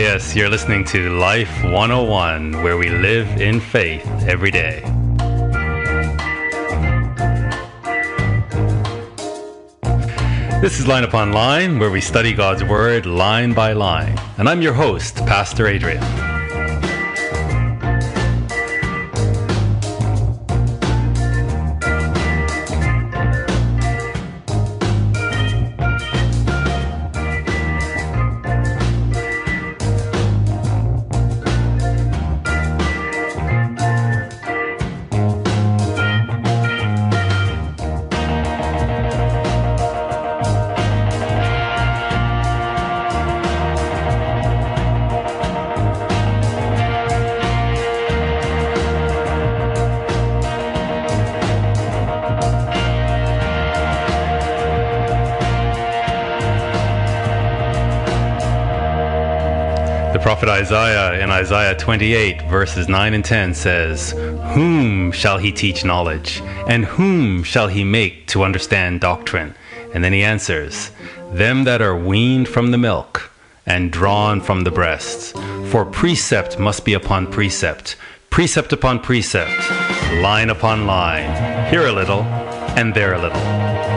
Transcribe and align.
Yes, 0.00 0.34
you're 0.34 0.48
listening 0.48 0.82
to 0.86 1.10
Life 1.10 1.62
101, 1.62 2.62
where 2.62 2.78
we 2.78 2.88
live 2.88 3.28
in 3.38 3.60
faith 3.60 4.06
every 4.26 4.50
day. 4.50 4.80
This 10.62 10.80
is 10.80 10.86
Line 10.86 11.04
Upon 11.04 11.32
Line, 11.32 11.78
where 11.78 11.90
we 11.90 12.00
study 12.00 12.32
God's 12.32 12.64
Word 12.64 13.04
line 13.04 13.52
by 13.52 13.74
line. 13.74 14.18
And 14.38 14.48
I'm 14.48 14.62
your 14.62 14.72
host, 14.72 15.16
Pastor 15.26 15.66
Adrian. 15.66 16.29
Isaiah 60.70 61.20
in 61.24 61.32
Isaiah 61.32 61.76
28, 61.76 62.42
verses 62.42 62.88
9 62.88 63.14
and 63.14 63.24
10 63.24 63.54
says, 63.54 64.12
Whom 64.54 65.10
shall 65.10 65.36
he 65.36 65.50
teach 65.50 65.84
knowledge? 65.84 66.40
And 66.68 66.84
whom 66.84 67.42
shall 67.42 67.66
he 67.66 67.82
make 67.82 68.28
to 68.28 68.44
understand 68.44 69.00
doctrine? 69.00 69.56
And 69.92 70.04
then 70.04 70.12
he 70.12 70.22
answers, 70.22 70.92
Them 71.32 71.64
that 71.64 71.82
are 71.82 71.96
weaned 71.96 72.46
from 72.46 72.70
the 72.70 72.78
milk 72.78 73.32
and 73.66 73.90
drawn 73.90 74.40
from 74.40 74.62
the 74.62 74.70
breasts. 74.70 75.32
For 75.72 75.84
precept 75.84 76.60
must 76.60 76.84
be 76.84 76.94
upon 76.94 77.32
precept, 77.32 77.96
precept 78.30 78.72
upon 78.72 79.00
precept, 79.00 79.68
line 80.22 80.50
upon 80.50 80.86
line, 80.86 81.68
here 81.68 81.88
a 81.88 81.92
little 81.92 82.22
and 82.22 82.94
there 82.94 83.14
a 83.14 83.20
little. 83.20 83.89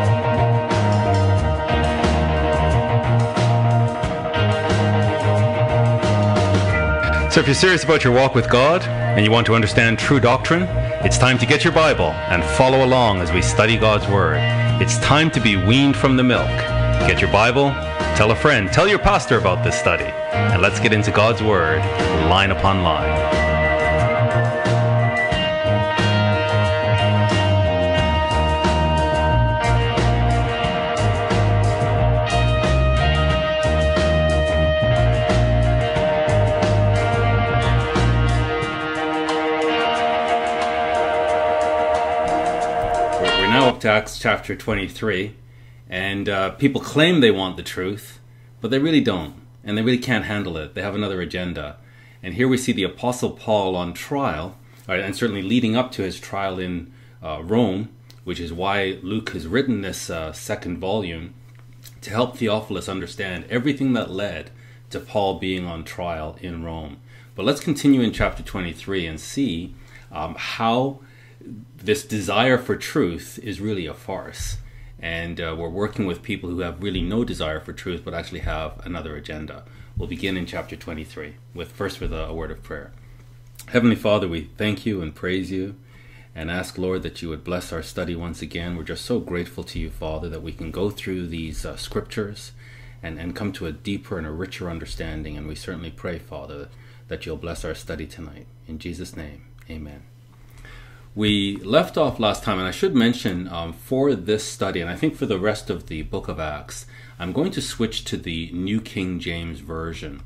So, 7.33 7.39
if 7.39 7.47
you're 7.47 7.55
serious 7.55 7.83
about 7.83 8.03
your 8.03 8.13
walk 8.13 8.35
with 8.35 8.47
God 8.47 8.83
and 8.83 9.25
you 9.25 9.31
want 9.31 9.47
to 9.47 9.55
understand 9.55 9.97
true 9.97 10.19
doctrine, 10.19 10.67
it's 11.03 11.17
time 11.17 11.39
to 11.39 11.47
get 11.47 11.63
your 11.63 11.73
Bible 11.73 12.11
and 12.29 12.43
follow 12.43 12.85
along 12.85 13.21
as 13.21 13.31
we 13.31 13.41
study 13.41 13.75
God's 13.75 14.07
Word. 14.07 14.37
It's 14.79 14.99
time 14.99 15.31
to 15.31 15.41
be 15.41 15.55
weaned 15.55 15.97
from 15.97 16.15
the 16.15 16.21
milk. 16.21 16.47
Get 17.07 17.21
your 17.21 17.31
Bible, 17.31 17.71
tell 18.15 18.29
a 18.29 18.35
friend, 18.35 18.71
tell 18.71 18.87
your 18.87 18.99
pastor 18.99 19.39
about 19.39 19.63
this 19.63 19.75
study, 19.75 20.03
and 20.03 20.61
let's 20.61 20.79
get 20.79 20.93
into 20.93 21.09
God's 21.09 21.41
Word 21.41 21.79
line 22.29 22.51
upon 22.51 22.83
line. 22.83 23.52
To 43.83 43.89
Acts 43.89 44.17
chapter 44.17 44.55
23, 44.55 45.35
and 45.89 46.29
uh, 46.29 46.51
people 46.51 46.79
claim 46.79 47.19
they 47.19 47.31
want 47.31 47.57
the 47.57 47.63
truth, 47.63 48.21
but 48.61 48.71
they 48.71 48.79
really 48.79 49.01
don't, 49.01 49.35
and 49.61 49.77
they 49.77 49.81
really 49.81 49.97
can't 49.97 50.23
handle 50.23 50.55
it. 50.55 50.73
They 50.73 50.81
have 50.81 50.95
another 50.95 51.19
agenda. 51.19 51.75
And 52.23 52.35
here 52.35 52.47
we 52.47 52.55
see 52.57 52.71
the 52.71 52.85
Apostle 52.85 53.31
Paul 53.31 53.75
on 53.75 53.93
trial, 53.93 54.57
and 54.87 55.13
certainly 55.13 55.41
leading 55.41 55.75
up 55.75 55.91
to 55.91 56.01
his 56.01 56.17
trial 56.17 56.59
in 56.59 56.93
uh, 57.21 57.41
Rome, 57.43 57.89
which 58.23 58.39
is 58.39 58.53
why 58.53 58.99
Luke 59.01 59.31
has 59.31 59.47
written 59.47 59.81
this 59.81 60.09
uh, 60.09 60.31
second 60.31 60.77
volume 60.77 61.33
to 61.99 62.09
help 62.09 62.37
Theophilus 62.37 62.87
understand 62.87 63.43
everything 63.49 63.91
that 63.91 64.09
led 64.09 64.51
to 64.91 64.99
Paul 65.01 65.39
being 65.39 65.65
on 65.65 65.83
trial 65.83 66.37
in 66.39 66.63
Rome. 66.63 67.01
But 67.35 67.43
let's 67.43 67.59
continue 67.59 67.99
in 67.99 68.13
chapter 68.13 68.43
23 68.43 69.05
and 69.07 69.19
see 69.19 69.75
um, 70.09 70.35
how 70.39 71.01
this 71.83 72.05
desire 72.05 72.57
for 72.57 72.77
truth 72.77 73.37
is 73.43 73.59
really 73.59 73.85
a 73.85 73.93
farce. 73.93 74.57
And 74.99 75.41
uh, 75.41 75.53
we're 75.57 75.67
working 75.67 76.05
with 76.05 76.23
people 76.23 76.49
who 76.49 76.59
have 76.59 76.81
really 76.81 77.01
no 77.01 77.25
desire 77.25 77.59
for 77.59 77.73
truth 77.73 78.03
but 78.05 78.13
actually 78.13 78.39
have 78.39 78.79
another 78.85 79.17
agenda. 79.17 79.65
We'll 79.97 80.07
begin 80.07 80.37
in 80.37 80.45
chapter 80.45 80.77
23 80.77 81.35
with 81.53 81.73
first 81.73 81.99
with 81.99 82.13
a, 82.13 82.27
a 82.27 82.33
word 82.33 82.51
of 82.51 82.63
prayer. 82.63 82.93
Heavenly 83.67 83.97
Father, 83.97 84.29
we 84.29 84.49
thank 84.57 84.85
you 84.85 85.01
and 85.01 85.13
praise 85.13 85.51
you 85.51 85.75
and 86.33 86.49
ask, 86.49 86.77
Lord, 86.77 87.03
that 87.03 87.21
you 87.21 87.27
would 87.29 87.43
bless 87.43 87.73
our 87.73 87.83
study 87.83 88.15
once 88.15 88.41
again. 88.41 88.77
We're 88.77 88.83
just 88.83 89.05
so 89.05 89.19
grateful 89.19 89.65
to 89.65 89.77
you, 89.77 89.89
Father, 89.89 90.29
that 90.29 90.41
we 90.41 90.53
can 90.53 90.71
go 90.71 90.89
through 90.89 91.27
these 91.27 91.65
uh, 91.65 91.75
scriptures 91.75 92.53
and, 93.03 93.19
and 93.19 93.35
come 93.35 93.51
to 93.53 93.67
a 93.67 93.73
deeper 93.73 94.17
and 94.17 94.25
a 94.25 94.31
richer 94.31 94.69
understanding. 94.69 95.37
And 95.37 95.47
we 95.47 95.55
certainly 95.55 95.91
pray, 95.91 96.17
Father, 96.17 96.69
that 97.09 97.25
you'll 97.25 97.35
bless 97.35 97.65
our 97.65 97.75
study 97.75 98.07
tonight. 98.07 98.47
In 98.67 98.79
Jesus' 98.79 99.17
name, 99.17 99.43
amen. 99.69 100.03
We 101.15 101.57
left 101.57 101.95
off 101.95 102.19
last 102.19 102.41
time, 102.43 102.57
and 102.57 102.67
I 102.67 102.71
should 102.71 102.95
mention 102.95 103.47
um, 103.47 103.71
for 103.71 104.15
this 104.15 104.43
study, 104.43 104.81
and 104.81 104.89
I 104.89 104.95
think 104.95 105.15
for 105.15 105.27
the 105.27 105.37
rest 105.37 105.69
of 105.69 105.85
the 105.85 106.01
book 106.01 106.27
of 106.27 106.39
Acts, 106.39 106.87
I'm 107.19 107.33
going 107.33 107.51
to 107.51 107.61
switch 107.61 108.03
to 108.05 108.17
the 108.17 108.49
New 108.51 108.81
King 108.81 109.19
James 109.19 109.59
Version. 109.59 110.23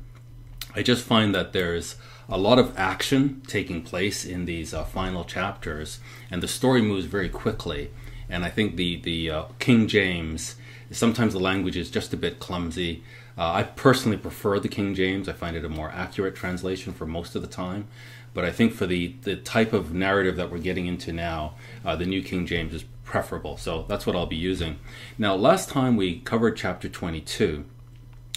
I 0.74 0.82
just 0.82 1.04
find 1.04 1.34
that 1.34 1.52
there's 1.52 1.96
a 2.26 2.38
lot 2.38 2.58
of 2.58 2.72
action 2.78 3.42
taking 3.46 3.82
place 3.82 4.24
in 4.24 4.46
these 4.46 4.72
uh, 4.72 4.82
final 4.82 5.24
chapters, 5.24 6.00
and 6.30 6.42
the 6.42 6.48
story 6.48 6.80
moves 6.80 7.04
very 7.04 7.28
quickly. 7.28 7.90
And 8.30 8.42
I 8.42 8.48
think 8.48 8.76
the 8.76 8.96
the 9.00 9.30
uh, 9.30 9.44
King 9.58 9.88
James 9.88 10.56
sometimes 10.90 11.32
the 11.32 11.40
language 11.40 11.76
is 11.76 11.90
just 11.90 12.12
a 12.12 12.16
bit 12.16 12.38
clumsy. 12.38 13.02
Uh, 13.36 13.52
I 13.52 13.62
personally 13.62 14.16
prefer 14.16 14.58
the 14.58 14.68
King 14.68 14.94
James. 14.94 15.28
I 15.28 15.32
find 15.32 15.56
it 15.56 15.64
a 15.64 15.68
more 15.68 15.90
accurate 15.90 16.34
translation 16.34 16.92
for 16.92 17.06
most 17.06 17.36
of 17.36 17.42
the 17.42 17.48
time. 17.48 17.88
But 18.38 18.44
I 18.44 18.52
think 18.52 18.72
for 18.72 18.86
the, 18.86 19.16
the 19.22 19.34
type 19.34 19.72
of 19.72 19.92
narrative 19.92 20.36
that 20.36 20.52
we're 20.52 20.58
getting 20.58 20.86
into 20.86 21.12
now, 21.12 21.54
uh, 21.84 21.96
the 21.96 22.06
New 22.06 22.22
King 22.22 22.46
James 22.46 22.72
is 22.72 22.84
preferable. 23.02 23.56
So 23.56 23.84
that's 23.88 24.06
what 24.06 24.14
I'll 24.14 24.26
be 24.26 24.36
using. 24.36 24.78
Now, 25.18 25.34
last 25.34 25.68
time 25.68 25.96
we 25.96 26.20
covered 26.20 26.56
chapter 26.56 26.88
22 26.88 27.64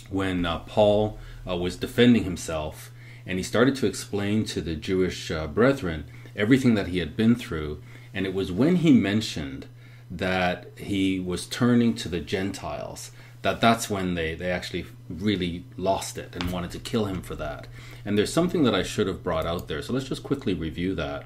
when 0.09 0.44
uh, 0.44 0.57
Paul 0.61 1.19
uh, 1.47 1.56
was 1.56 1.75
defending 1.75 2.23
himself 2.23 2.90
and 3.28 3.38
he 3.38 3.44
started 3.44 3.75
to 3.75 3.85
explain 3.85 4.44
to 4.45 4.59
the 4.59 4.75
Jewish 4.75 5.29
uh, 5.29 5.45
brethren 5.45 6.06
everything 6.35 6.73
that 6.73 6.88
he 6.88 6.97
had 6.97 7.16
been 7.16 7.35
through. 7.35 7.79
And 8.11 8.25
it 8.25 8.34
was 8.34 8.51
when 8.51 8.78
he 8.78 8.94
mentioned 8.94 9.67
that 10.09 10.66
he 10.79 11.19
was 11.19 11.45
turning 11.45 11.94
to 11.97 12.09
the 12.09 12.22
Gentiles 12.22 13.11
that 13.41 13.59
that's 13.59 13.90
when 13.90 14.13
they, 14.13 14.35
they 14.35 14.52
actually 14.52 14.85
really 15.09 15.66
lost 15.78 16.18
it 16.18 16.35
and 16.35 16.52
wanted 16.52 16.72
to 16.72 16.79
kill 16.79 17.06
him 17.06 17.22
for 17.22 17.35
that. 17.35 17.67
And 18.05 18.17
there's 18.17 18.34
something 18.34 18.64
that 18.64 18.76
I 18.76 18.84
should 18.84 19.08
have 19.08 19.23
brought 19.23 19.46
out 19.46 19.67
there. 19.67 19.82
So 19.82 19.93
let's 19.93 20.08
just 20.08 20.23
quickly 20.23 20.53
review 20.53 20.96
that. 20.96 21.26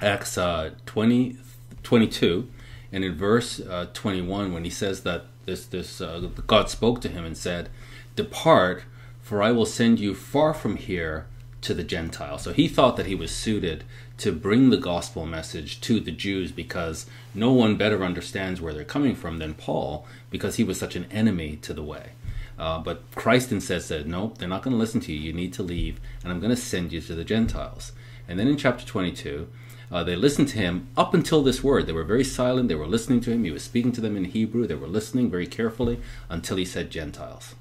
Acts 0.00 0.36
uh, 0.36 0.70
20, 0.86 1.36
22, 1.82 2.48
and 2.92 3.04
in 3.04 3.16
verse 3.16 3.60
uh, 3.60 3.86
21, 3.92 4.52
when 4.52 4.64
he 4.64 4.70
says 4.70 5.02
that 5.02 5.26
this, 5.44 5.66
this 5.66 6.00
uh, 6.00 6.28
God 6.46 6.68
spoke 6.68 7.00
to 7.02 7.08
him 7.08 7.24
and 7.24 7.36
said, 7.36 7.68
Depart, 8.14 8.84
for 9.20 9.42
I 9.42 9.52
will 9.52 9.66
send 9.66 10.00
you 10.00 10.14
far 10.14 10.54
from 10.54 10.76
here 10.76 11.26
to 11.62 11.74
the 11.74 11.84
Gentiles. 11.84 12.42
So 12.42 12.52
he 12.52 12.68
thought 12.68 12.96
that 12.96 13.06
he 13.06 13.14
was 13.14 13.30
suited 13.30 13.84
to 14.18 14.32
bring 14.32 14.70
the 14.70 14.76
gospel 14.76 15.26
message 15.26 15.80
to 15.82 16.00
the 16.00 16.12
Jews 16.12 16.50
because 16.50 17.06
no 17.34 17.52
one 17.52 17.76
better 17.76 18.02
understands 18.02 18.60
where 18.60 18.72
they're 18.72 18.84
coming 18.84 19.14
from 19.14 19.38
than 19.38 19.54
Paul 19.54 20.06
because 20.30 20.56
he 20.56 20.64
was 20.64 20.78
such 20.78 20.96
an 20.96 21.06
enemy 21.10 21.56
to 21.62 21.74
the 21.74 21.82
way. 21.82 22.10
Uh, 22.58 22.78
but 22.78 23.02
Christ 23.14 23.52
instead 23.52 23.82
said, 23.82 24.06
Nope, 24.06 24.38
they're 24.38 24.48
not 24.48 24.62
going 24.62 24.72
to 24.72 24.78
listen 24.78 25.00
to 25.00 25.12
you. 25.12 25.18
You 25.18 25.32
need 25.32 25.52
to 25.54 25.62
leave, 25.62 26.00
and 26.22 26.32
I'm 26.32 26.40
going 26.40 26.54
to 26.54 26.56
send 26.56 26.92
you 26.92 27.00
to 27.02 27.14
the 27.14 27.24
Gentiles. 27.24 27.92
And 28.26 28.38
then 28.38 28.48
in 28.48 28.56
chapter 28.56 28.86
22, 28.86 29.48
uh, 29.92 30.02
they 30.02 30.16
listened 30.16 30.48
to 30.48 30.58
him 30.58 30.88
up 30.96 31.14
until 31.14 31.42
this 31.42 31.62
word. 31.62 31.86
They 31.86 31.92
were 31.92 32.04
very 32.04 32.24
silent. 32.24 32.68
They 32.68 32.74
were 32.74 32.86
listening 32.86 33.20
to 33.22 33.30
him. 33.30 33.44
He 33.44 33.50
was 33.50 33.62
speaking 33.62 33.92
to 33.92 34.00
them 34.00 34.16
in 34.16 34.24
Hebrew. 34.24 34.66
They 34.66 34.74
were 34.74 34.88
listening 34.88 35.30
very 35.30 35.46
carefully 35.46 36.00
until 36.28 36.56
he 36.56 36.64
said 36.64 36.90
Gentiles. 36.90 37.54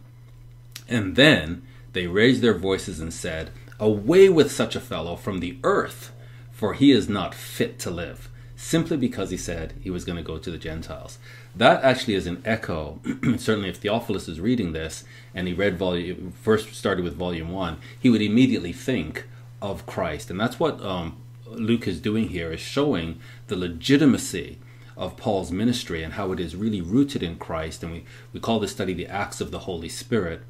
And 0.87 1.15
then 1.15 1.63
they 1.93 2.07
raised 2.07 2.41
their 2.41 2.57
voices 2.57 2.99
and 2.99 3.13
said, 3.13 3.51
Away 3.79 4.29
with 4.29 4.51
such 4.51 4.75
a 4.75 4.79
fellow 4.81 5.15
from 5.15 5.39
the 5.39 5.57
earth, 5.63 6.11
for 6.55 6.73
he 6.73 6.91
is 6.91 7.07
not 7.07 7.35
fit 7.35 7.77
to 7.79 7.91
live 7.91 8.29
simply 8.55 8.95
because 8.95 9.29
he 9.29 9.37
said 9.37 9.73
he 9.81 9.89
was 9.89 10.05
going 10.05 10.15
to 10.15 10.23
go 10.23 10.37
to 10.37 10.49
the 10.49 10.57
Gentiles. 10.57 11.19
That 11.53 11.83
actually 11.83 12.15
is 12.15 12.25
an 12.25 12.41
echo. 12.45 12.99
certainly, 13.37 13.69
if 13.69 13.77
Theophilus 13.77 14.29
is 14.29 14.39
reading 14.39 14.71
this 14.71 15.03
and 15.33 15.47
he 15.47 15.53
read 15.53 15.77
volume 15.77 16.33
first 16.41 16.73
started 16.73 17.03
with 17.03 17.15
volume 17.15 17.51
one, 17.51 17.77
he 17.99 18.09
would 18.09 18.21
immediately 18.21 18.71
think 18.71 19.27
of 19.61 19.85
Christ, 19.85 20.29
and 20.29 20.39
that's 20.39 20.59
what 20.59 20.81
um, 20.81 21.17
Luke 21.45 21.87
is 21.87 21.99
doing 21.99 22.29
here 22.29 22.51
is 22.51 22.59
showing 22.59 23.19
the 23.47 23.55
legitimacy 23.55 24.59
of 24.97 25.17
Paul's 25.17 25.51
ministry 25.51 26.03
and 26.03 26.13
how 26.13 26.31
it 26.31 26.39
is 26.39 26.55
really 26.55 26.81
rooted 26.81 27.21
in 27.21 27.37
Christ. 27.37 27.83
And 27.83 27.91
we, 27.91 28.05
we 28.31 28.39
call 28.39 28.59
this 28.59 28.71
study 28.71 28.93
the 28.93 29.07
Acts 29.07 29.41
of 29.41 29.51
the 29.51 29.59
Holy 29.59 29.89
Spirit. 29.89 30.41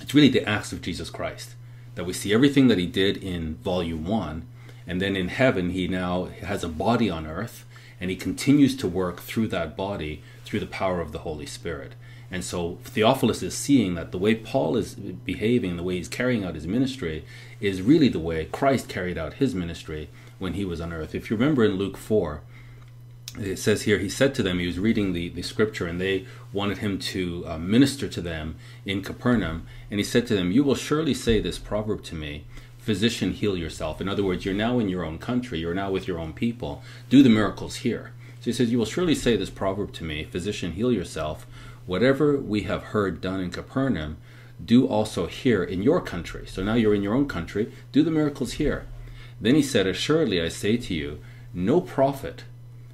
It's 0.00 0.14
really 0.14 0.28
the 0.28 0.48
acts 0.48 0.72
of 0.72 0.82
Jesus 0.82 1.10
Christ. 1.10 1.54
That 1.94 2.04
we 2.04 2.12
see 2.12 2.32
everything 2.32 2.68
that 2.68 2.78
he 2.78 2.86
did 2.86 3.16
in 3.16 3.56
volume 3.56 4.04
one, 4.04 4.46
and 4.88 5.02
then 5.02 5.14
in 5.14 5.28
heaven, 5.28 5.70
he 5.70 5.86
now 5.86 6.24
has 6.40 6.64
a 6.64 6.68
body 6.68 7.10
on 7.10 7.26
earth, 7.26 7.66
and 8.00 8.10
he 8.10 8.16
continues 8.16 8.74
to 8.76 8.88
work 8.88 9.20
through 9.20 9.48
that 9.48 9.76
body 9.76 10.22
through 10.46 10.60
the 10.60 10.66
power 10.66 11.02
of 11.02 11.12
the 11.12 11.20
Holy 11.20 11.44
Spirit. 11.44 11.92
And 12.30 12.42
so 12.42 12.78
Theophilus 12.84 13.42
is 13.42 13.54
seeing 13.54 13.94
that 13.94 14.12
the 14.12 14.18
way 14.18 14.34
Paul 14.34 14.76
is 14.76 14.94
behaving, 14.94 15.76
the 15.76 15.82
way 15.82 15.96
he's 15.96 16.08
carrying 16.08 16.42
out 16.42 16.54
his 16.54 16.66
ministry, 16.66 17.24
is 17.60 17.82
really 17.82 18.08
the 18.08 18.18
way 18.18 18.46
Christ 18.46 18.88
carried 18.88 19.18
out 19.18 19.34
his 19.34 19.54
ministry 19.54 20.08
when 20.38 20.54
he 20.54 20.64
was 20.64 20.80
on 20.80 20.92
earth. 20.92 21.14
If 21.14 21.30
you 21.30 21.36
remember 21.36 21.64
in 21.64 21.76
Luke 21.76 21.96
4, 21.98 22.40
it 23.38 23.58
says 23.58 23.82
here, 23.82 23.98
he 23.98 24.08
said 24.08 24.34
to 24.34 24.42
them, 24.42 24.58
he 24.58 24.66
was 24.66 24.78
reading 24.78 25.12
the, 25.12 25.28
the 25.28 25.42
scripture, 25.42 25.86
and 25.86 26.00
they 26.00 26.26
wanted 26.52 26.78
him 26.78 26.98
to 26.98 27.44
uh, 27.46 27.58
minister 27.58 28.08
to 28.08 28.20
them 28.22 28.56
in 28.86 29.02
Capernaum. 29.02 29.66
And 29.90 30.00
he 30.00 30.04
said 30.04 30.26
to 30.28 30.34
them, 30.34 30.50
You 30.50 30.64
will 30.64 30.74
surely 30.74 31.14
say 31.14 31.40
this 31.40 31.58
proverb 31.58 32.02
to 32.04 32.14
me 32.14 32.44
Physician, 32.88 33.34
heal 33.34 33.54
yourself. 33.54 34.00
In 34.00 34.08
other 34.08 34.24
words, 34.24 34.46
you're 34.46 34.54
now 34.54 34.78
in 34.78 34.88
your 34.88 35.04
own 35.04 35.18
country, 35.18 35.58
you're 35.58 35.74
now 35.74 35.90
with 35.90 36.08
your 36.08 36.18
own 36.18 36.32
people. 36.32 36.82
Do 37.10 37.22
the 37.22 37.28
miracles 37.28 37.76
here. 37.76 38.12
So 38.40 38.44
he 38.46 38.52
says, 38.52 38.70
You 38.70 38.78
will 38.78 38.86
surely 38.86 39.14
say 39.14 39.36
this 39.36 39.50
proverb 39.50 39.92
to 39.92 40.04
me 40.04 40.24
Physician, 40.24 40.72
heal 40.72 40.90
yourself. 40.90 41.46
Whatever 41.84 42.38
we 42.38 42.62
have 42.62 42.84
heard 42.84 43.20
done 43.20 43.40
in 43.40 43.50
Capernaum, 43.50 44.16
do 44.64 44.86
also 44.86 45.26
here 45.26 45.62
in 45.62 45.82
your 45.82 46.00
country. 46.00 46.46
So 46.46 46.64
now 46.64 46.76
you're 46.76 46.94
in 46.94 47.02
your 47.02 47.12
own 47.12 47.28
country, 47.28 47.70
do 47.92 48.02
the 48.02 48.10
miracles 48.10 48.52
here. 48.52 48.86
Then 49.38 49.54
he 49.54 49.62
said, 49.62 49.86
Assuredly 49.86 50.40
I 50.40 50.48
say 50.48 50.78
to 50.78 50.94
you, 50.94 51.20
no 51.52 51.82
prophet 51.82 52.44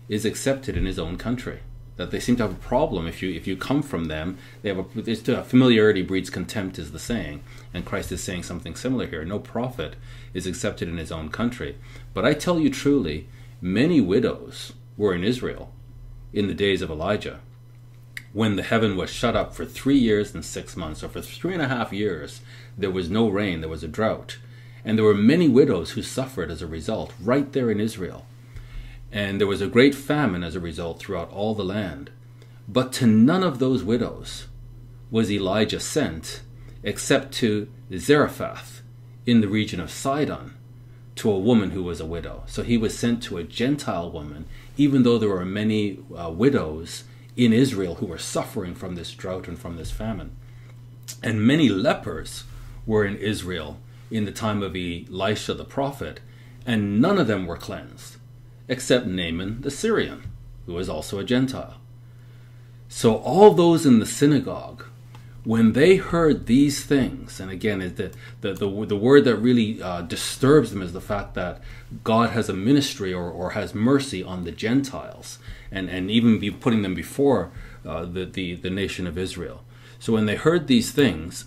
is 0.08 0.25
accepted 0.25 0.76
in 0.76 0.87
his 0.87 0.99
own 0.99 1.19
country. 1.19 1.61
That 1.96 2.11
they 2.11 2.19
seem 2.19 2.37
to 2.37 2.43
have 2.43 2.52
a 2.52 2.56
problem 2.56 3.06
if 3.06 3.23
you 3.23 3.31
if 3.31 3.46
you 3.46 3.56
come 3.56 3.82
from 3.82 4.06
them. 4.06 4.37
They 4.62 4.69
have 4.70 4.79
a, 4.79 5.11
it's, 5.11 5.29
uh, 5.29 5.43
familiarity 5.43 6.02
breeds 6.02 6.29
contempt, 6.29 6.79
is 6.79 6.91
the 6.91 6.99
saying, 6.99 7.43
and 7.73 7.85
Christ 7.85 8.11
is 8.11 8.23
saying 8.23 8.43
something 8.43 8.75
similar 8.75 9.06
here. 9.06 9.25
No 9.25 9.38
prophet 9.38 9.94
is 10.32 10.46
accepted 10.46 10.88
in 10.88 10.96
his 10.96 11.12
own 11.12 11.29
country. 11.29 11.76
But 12.12 12.25
I 12.25 12.35
tell 12.35 12.58
you 12.58 12.69
truly, 12.69 13.29
many 13.61 14.00
widows 14.00 14.73
were 14.96 15.14
in 15.14 15.23
Israel 15.23 15.73
in 16.32 16.49
the 16.49 16.55
days 16.55 16.82
of 16.82 16.91
Elijah, 16.91 17.38
when 18.32 18.56
the 18.56 18.64
heaven 18.64 18.96
was 18.96 19.08
shut 19.08 19.37
up 19.37 19.55
for 19.55 19.64
three 19.64 19.96
years 19.96 20.35
and 20.35 20.44
six 20.44 20.76
months. 20.76 21.00
So 21.00 21.08
for 21.08 21.23
three 21.23 21.52
and 21.52 21.62
a 21.62 21.69
half 21.69 21.93
years, 21.93 22.41
there 22.76 22.91
was 22.91 23.08
no 23.08 23.29
rain, 23.29 23.61
there 23.61 23.70
was 23.70 23.85
a 23.85 23.88
drought. 23.88 24.38
And 24.85 24.99
there 24.99 25.05
were 25.05 25.14
many 25.14 25.49
widows 25.49 25.93
who 25.93 26.02
suffered 26.02 26.50
as 26.50 26.61
a 26.61 26.67
result, 26.67 27.12
right 27.23 27.50
there 27.52 27.70
in 27.70 27.81
Israel. 27.81 28.26
And 29.14 29.40
there 29.40 29.46
was 29.46 29.61
a 29.61 29.69
great 29.69 29.94
famine 29.94 30.43
as 30.43 30.56
a 30.56 30.61
result 30.61 30.99
throughout 30.99 31.31
all 31.31 31.55
the 31.55 31.64
land. 31.64 32.11
But 32.66 32.93
to 32.94 33.06
none 33.06 33.44
of 33.44 33.61
those 33.61 33.84
widows 33.84 34.49
was 35.08 35.31
Elijah 35.31 35.78
sent, 35.78 36.43
except 36.82 37.32
to 37.34 37.69
Zarephath 37.96 38.82
in 39.25 39.40
the 39.40 39.46
region 39.46 39.78
of 39.78 39.93
Sidon, 39.93 40.55
to 41.14 41.31
a 41.31 41.38
woman 41.38 41.70
who 41.70 41.84
was 41.84 42.00
a 42.00 42.06
widow. 42.06 42.43
So 42.46 42.64
he 42.64 42.76
was 42.76 42.99
sent 42.99 43.22
to 43.22 43.37
a 43.38 43.44
Gentile 43.44 44.11
woman, 44.11 44.46
even 44.76 45.05
though 45.05 45.19
there 45.19 45.28
were 45.28 45.44
many 45.44 46.00
uh, 46.12 46.31
widows 46.31 47.05
in 47.37 47.52
Israel 47.52 47.96
who 47.96 48.06
were 48.06 48.19
suffering 48.19 48.75
from 48.75 48.96
this 48.96 49.12
drought 49.12 49.46
and 49.46 49.56
from 49.56 49.76
this 49.76 49.93
famine. 49.93 50.34
And 51.22 51.46
many 51.46 51.69
lepers 51.69 52.43
were 52.84 53.05
in 53.05 53.17
Israel 53.19 53.78
in 54.10 54.25
the 54.25 54.32
time 54.32 54.60
of 54.60 54.75
Elisha 54.75 55.55
the 55.55 55.64
prophet, 55.64 56.19
and 56.67 57.00
none 57.00 57.19
of 57.19 57.28
them 57.28 57.46
were 57.46 57.56
cleansed 57.56 58.17
except 58.69 59.06
Naaman 59.06 59.61
the 59.61 59.70
Syrian, 59.70 60.31
who 60.66 60.75
was 60.75 60.88
also 60.88 61.19
a 61.19 61.25
Gentile. 61.25 61.76
So 62.88 63.16
all 63.16 63.52
those 63.52 63.87
in 63.87 63.99
the 63.99 64.06
synagogue, 64.06 64.84
when 65.44 65.75
they 65.75 65.96
heard 65.96 66.46
these 66.46 66.84
things, 66.84 67.38
and 67.38 67.50
again, 67.50 67.81
the, 67.81 68.12
the, 68.40 68.55
the, 68.55 68.87
the 68.87 68.96
word 68.96 69.25
that 69.25 69.37
really 69.37 69.82
uh, 69.82 70.00
disturbs 70.02 70.70
them 70.70 70.81
is 70.81 70.93
the 70.94 71.00
fact 71.00 71.34
that 71.34 71.61
God 72.02 72.31
has 72.31 72.49
a 72.49 72.55
ministry 72.55 73.12
or, 73.12 73.31
or 73.31 73.50
has 73.50 73.75
mercy 73.75 74.22
on 74.22 74.44
the 74.44 74.52
Gentiles, 74.52 75.38
and, 75.70 75.90
and 75.90 76.10
even 76.10 76.38
be 76.38 76.50
putting 76.50 76.82
them 76.82 76.94
before 76.94 77.50
uh, 77.84 78.06
the, 78.06 78.25
the, 78.25 78.55
the 78.55 78.70
nation 78.70 79.06
of 79.06 79.19
Israel. 79.19 79.64
So 79.99 80.14
when 80.14 80.26
they 80.26 80.37
heard 80.37 80.67
these 80.67 80.93
things, 80.93 81.44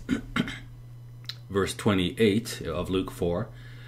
verse 1.50 1.74
28 1.74 2.62
of 2.62 2.90
Luke 2.90 3.10
4, 3.10 3.48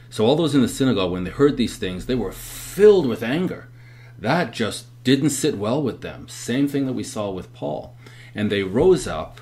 so 0.09 0.25
all 0.25 0.35
those 0.35 0.55
in 0.55 0.61
the 0.61 0.67
synagogue, 0.67 1.11
when 1.11 1.23
they 1.23 1.29
heard 1.29 1.57
these 1.57 1.77
things, 1.77 2.05
they 2.05 2.15
were 2.15 2.31
filled 2.31 3.05
with 3.05 3.21
anger. 3.21 3.69
That 4.17 4.51
just 4.51 4.87
didn't 5.03 5.29
sit 5.29 5.57
well 5.57 5.81
with 5.81 6.01
them. 6.01 6.27
Same 6.27 6.67
thing 6.67 6.85
that 6.85 6.93
we 6.93 7.03
saw 7.03 7.29
with 7.29 7.53
Paul. 7.53 7.95
And 8.35 8.51
they 8.51 8.63
rose 8.63 9.07
up 9.07 9.39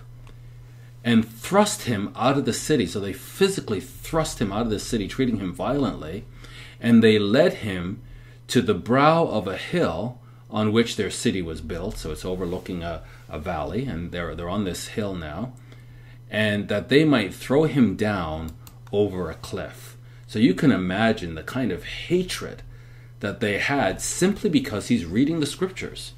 and 1.04 1.28
thrust 1.28 1.84
him 1.84 2.12
out 2.16 2.38
of 2.38 2.46
the 2.46 2.54
city. 2.54 2.86
So 2.86 3.00
they 3.00 3.14
physically 3.14 3.80
thrust 3.80 4.40
him 4.40 4.52
out 4.52 4.62
of 4.62 4.70
the 4.70 4.80
city, 4.80 5.08
treating 5.08 5.38
him 5.38 5.54
violently. 5.54 6.26
And 6.80 7.02
they 7.02 7.18
led 7.18 7.56
him 7.56 8.02
to 8.50 8.62
the 8.62 8.74
brow 8.74 9.26
of 9.26 9.48
a 9.48 9.58
hill 9.58 10.20
on 10.50 10.72
which 10.72 10.96
their 10.96 11.10
city 11.10 11.42
was 11.42 11.62
built. 11.62 11.98
So 11.98 12.12
it's 12.12 12.26
overlooking 12.26 12.84
a, 12.84 13.04
a 13.30 13.40
valley, 13.40 13.86
and 13.86 14.12
they're, 14.12 14.36
they're 14.36 14.50
on 14.50 14.64
this 14.64 14.90
hill 14.90 15.16
now. 15.16 15.54
And 16.30 16.68
that 16.68 16.90
they 16.90 17.04
might 17.04 17.34
throw 17.34 17.64
him 17.64 17.96
down 17.96 18.52
over 18.92 19.30
a 19.30 19.36
cliff. 19.36 19.97
So 20.28 20.40
you 20.40 20.54
can 20.54 20.72
imagine 20.72 21.36
the 21.36 21.44
kind 21.44 21.72
of 21.72 21.86
hatred 21.86 22.62
that 23.22 23.40
they 23.40 23.58
had 23.60 24.02
simply 24.02 24.50
because 24.50 24.88
he's 24.88 25.06
reading 25.06 25.40
the 25.40 25.46
scriptures 25.46 26.14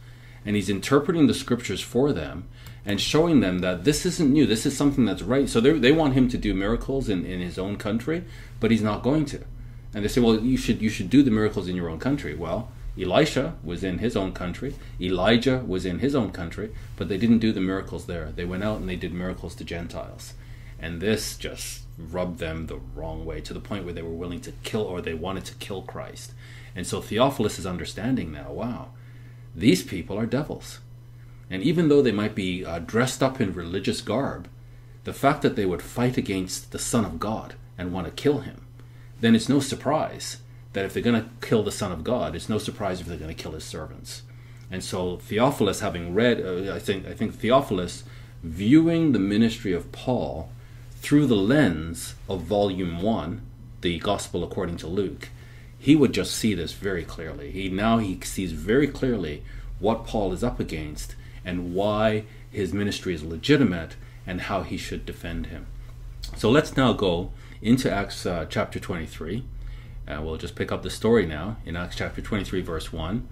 and 0.46 0.56
he's 0.56 0.70
interpreting 0.70 1.28
the 1.28 1.34
scriptures 1.34 1.82
for 1.82 2.12
them 2.12 2.48
and 2.86 3.00
showing 3.00 3.40
them 3.40 3.60
that 3.60 3.84
this 3.84 4.06
isn't 4.06 4.32
new, 4.32 4.48
this 4.48 4.66
is 4.66 4.76
something 4.76 5.06
that's 5.06 5.22
right. 5.22 5.48
So 5.48 5.62
they 5.62 5.92
want 5.92 6.16
him 6.16 6.28
to 6.30 6.38
do 6.38 6.54
miracles 6.54 7.08
in, 7.08 7.26
in 7.26 7.40
his 7.40 7.60
own 7.60 7.78
country, 7.78 8.24
but 8.60 8.72
he's 8.72 8.82
not 8.82 9.04
going 9.04 9.26
to. 9.26 9.44
And 9.94 10.04
they 10.04 10.10
say, 10.10 10.22
well, 10.22 10.40
you 10.40 10.58
should 10.58 10.82
you 10.82 10.90
should 10.90 11.10
do 11.10 11.24
the 11.24 11.32
miracles 11.32 11.68
in 11.68 11.76
your 11.76 11.90
own 11.90 12.00
country. 12.00 12.36
Well, 12.36 12.72
Elisha 13.00 13.56
was 13.64 13.84
in 13.84 14.00
his 14.00 14.16
own 14.16 14.34
country, 14.34 14.76
Elijah 15.00 15.60
was 15.60 15.86
in 15.86 16.00
his 16.00 16.16
own 16.16 16.32
country, 16.32 16.74
but 16.98 17.08
they 17.08 17.18
didn't 17.18 17.40
do 17.40 17.52
the 17.52 17.62
miracles 17.62 18.06
there. 18.08 18.32
They 18.36 18.46
went 18.46 18.64
out 18.64 18.80
and 18.80 18.90
they 18.90 18.96
did 18.96 19.14
miracles 19.14 19.56
to 19.56 19.64
Gentiles. 19.64 20.34
And 20.80 21.00
this 21.00 21.38
just 21.38 21.84
rubbed 22.00 22.40
them 22.40 22.68
the 22.68 22.80
wrong 22.96 23.26
way 23.26 23.42
to 23.42 23.54
the 23.54 23.60
point 23.60 23.84
where 23.84 23.94
they 23.94 24.02
were 24.02 24.10
willing 24.10 24.42
to 24.42 24.54
kill 24.64 24.82
or 24.82 25.02
they 25.02 25.14
wanted 25.14 25.46
to 25.46 25.56
kill 25.56 25.82
Christ. 25.82 26.34
And 26.76 26.88
so 26.88 27.02
Theophilus 27.02 27.60
is 27.60 27.66
understanding 27.66 28.32
now 28.32 28.52
wow, 28.52 28.90
these 29.56 29.84
people 29.84 30.18
are 30.18 30.26
devils. 30.26 30.80
And 31.50 31.64
even 31.64 31.90
though 31.90 32.02
they 32.02 32.12
might 32.12 32.36
be 32.36 32.64
uh, 32.64 32.80
dressed 32.80 33.24
up 33.24 33.42
in 33.42 33.54
religious 33.54 34.02
garb, 34.02 34.48
the 35.04 35.14
fact 35.14 35.42
that 35.42 35.56
they 35.56 35.66
would 35.66 35.82
fight 35.82 36.18
against 36.18 36.72
the 36.72 36.80
Son 36.80 37.04
of 37.04 37.20
God 37.20 37.56
and 37.78 37.92
want 37.92 38.06
to 38.06 38.12
kill 38.12 38.40
him, 38.40 38.66
then 39.20 39.36
it's 39.36 39.50
no 39.50 39.60
surprise 39.60 40.38
that 40.74 40.86
if 40.86 40.94
they're 40.94 41.04
going 41.04 41.22
to 41.22 41.30
kill 41.42 41.64
the 41.64 41.72
Son 41.72 41.92
of 41.92 42.04
God, 42.04 42.36
it's 42.36 42.50
no 42.50 42.60
surprise 42.60 43.02
if 43.02 43.08
they're 43.08 43.18
going 43.18 43.36
to 43.36 43.44
kill 43.44 43.54
his 43.54 43.64
servants. 43.64 44.22
And 44.70 44.84
so 44.84 45.18
Theophilus, 45.18 45.80
having 45.80 46.14
read, 46.14 46.40
uh, 46.40 46.74
I 46.74 46.80
think, 46.80 47.08
I 47.08 47.14
think 47.14 47.34
Theophilus, 47.34 48.04
viewing 48.44 49.12
the 49.12 49.20
ministry 49.20 49.74
of 49.74 49.92
Paul 49.92 50.52
through 51.02 51.28
the 51.28 51.36
lens 51.36 52.16
of 52.28 52.42
volume 52.42 53.02
one, 53.02 53.42
the 53.82 54.00
Gospel 54.00 54.44
according 54.44 54.78
to 54.78 54.88
Luke, 54.88 55.30
he 55.78 55.96
would 55.96 56.14
just 56.14 56.36
see 56.36 56.54
this 56.54 56.74
very 56.74 57.04
clearly. 57.04 57.52
He 57.52 57.70
now 57.70 58.00
he 58.00 58.20
sees 58.22 58.52
very 58.52 58.88
clearly 58.88 59.44
what 59.80 60.06
Paul 60.06 60.34
is 60.34 60.44
up 60.44 60.60
against 60.60 61.16
and 61.46 61.74
why 61.74 62.26
his 62.52 62.74
ministry 62.74 63.14
is 63.14 63.24
legitimate 63.24 63.96
and 64.28 64.42
how 64.42 64.64
he 64.64 64.78
should 64.78 65.06
defend 65.06 65.48
him. 65.48 65.68
So 66.36 66.52
let's 66.52 66.76
now 66.76 66.94
go 66.94 67.32
into 67.62 67.92
Acts 67.92 68.26
uh, 68.26 68.46
chapter 68.50 68.80
23. 68.80 69.44
Uh, 70.08 70.22
we'll 70.22 70.38
just 70.38 70.56
pick 70.56 70.72
up 70.72 70.84
the 70.84 70.90
story 70.90 71.26
now 71.26 71.58
in 71.66 71.76
Acts 71.78 71.96
chapter 71.96 72.22
23, 72.22 72.62
verse 72.62 72.92
1. 72.92 73.28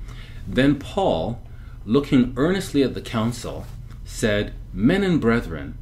Then 0.47 0.79
Paul, 0.79 1.41
looking 1.85 2.33
earnestly 2.37 2.81
at 2.81 2.93
the 2.93 3.01
council, 3.01 3.65
said, 4.05 4.53
Men 4.73 5.03
and 5.03 5.19
brethren, 5.19 5.77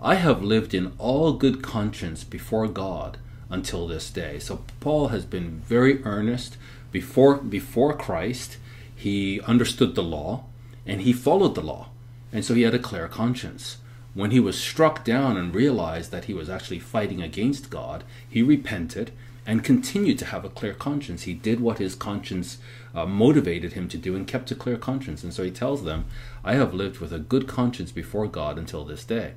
I 0.00 0.14
have 0.14 0.44
lived 0.44 0.74
in 0.74 0.92
all 0.98 1.32
good 1.32 1.60
conscience 1.60 2.22
before 2.22 2.68
God 2.68 3.18
until 3.50 3.88
this 3.88 4.10
day. 4.10 4.38
So 4.38 4.64
Paul 4.78 5.08
has 5.08 5.24
been 5.24 5.60
very 5.60 6.04
earnest 6.04 6.56
before 6.92 7.36
before 7.36 7.94
Christ. 7.94 8.58
He 8.94 9.40
understood 9.40 9.94
the 9.96 10.02
law 10.04 10.44
and 10.86 11.00
he 11.00 11.12
followed 11.12 11.54
the 11.56 11.62
law. 11.62 11.88
And 12.32 12.44
so 12.44 12.54
he 12.54 12.62
had 12.62 12.74
a 12.74 12.78
clear 12.78 13.08
conscience. 13.08 13.78
when 14.14 14.30
he 14.32 14.40
was 14.40 14.58
struck 14.58 15.04
down 15.04 15.36
and 15.36 15.54
realized 15.54 16.10
that 16.10 16.24
he 16.24 16.34
was 16.34 16.50
actually 16.50 16.80
fighting 16.80 17.22
against 17.22 17.70
God, 17.70 18.02
he 18.28 18.42
repented 18.42 19.12
and 19.46 19.62
continued 19.62 20.18
to 20.18 20.26
have 20.26 20.44
a 20.44 20.50
clear 20.50 20.74
conscience. 20.74 21.22
He 21.22 21.34
did 21.34 21.60
what 21.60 21.78
his 21.78 21.94
conscience 21.94 22.58
uh, 22.94 23.06
motivated 23.06 23.74
him 23.74 23.88
to 23.88 23.96
do 23.96 24.16
and 24.16 24.26
kept 24.26 24.50
a 24.50 24.56
clear 24.56 24.76
conscience. 24.76 25.22
And 25.22 25.32
so 25.32 25.44
he 25.44 25.50
tells 25.50 25.84
them, 25.84 26.06
I 26.44 26.54
have 26.54 26.74
lived 26.74 26.98
with 26.98 27.12
a 27.12 27.20
good 27.20 27.46
conscience 27.46 27.92
before 27.92 28.26
God 28.26 28.58
until 28.58 28.84
this 28.84 29.04
day. 29.04 29.34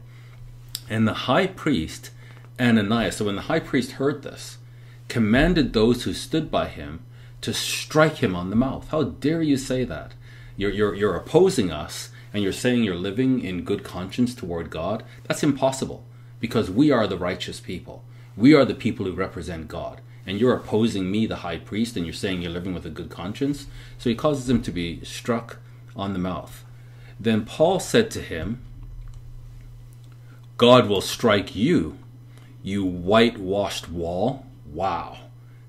And 0.91 1.07
the 1.07 1.13
high 1.13 1.47
priest, 1.47 2.11
Ananias, 2.59 3.15
so 3.15 3.25
when 3.25 3.37
the 3.37 3.43
high 3.43 3.61
priest 3.61 3.93
heard 3.93 4.23
this, 4.23 4.57
commanded 5.07 5.71
those 5.71 6.03
who 6.03 6.11
stood 6.11 6.51
by 6.51 6.67
him 6.67 6.99
to 7.39 7.53
strike 7.53 8.17
him 8.17 8.35
on 8.35 8.49
the 8.49 8.57
mouth. 8.57 8.89
How 8.89 9.03
dare 9.03 9.41
you 9.41 9.55
say 9.55 9.85
that? 9.85 10.15
You're, 10.57 10.71
you're, 10.71 10.93
you're 10.93 11.15
opposing 11.15 11.71
us 11.71 12.09
and 12.33 12.43
you're 12.43 12.51
saying 12.51 12.83
you're 12.83 12.95
living 12.95 13.39
in 13.41 13.63
good 13.63 13.85
conscience 13.85 14.35
toward 14.35 14.69
God, 14.69 15.05
that's 15.23 15.43
impossible 15.43 16.03
because 16.41 16.69
we 16.69 16.91
are 16.91 17.07
the 17.07 17.17
righteous 17.17 17.61
people. 17.61 18.03
We 18.35 18.53
are 18.53 18.65
the 18.65 18.75
people 18.75 19.05
who 19.05 19.13
represent 19.13 19.69
God. 19.69 20.01
And 20.25 20.41
you're 20.41 20.57
opposing 20.57 21.09
me, 21.09 21.25
the 21.25 21.37
high 21.37 21.59
priest, 21.59 21.95
and 21.95 22.05
you're 22.05 22.13
saying 22.13 22.41
you're 22.41 22.51
living 22.51 22.73
with 22.73 22.85
a 22.85 22.89
good 22.89 23.09
conscience. 23.09 23.67
So 23.97 24.09
he 24.09 24.15
causes 24.15 24.49
him 24.49 24.61
to 24.63 24.71
be 24.71 25.05
struck 25.05 25.59
on 25.95 26.11
the 26.11 26.19
mouth. 26.19 26.65
Then 27.17 27.45
Paul 27.45 27.79
said 27.79 28.11
to 28.11 28.21
him, 28.21 28.61
God 30.61 30.87
will 30.87 31.01
strike 31.01 31.55
you, 31.55 31.97
you 32.61 32.85
whitewashed 32.85 33.89
wall. 33.89 34.45
Wow. 34.71 35.17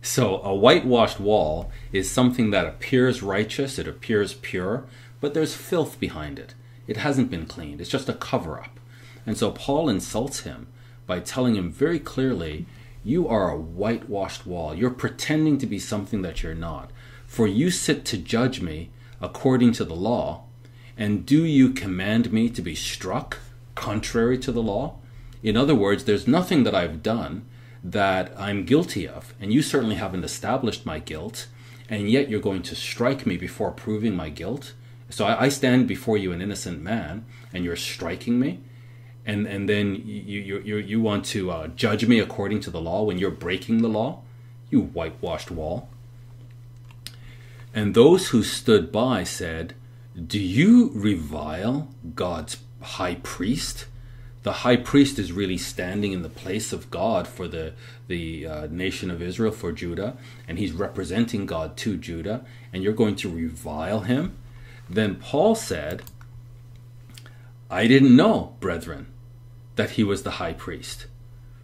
So 0.03 0.43
a 0.43 0.55
whitewashed 0.55 1.19
wall 1.19 1.73
is 1.93 2.11
something 2.11 2.51
that 2.51 2.67
appears 2.67 3.23
righteous, 3.23 3.79
it 3.79 3.89
appears 3.89 4.35
pure, 4.35 4.85
but 5.19 5.33
there's 5.33 5.55
filth 5.55 5.99
behind 5.99 6.39
it. 6.39 6.53
It 6.87 6.99
hasn't 6.99 7.31
been 7.31 7.47
cleaned, 7.47 7.81
it's 7.81 7.89
just 7.89 8.11
a 8.11 8.13
cover 8.13 8.61
up. 8.61 8.79
And 9.25 9.39
so 9.39 9.53
Paul 9.53 9.89
insults 9.89 10.41
him 10.41 10.67
by 11.07 11.21
telling 11.21 11.55
him 11.57 11.73
very 11.73 11.99
clearly, 11.99 12.67
You 13.03 13.27
are 13.29 13.51
a 13.51 13.59
whitewashed 13.59 14.47
wall. 14.47 14.75
You're 14.75 14.91
pretending 14.91 15.57
to 15.57 15.67
be 15.67 15.79
something 15.79 16.21
that 16.21 16.43
you're 16.43 16.55
not. 16.55 16.91
For 17.27 17.47
you 17.47 17.71
sit 17.71 18.05
to 18.05 18.19
judge 18.19 18.61
me 18.61 18.91
according 19.23 19.73
to 19.73 19.87
the 19.87 19.97
law, 19.97 20.43
and 20.99 21.25
do 21.25 21.45
you 21.45 21.71
command 21.71 22.31
me 22.31 22.51
to 22.51 22.61
be 22.61 22.75
struck 22.75 23.39
contrary 23.75 24.39
to 24.39 24.53
the 24.53 24.63
law? 24.63 24.97
In 25.43 25.57
other 25.57 25.75
words, 25.75 26.05
there's 26.05 26.29
nothing 26.29 26.63
that 26.65 26.75
I've 26.75 27.03
done 27.03 27.47
that 27.83 28.33
I'm 28.39 28.65
guilty 28.65 29.09
of, 29.09 29.35
and 29.41 29.53
you 29.53 29.61
certainly 29.61 29.97
haven't 29.97 30.25
established 30.25 30.87
my 30.87 31.01
guilt, 31.01 31.49
and 31.89 32.09
yet 32.09 32.29
you're 32.29 32.41
going 32.41 32.63
to 32.63 32.77
strike 32.77 33.27
me 33.27 33.37
before 33.37 33.73
proving 33.73 34.15
my 34.15 34.29
guilt. 34.29 34.75
So 35.11 35.27
I, 35.27 35.45
I 35.45 35.49
stand 35.49 35.89
before 35.89 36.17
you, 36.17 36.33
an 36.33 36.41
innocent 36.41 36.81
man, 36.81 37.25
and 37.53 37.65
you're 37.65 37.77
striking 37.77 38.39
me, 38.39 38.61
and 39.27 39.47
and 39.47 39.69
then 39.69 39.97
you 39.97 40.41
you 40.41 40.59
you, 40.61 40.77
you 40.77 41.01
want 41.01 41.25
to 41.27 41.51
uh, 41.51 41.69
judge 41.69 42.07
me 42.07 42.21
according 42.21 42.61
to 42.61 42.71
the 42.71 42.81
law 42.81 43.03
when 43.03 43.19
you're 43.19 43.31
breaking 43.31 43.83
the 43.83 43.89
law, 43.89 44.23
you 44.71 44.81
whitewashed 44.81 45.51
wall. 45.51 45.89
And 47.75 47.95
those 47.95 48.29
who 48.29 48.43
stood 48.43 48.93
by 48.93 49.25
said, 49.25 49.75
"Do 50.15 50.39
you 50.39 50.93
revile 50.95 51.89
God's 52.15 52.57
high 52.83 53.17
priest?" 53.17 53.87
the 54.43 54.53
high 54.53 54.77
priest 54.77 55.19
is 55.19 55.33
really 55.33 55.57
standing 55.57 56.13
in 56.13 56.23
the 56.23 56.29
place 56.29 56.73
of 56.73 56.91
God 56.91 57.29
for 57.29 57.47
the 57.47 57.75
the 58.09 58.47
uh, 58.47 58.67
nation 58.71 59.11
of 59.11 59.23
Israel 59.23 59.53
for 59.53 59.73
Judah, 59.73 60.17
and 60.49 60.59
he's 60.59 60.73
representing 60.73 61.47
God 61.47 61.77
to 61.79 61.97
Judah, 61.97 62.45
and 62.73 62.83
you're 62.83 62.93
going 62.93 63.17
to 63.17 63.31
revile 63.31 64.01
him. 64.01 64.37
Then 64.91 65.15
Paul 65.15 65.55
said, 65.55 66.03
I 67.71 67.87
didn't 67.87 68.15
know, 68.15 68.57
brethren, 68.61 69.07
that 69.77 69.91
he 69.91 70.05
was 70.05 70.25
the 70.25 70.33
high 70.33 70.53
priest. 70.53 71.07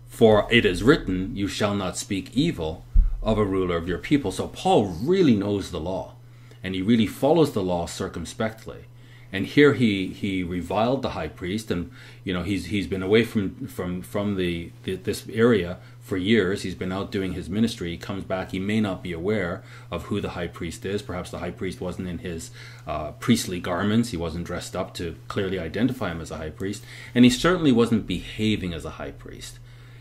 For 0.06 0.46
it 0.50 0.64
is 0.64 0.82
written, 0.82 1.36
You 1.36 1.48
shall 1.48 1.74
not 1.74 1.98
speak 1.98 2.34
evil 2.34 2.86
of 3.22 3.36
a 3.36 3.44
ruler 3.44 3.76
of 3.76 3.88
your 3.88 3.98
people. 3.98 4.30
So 4.30 4.48
Paul 4.48 4.86
really 4.86 5.34
knows 5.34 5.70
the 5.70 5.80
law, 5.80 6.14
and 6.62 6.74
he 6.74 6.80
really 6.80 7.06
follows 7.06 7.52
the 7.52 7.62
law 7.62 7.86
circumspectly 7.86 8.86
and 9.32 9.46
here 9.46 9.74
he 9.74 10.08
he 10.08 10.42
reviled 10.42 11.02
the 11.02 11.10
high 11.10 11.28
priest 11.28 11.70
and 11.70 11.90
you 12.24 12.32
know 12.32 12.42
he's 12.42 12.66
he's 12.66 12.86
been 12.86 13.02
away 13.02 13.24
from 13.24 13.66
from 13.66 14.02
from 14.02 14.36
the, 14.36 14.72
the, 14.84 14.96
this 14.96 15.26
area 15.32 15.78
for 16.08 16.16
years. 16.16 16.62
He's 16.62 16.74
been 16.74 16.90
out 16.90 17.12
doing 17.12 17.34
his 17.34 17.50
ministry. 17.50 17.90
He 17.90 17.98
comes 17.98 18.24
back. 18.24 18.50
He 18.52 18.58
may 18.58 18.80
not 18.80 19.02
be 19.02 19.12
aware 19.12 19.62
of 19.90 20.04
who 20.04 20.20
the 20.20 20.30
high 20.30 20.46
priest 20.46 20.86
is. 20.86 21.02
Perhaps 21.02 21.30
the 21.30 21.38
high 21.38 21.50
priest 21.50 21.80
wasn't 21.80 22.08
in 22.08 22.18
his 22.18 22.50
uh, 22.86 23.12
priestly 23.12 23.60
garments. 23.60 24.08
He 24.10 24.16
wasn't 24.16 24.46
dressed 24.46 24.74
up 24.74 24.94
to 24.94 25.16
clearly 25.28 25.58
identify 25.58 26.10
him 26.10 26.22
as 26.22 26.30
a 26.30 26.38
high 26.38 26.50
priest. 26.50 26.82
And 27.14 27.24
he 27.26 27.30
certainly 27.30 27.72
wasn't 27.72 28.06
behaving 28.06 28.72
as 28.72 28.86
a 28.86 28.90
high 28.90 29.10
priest. 29.10 29.58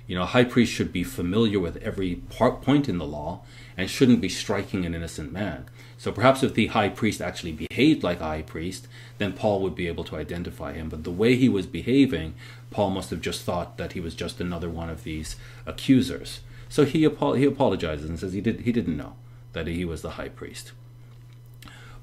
You 0.08 0.16
know 0.16 0.24
a 0.24 0.28
high 0.28 0.46
priest 0.46 0.72
should 0.72 0.94
be 0.94 1.04
familiar 1.04 1.60
with 1.60 1.76
every 1.78 2.16
part, 2.16 2.62
point 2.62 2.88
in 2.88 2.98
the 2.98 3.06
law 3.06 3.42
and 3.76 3.90
shouldn't 3.90 4.22
be 4.22 4.30
striking 4.30 4.86
an 4.86 4.96
innocent 4.96 5.34
man 5.34 5.66
so 5.98 6.12
perhaps 6.12 6.44
if 6.44 6.54
the 6.54 6.68
high 6.68 6.90
priest 6.90 7.22
actually 7.22 7.54
behaved 7.54 8.04
like 8.04 8.20
a 8.20 8.26
high 8.26 8.42
priest, 8.44 8.88
then 9.18 9.34
Paul 9.34 9.62
would 9.62 9.76
be 9.76 9.88
able 9.88 10.04
to 10.06 10.16
identify 10.16 10.74
him. 10.74 10.90
But 10.90 11.04
the 11.04 11.12
way 11.12 11.36
he 11.36 11.50
was 11.50 11.66
behaving, 11.66 12.36
Paul 12.70 12.92
must 12.92 13.10
have 13.10 13.22
just 13.22 13.44
thought 13.44 13.78
that 13.78 13.94
he 13.94 14.00
was 14.00 14.14
just 14.14 14.40
another 14.40 14.70
one 14.70 14.90
of 14.90 15.04
these 15.04 15.36
accusers. 15.66 16.42
So 16.70 16.86
he, 16.86 17.00
he 17.00 17.46
apologizes 17.46 18.10
and 18.10 18.20
says 18.20 18.34
he, 18.34 18.42
did, 18.42 18.62
he 18.62 18.72
didn't 18.72 18.98
know 18.98 19.16
that 19.54 19.68
he 19.68 19.86
was 19.86 20.04
the 20.04 20.12
high 20.12 20.30
priest. 20.30 20.72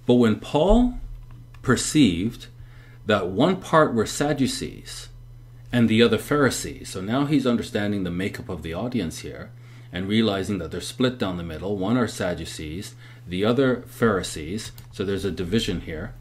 But 0.07 0.15
when 0.15 0.41
Paul 0.41 0.99
perceived 1.63 2.49
that 3.07 3.29
one 3.29 3.57
part 3.57 3.95
were 3.95 4.07
Sadducees 4.07 5.09
and 5.73 5.89
the 5.89 6.03
other 6.03 6.19
Pharisees, 6.19 6.91
so 6.91 7.01
now 7.01 7.27
he's 7.27 7.47
understanding 7.47 8.03
the 8.03 8.11
makeup 8.11 8.49
of 8.49 8.63
the 8.63 8.75
audience 8.75 9.21
here 9.21 9.51
and 9.93 10.09
realizing 10.09 10.59
that 10.59 10.73
they're 10.73 10.81
split 10.81 11.19
down 11.19 11.37
the 11.37 11.45
middle. 11.45 11.77
One 11.77 11.97
are 11.97 12.09
Sadducees 12.09 12.97
the 13.27 13.45
other 13.45 13.83
Pharisees, 13.87 14.73
so 14.93 15.05
there's 15.05 15.25
a 15.25 15.31
division 15.31 15.83
here, 15.83 16.15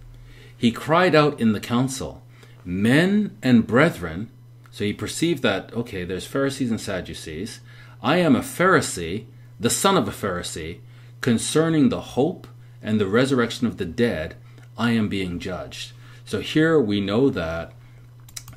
he 0.55 0.71
cried 0.71 1.15
out 1.15 1.39
in 1.39 1.53
the 1.53 1.59
council, 1.59 2.23
Men 2.65 3.37
and 3.41 3.67
brethren, 3.67 4.29
so 4.71 4.85
he 4.85 4.93
perceived 4.93 5.43
that, 5.43 5.73
okay, 5.73 6.03
there's 6.03 6.25
Pharisees 6.25 6.71
and 6.71 6.79
Sadducees. 6.79 7.59
I 8.01 8.17
am 8.17 8.35
a 8.35 8.39
Pharisee, 8.39 9.25
the 9.59 9.69
son 9.69 9.97
of 9.97 10.07
a 10.07 10.11
Pharisee, 10.11 10.79
concerning 11.21 11.89
the 11.89 12.01
hope 12.01 12.47
and 12.81 12.99
the 12.99 13.07
resurrection 13.07 13.67
of 13.67 13.77
the 13.77 13.85
dead, 13.85 14.35
I 14.77 14.91
am 14.91 15.09
being 15.09 15.39
judged. 15.39 15.91
So 16.25 16.39
here 16.39 16.79
we 16.79 17.01
know 17.01 17.29
that 17.29 17.73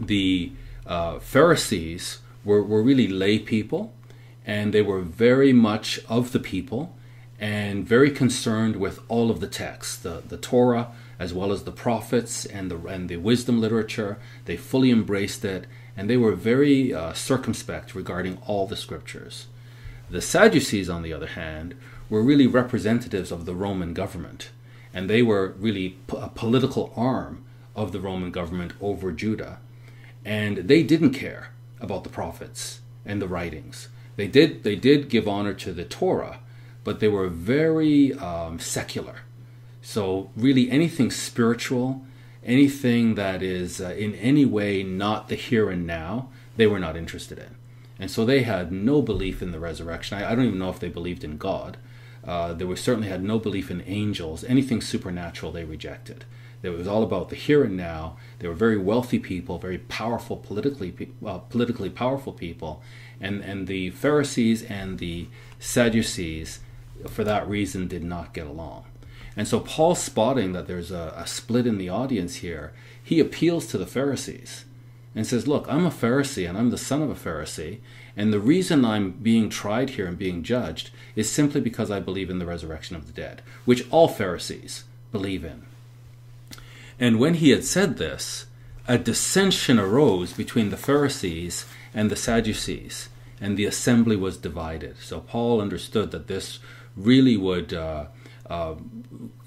the 0.01 0.53
uh, 0.87 1.19
Pharisees 1.19 2.21
were, 2.45 2.63
were 2.63 2.83
really 2.83 3.09
lay 3.09 3.39
people, 3.39 3.93
and 4.47 4.73
they 4.73 4.83
were 4.83 5.03
very 5.03 5.53
much 5.53 6.01
of 6.09 6.33
the 6.33 6.41
people 6.41 6.96
and 7.39 7.87
very 7.87 8.11
concerned 8.11 8.77
with 8.77 9.01
all 9.09 9.31
of 9.31 9.41
the 9.41 9.47
texts, 9.47 9.97
the, 9.97 10.23
the 10.27 10.39
Torah 10.39 10.93
as 11.19 11.33
well 11.33 11.53
as 11.53 11.65
the 11.65 11.73
prophets 11.73 12.45
and 12.45 12.71
the 12.71 12.79
and 12.87 13.09
the 13.09 13.17
wisdom 13.17 13.61
literature. 13.61 14.19
They 14.45 14.57
fully 14.57 14.91
embraced 14.91 15.45
it, 15.45 15.67
and 15.97 16.09
they 16.09 16.17
were 16.17 16.33
very 16.33 16.93
uh, 16.93 17.13
circumspect 17.13 17.95
regarding 17.95 18.39
all 18.47 18.67
the 18.67 18.77
scriptures. 18.77 19.47
The 20.11 20.21
Sadducees, 20.21 20.89
on 20.89 21.03
the 21.03 21.13
other 21.13 21.29
hand, 21.29 21.75
were 22.09 22.23
really 22.23 22.47
representatives 22.47 23.33
of 23.33 23.45
the 23.45 23.55
Roman 23.55 23.93
government, 23.93 24.51
and 24.95 25.11
they 25.11 25.23
were 25.23 25.55
really 25.59 25.99
a 26.11 26.29
political 26.29 26.93
arm 26.97 27.45
of 27.75 27.93
the 27.93 28.01
Roman 28.01 28.31
government 28.31 28.73
over 28.81 29.11
Judah, 29.11 29.59
and 30.25 30.59
they 30.59 30.83
didn't 30.83 31.13
care 31.13 31.51
about 31.81 32.05
the 32.05 32.11
prophets 32.11 32.81
and 33.05 33.21
the 33.21 33.29
writings. 33.29 33.89
They 34.17 34.29
did 34.29 34.65
they 34.65 34.77
did 34.77 35.09
give 35.09 35.29
honor 35.29 35.55
to 35.55 35.73
the 35.73 35.85
Torah 35.85 36.39
but 36.87 37.01
they 37.01 37.09
were 37.09 37.27
very 37.29 38.15
um, 38.15 38.61
secular. 38.61 39.17
So, 39.83 40.31
really, 40.37 40.71
anything 40.71 41.11
spiritual, 41.11 42.05
anything 42.45 43.17
that 43.17 43.43
is 43.43 43.81
uh, 43.81 43.91
in 43.99 44.15
any 44.15 44.45
way 44.45 44.85
not 44.85 45.29
the 45.29 45.35
here 45.35 45.69
and 45.69 45.85
now, 45.85 46.29
they 46.57 46.69
were 46.69 46.79
not 46.79 46.97
interested 46.97 47.41
in. 47.41 47.57
And 47.99 48.09
so 48.09 48.25
they 48.25 48.45
had 48.45 48.71
no 48.71 49.03
belief 49.03 49.43
in 49.43 49.51
the 49.51 49.59
resurrection. 49.59 50.17
I, 50.17 50.31
I 50.31 50.35
don't 50.37 50.45
even 50.45 50.61
know 50.61 50.71
if 50.71 50.79
they 50.79 50.89
believed 50.89 51.25
in 51.25 51.39
God. 51.39 51.77
Uh, 52.25 52.53
they 52.53 52.65
were, 52.65 52.77
certainly 52.77 53.09
had 53.09 53.25
no 53.25 53.41
belief 53.41 53.69
in 53.69 53.83
angels. 53.83 54.45
Anything 54.45 54.81
supernatural 54.81 55.51
they 55.51 55.65
rejected. 55.65 56.25
It 56.63 56.71
was 56.71 56.87
all 56.87 57.03
about 57.03 57.31
the 57.31 57.37
here 57.37 57.65
and 57.65 57.77
now. 57.77 58.17
They 58.39 58.47
were 58.47 58.55
very 58.55 58.79
wealthy 58.79 59.19
people, 59.19 59.59
very 59.59 59.79
powerful 59.79 60.37
politically, 60.37 61.11
uh, 61.27 61.39
politically 61.39 61.91
powerful 61.91 62.33
people, 62.33 62.81
and 63.21 63.41
and 63.43 63.67
the 63.67 63.91
Pharisees 63.91 64.63
and 64.63 64.99
the 64.99 65.29
Sadducees 65.59 66.61
for 67.09 67.25
that 67.25 67.49
reason 67.49 67.89
did 67.89 68.05
not 68.05 68.35
get 68.35 68.47
along. 68.47 68.85
And 69.37 69.47
so 69.47 69.61
Paul 69.61 69.95
spotting 69.95 70.53
that 70.53 70.67
there's 70.67 70.91
a, 70.91 71.13
a, 71.17 71.27
split 71.27 71.67
in 71.67 71.77
the 71.77 71.91
audience 71.91 72.37
here, 72.37 72.73
he 73.03 73.21
appeals 73.21 73.67
to 73.67 73.79
the 73.79 73.87
Pharisees 73.87 74.65
and 75.15 75.27
says, 75.27 75.47
Look, 75.47 75.67
I'm 75.69 75.85
a 75.85 75.91
Pharisee 75.91 76.49
and 76.49 76.57
I'm 76.57 76.71
the 76.71 76.79
son 76.79 77.03
of 77.03 77.11
a 77.11 77.15
Pharisee, 77.15 77.81
and 78.17 78.33
the 78.33 78.41
reason 78.41 78.85
I'm 78.85 79.11
being 79.11 79.51
tried 79.51 79.91
here 79.91 80.07
and 80.07 80.17
being 80.17 80.43
judged 80.43 80.91
is 81.15 81.31
simply 81.31 81.61
because 81.61 81.91
I 81.91 82.01
believe 82.01 82.31
in 82.31 82.39
the 82.39 82.47
resurrection 82.47 82.97
of 82.97 83.07
the 83.07 83.13
dead, 83.13 83.43
which 83.67 83.87
all 83.91 84.09
Pharisees 84.09 84.85
believe 85.13 85.45
in. 85.45 85.65
And 86.99 87.19
when 87.19 87.35
he 87.35 87.51
had 87.51 87.65
said 87.65 87.99
this, 87.99 88.47
a 88.89 88.97
dissension 88.97 89.79
arose 89.79 90.33
between 90.33 90.71
the 90.71 90.77
Pharisees 90.77 91.67
and 91.93 92.11
the 92.11 92.17
Sadducees, 92.17 93.11
and 93.41 93.57
the 93.57 93.67
assembly 93.67 94.17
was 94.17 94.39
divided. 94.39 94.97
So 94.99 95.21
Paul 95.21 95.61
understood 95.61 96.11
that 96.13 96.27
this 96.27 96.59
really 96.97 97.37
would 97.37 97.73
uh, 97.73 98.07
uh, 98.49 98.75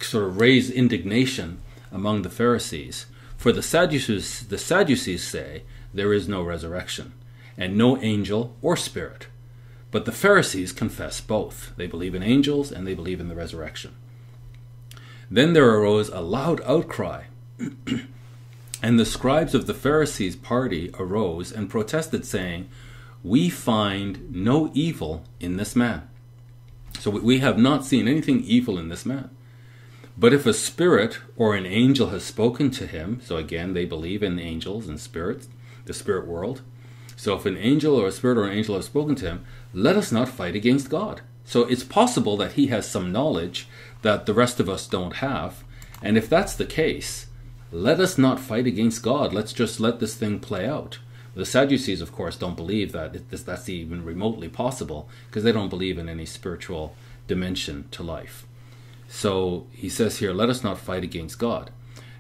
sort 0.01 0.25
of 0.25 0.39
raise 0.39 0.69
indignation 0.69 1.59
among 1.91 2.21
the 2.21 2.29
Pharisees. 2.29 3.05
For 3.37 3.51
the 3.51 3.63
Sadducees, 3.63 4.47
the 4.47 4.57
Sadducees 4.57 5.23
say 5.23 5.63
there 5.93 6.13
is 6.13 6.27
no 6.27 6.43
resurrection, 6.43 7.13
and 7.57 7.77
no 7.77 7.97
angel 8.01 8.55
or 8.61 8.75
spirit. 8.75 9.27
But 9.91 10.05
the 10.05 10.11
Pharisees 10.11 10.71
confess 10.71 11.19
both. 11.19 11.73
They 11.75 11.87
believe 11.87 12.13
in 12.13 12.21
angels 12.21 12.71
and 12.71 12.85
they 12.85 12.93
believe 12.93 13.19
in 13.19 13.27
the 13.27 13.35
resurrection. 13.35 13.95
Then 15.31 15.53
there 15.53 15.69
arose 15.69 16.09
a 16.09 16.21
loud 16.21 16.61
outcry. 16.65 17.23
and 18.83 18.99
the 18.99 19.05
scribes 19.05 19.55
of 19.55 19.67
the 19.67 19.73
Pharisees' 19.73 20.35
party 20.35 20.91
arose 20.99 21.51
and 21.51 21.69
protested, 21.69 22.25
saying, 22.25 22.69
We 23.23 23.49
find 23.49 24.33
no 24.33 24.71
evil 24.73 25.23
in 25.39 25.57
this 25.57 25.75
man. 25.75 26.08
So 26.99 27.09
we 27.11 27.39
have 27.39 27.57
not 27.57 27.85
seen 27.85 28.07
anything 28.07 28.43
evil 28.43 28.77
in 28.77 28.89
this 28.89 29.05
man. 29.05 29.29
But 30.17 30.33
if 30.33 30.45
a 30.45 30.53
spirit 30.53 31.19
or 31.37 31.55
an 31.55 31.65
angel 31.65 32.09
has 32.09 32.25
spoken 32.25 32.71
to 32.71 32.85
him, 32.85 33.21
so 33.23 33.37
again, 33.37 33.73
they 33.73 33.85
believe 33.85 34.21
in 34.21 34.37
angels 34.37 34.89
and 34.89 34.99
spirits, 34.99 35.47
the 35.85 35.93
spirit 35.93 36.27
world. 36.27 36.61
So 37.15 37.35
if 37.35 37.45
an 37.45 37.57
angel 37.57 37.95
or 37.95 38.07
a 38.07 38.11
spirit 38.11 38.37
or 38.37 38.43
an 38.43 38.57
angel 38.57 38.75
has 38.75 38.85
spoken 38.85 39.15
to 39.15 39.25
him, 39.25 39.45
let 39.73 39.95
us 39.95 40.11
not 40.11 40.27
fight 40.27 40.55
against 40.55 40.89
God. 40.89 41.21
So 41.45 41.63
it's 41.63 41.85
possible 41.85 42.35
that 42.37 42.53
he 42.53 42.67
has 42.67 42.89
some 42.89 43.13
knowledge 43.13 43.67
that 44.01 44.25
the 44.25 44.33
rest 44.33 44.59
of 44.59 44.69
us 44.69 44.85
don't 44.85 45.15
have. 45.17 45.63
And 46.01 46.17
if 46.17 46.29
that's 46.29 46.53
the 46.55 46.65
case, 46.65 47.27
let 47.71 47.99
us 47.99 48.17
not 48.17 48.39
fight 48.39 48.67
against 48.67 49.03
God. 49.03 49.33
Let's 49.33 49.53
just 49.53 49.79
let 49.79 49.99
this 49.99 50.15
thing 50.15 50.39
play 50.39 50.67
out. 50.67 50.99
The 51.39 51.45
Sadducees, 51.45 52.01
of 52.01 52.11
course, 52.11 52.35
don't 52.35 52.57
believe 52.57 52.91
that 52.91 53.13
that's 53.29 53.69
even 53.69 54.03
remotely 54.03 54.49
possible 54.49 55.07
because 55.27 55.45
they 55.45 55.53
don't 55.53 55.69
believe 55.69 55.97
in 55.97 56.09
any 56.09 56.25
spiritual 56.25 56.95
dimension 57.27 57.87
to 57.91 58.03
life. 58.03 58.45
So 59.07 59.67
he 59.71 59.87
says 59.87 60.17
here, 60.17 60.33
let 60.33 60.49
us 60.49 60.65
not 60.65 60.79
fight 60.79 61.05
against 61.05 61.39
God. 61.39 61.71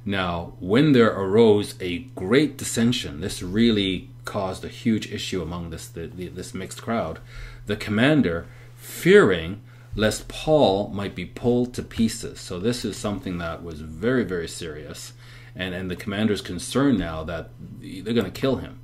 Now, 0.05 0.53
when 0.61 0.93
there 0.93 1.11
arose 1.11 1.75
a 1.81 1.99
great 2.15 2.57
dissension, 2.57 3.19
this 3.19 3.43
really 3.43 4.09
caused 4.23 4.63
a 4.63 4.69
huge 4.69 5.11
issue 5.11 5.41
among 5.41 5.71
this 5.71 5.87
the, 5.89 6.07
the, 6.07 6.29
this 6.29 6.53
mixed 6.53 6.81
crowd. 6.81 7.19
The 7.65 7.75
commander, 7.75 8.47
fearing 8.77 9.59
lest 9.95 10.29
Paul 10.29 10.87
might 10.89 11.13
be 11.13 11.25
pulled 11.25 11.73
to 11.73 11.83
pieces. 11.83 12.39
So 12.39 12.57
this 12.57 12.85
is 12.85 12.95
something 12.95 13.37
that 13.39 13.63
was 13.63 13.81
very 13.81 14.23
very 14.23 14.47
serious, 14.47 15.11
and 15.55 15.75
and 15.75 15.91
the 15.91 15.97
commander's 15.97 16.41
concerned 16.41 16.97
now 16.97 17.25
that 17.25 17.49
they're 17.81 18.13
going 18.13 18.23
to 18.23 18.31
kill 18.31 18.57
him. 18.57 18.79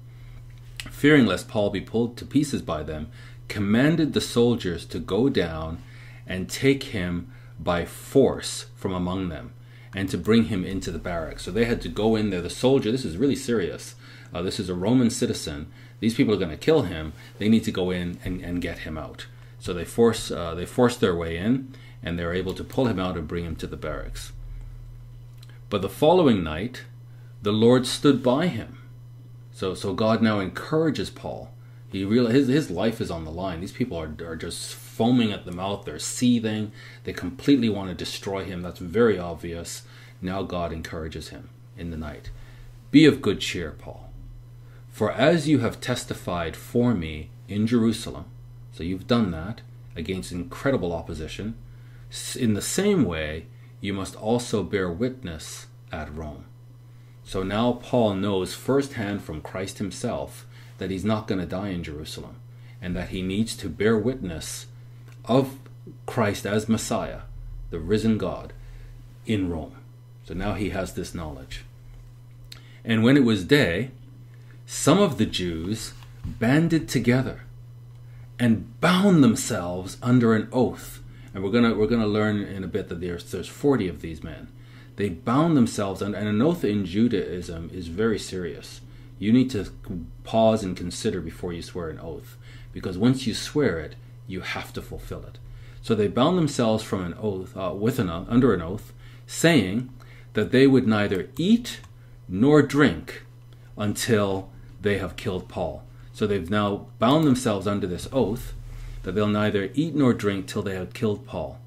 Fearing 0.90 1.26
lest 1.26 1.48
Paul 1.48 1.70
be 1.70 1.82
pulled 1.82 2.18
to 2.18 2.26
pieces 2.26 2.62
by 2.62 2.84
them, 2.84 3.08
commanded 3.48 4.14
the 4.14 4.22
soldiers 4.22 4.86
to 4.86 5.00
go 5.00 5.30
down 5.30 5.82
and 6.26 6.50
take 6.50 6.84
him 6.84 7.32
by 7.60 7.86
force 7.86 8.66
from 8.76 8.94
among 8.94 9.30
them 9.30 9.54
and 9.94 10.10
to 10.10 10.18
bring 10.18 10.46
him 10.46 10.66
into 10.66 10.92
the 10.92 11.00
barracks. 11.00 11.44
So 11.44 11.52
they 11.52 11.66
had 11.66 11.82
to 11.82 11.90
go 11.90 12.16
in 12.16 12.30
there. 12.30 12.42
The 12.42 12.50
soldier, 12.50 12.92
this 12.92 13.06
is 13.06 13.18
really 13.18 13.36
serious. 13.36 13.96
Uh, 14.34 14.42
this 14.42 14.60
is 14.60 14.70
a 14.70 14.76
Roman 14.76 15.10
citizen. 15.10 15.72
These 16.02 16.16
people 16.16 16.34
are 16.34 16.38
going 16.38 16.50
to 16.50 16.58
kill 16.58 16.84
him. 16.84 17.14
They 17.38 17.48
need 17.48 17.64
to 17.64 17.72
go 17.72 17.92
in 17.92 18.20
and, 18.26 18.44
and 18.44 18.62
get 18.62 18.80
him 18.80 18.98
out. 18.98 19.28
So 19.60 19.74
they 19.74 19.86
force 19.86 20.30
uh, 20.30 20.54
they 20.54 20.66
force 20.66 20.98
their 20.98 21.16
way 21.16 21.38
in, 21.38 21.74
and 22.04 22.20
they're 22.20 22.34
able 22.34 22.54
to 22.54 22.64
pull 22.64 22.88
him 22.88 23.00
out 23.00 23.18
and 23.18 23.28
bring 23.28 23.46
him 23.46 23.56
to 23.56 23.68
the 23.68 23.78
barracks. 23.78 24.34
But 25.70 25.82
the 25.82 25.90
following 25.90 26.44
night, 26.44 26.84
the 27.42 27.54
Lord 27.54 27.88
stood 27.88 28.22
by 28.22 28.48
him. 28.48 28.75
So 29.56 29.74
so 29.74 29.94
God 29.94 30.22
now 30.22 30.42
encourages 30.42 31.10
Paul. 31.10 31.50
He 31.90 32.04
real 32.04 32.28
his 32.28 32.50
his 32.50 32.70
life 32.70 33.00
is 33.00 33.10
on 33.10 33.24
the 33.24 33.32
line. 33.32 33.62
These 33.62 33.72
people 33.72 33.98
are 33.98 34.14
are 34.22 34.36
just 34.36 34.76
foaming 34.76 35.32
at 35.32 35.46
the 35.46 35.54
mouth. 35.54 35.86
They're 35.86 35.98
seething. 35.98 36.74
They 37.06 37.14
completely 37.14 37.70
want 37.70 37.88
to 37.88 37.96
destroy 37.96 38.44
him. 38.44 38.62
That's 38.62 38.80
very 38.80 39.18
obvious. 39.18 39.84
Now 40.22 40.44
God 40.44 40.74
encourages 40.74 41.30
him 41.30 41.48
in 41.78 41.90
the 41.90 41.96
night. 41.96 42.32
Be 42.92 43.06
of 43.06 43.22
good 43.22 43.40
cheer, 43.40 43.72
Paul. 43.72 44.10
For 44.90 45.10
as 45.10 45.48
you 45.48 45.60
have 45.60 45.80
testified 45.80 46.58
for 46.58 46.94
me 46.94 47.30
in 47.48 47.66
Jerusalem, 47.66 48.26
so 48.74 48.84
you've 48.84 49.08
done 49.08 49.32
that 49.32 49.62
against 49.96 50.34
incredible 50.34 50.92
opposition, 50.92 51.56
in 52.36 52.56
the 52.56 52.62
same 52.62 53.06
way 53.06 53.46
you 53.80 53.94
must 53.94 54.18
also 54.18 54.64
bear 54.64 54.92
witness 54.92 55.68
at 55.94 56.14
Rome. 56.14 56.44
So 57.26 57.42
now 57.42 57.74
Paul 57.74 58.14
knows 58.14 58.54
firsthand 58.54 59.24
from 59.24 59.42
Christ 59.42 59.80
himself 59.80 60.46
that 60.78 60.92
he's 60.92 61.04
not 61.04 61.28
going 61.28 61.42
to 61.42 61.48
die 61.48 61.70
in 61.70 61.84
Jerusalem 61.84 62.36
and 62.82 62.96
that 62.96 63.10
he 63.10 63.22
needs 63.22 63.58
to 63.58 63.68
bear 63.68 63.98
witness 63.98 64.68
of 65.26 65.58
Christ 66.06 66.46
as 66.46 66.70
Messiah, 66.70 67.22
the 67.72 67.80
risen 67.80 68.20
God, 68.20 68.54
in 69.26 69.50
Rome. 69.50 69.76
So 70.26 70.36
now 70.36 70.54
he 70.54 70.70
has 70.70 70.94
this 70.94 71.16
knowledge. 71.16 71.66
And 72.84 73.04
when 73.04 73.18
it 73.18 73.24
was 73.24 73.44
day, 73.44 73.90
some 74.68 75.00
of 75.00 75.18
the 75.18 75.26
Jews 75.26 75.94
banded 76.24 76.88
together 76.88 77.42
and 78.40 78.80
bound 78.82 79.24
themselves 79.24 79.98
under 80.02 80.36
an 80.36 80.48
oath. 80.52 81.02
And 81.34 81.44
we're 81.44 81.52
gonna 81.52 81.76
we're 81.76 81.88
gonna 81.88 82.08
learn 82.08 82.42
in 82.42 82.64
a 82.64 82.68
bit 82.68 82.90
that 82.90 83.02
there's 83.02 83.32
there's 83.32 83.48
40 83.48 83.88
of 83.88 84.02
these 84.02 84.24
men. 84.24 84.48
They 84.96 85.10
bound 85.10 85.58
themselves, 85.58 86.02
and, 86.02 86.16
and 86.16 86.28
an 86.28 86.42
oath 86.42 86.64
in 86.64 86.86
Judaism 86.86 87.70
is 87.74 87.88
very 87.88 88.20
serious. 88.20 88.82
You 89.20 89.34
need 89.34 89.50
to 89.52 89.72
pause 90.24 90.64
and 90.64 90.76
consider 90.76 91.22
before 91.22 91.54
you 91.54 91.62
swear 91.62 91.90
an 91.90 92.00
oath, 92.00 92.38
because 92.72 92.98
once 92.98 93.28
you 93.28 93.34
swear 93.34 93.80
it, 93.80 93.96
you 94.28 94.42
have 94.42 94.74
to 94.74 94.82
fulfill 94.82 95.24
it. 95.26 95.38
So 95.82 95.96
they 95.96 96.08
bound 96.08 96.38
themselves 96.38 96.84
from 96.84 97.04
an 97.04 97.14
oath 97.22 97.56
uh, 97.56 97.74
with 97.74 98.00
an 98.00 98.10
under 98.10 98.54
an 98.54 98.62
oath, 98.62 98.94
saying 99.28 99.90
that 100.34 100.52
they 100.52 100.68
would 100.68 100.88
neither 100.88 101.30
eat 101.38 101.80
nor 102.28 102.62
drink 102.62 103.24
until 103.78 104.50
they 104.82 104.98
have 104.98 105.16
killed 105.16 105.48
Paul. 105.48 105.84
So 106.14 106.26
they've 106.26 106.50
now 106.50 106.88
bound 107.00 107.26
themselves 107.26 107.68
under 107.68 107.88
this 107.88 108.08
oath 108.12 108.54
that 109.04 109.14
they'll 109.14 109.28
neither 109.28 109.70
eat 109.74 109.94
nor 109.94 110.14
drink 110.14 110.48
till 110.48 110.64
they 110.64 110.76
have 110.76 110.94
killed 110.94 111.28
Paul. 111.28 111.60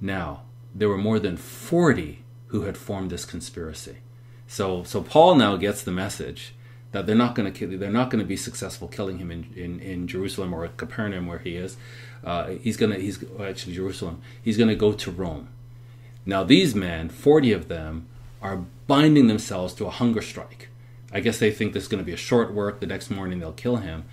Now, 0.00 0.42
there 0.74 0.88
were 0.88 0.98
more 0.98 1.18
than 1.18 1.36
40 1.36 2.22
who 2.48 2.62
had 2.62 2.76
formed 2.76 3.10
this 3.10 3.24
conspiracy. 3.24 3.96
So, 4.46 4.82
so 4.82 5.02
Paul 5.02 5.34
now 5.36 5.56
gets 5.56 5.82
the 5.82 5.92
message 5.92 6.54
that 6.92 7.06
they're 7.06 7.14
not 7.14 7.34
going 7.34 7.52
to 7.52 7.76
they're 7.76 7.90
not 7.90 8.10
going 8.10 8.22
to 8.22 8.26
be 8.26 8.36
successful 8.36 8.88
killing 8.88 9.18
him 9.18 9.30
in, 9.30 9.52
in, 9.54 9.80
in 9.80 10.08
Jerusalem 10.08 10.54
or 10.54 10.66
Capernaum 10.68 11.26
where 11.26 11.38
he 11.38 11.56
is. 11.56 11.76
Uh, 12.24 12.48
he's 12.62 12.76
going 12.76 12.92
to 12.92 12.98
he's 12.98 13.22
actually 13.40 13.74
Jerusalem. 13.74 14.22
He's 14.42 14.56
going 14.56 14.70
to 14.70 14.74
go 14.74 14.92
to 14.92 15.10
Rome. 15.10 15.48
Now 16.24 16.44
these 16.44 16.74
men, 16.74 17.08
40 17.08 17.52
of 17.52 17.68
them, 17.68 18.06
are 18.40 18.64
binding 18.86 19.26
themselves 19.26 19.74
to 19.74 19.86
a 19.86 19.90
hunger 19.90 20.22
strike. 20.22 20.68
I 21.12 21.20
guess 21.20 21.38
they 21.38 21.50
think 21.50 21.72
this 21.72 21.84
is 21.84 21.88
going 21.88 22.02
to 22.02 22.06
be 22.06 22.12
a 22.12 22.18
short 22.18 22.52
work. 22.52 22.80
The 22.80 22.86
next 22.86 23.10
morning 23.10 23.38
they'll 23.38 23.52
kill 23.52 23.76
him. 23.76 24.04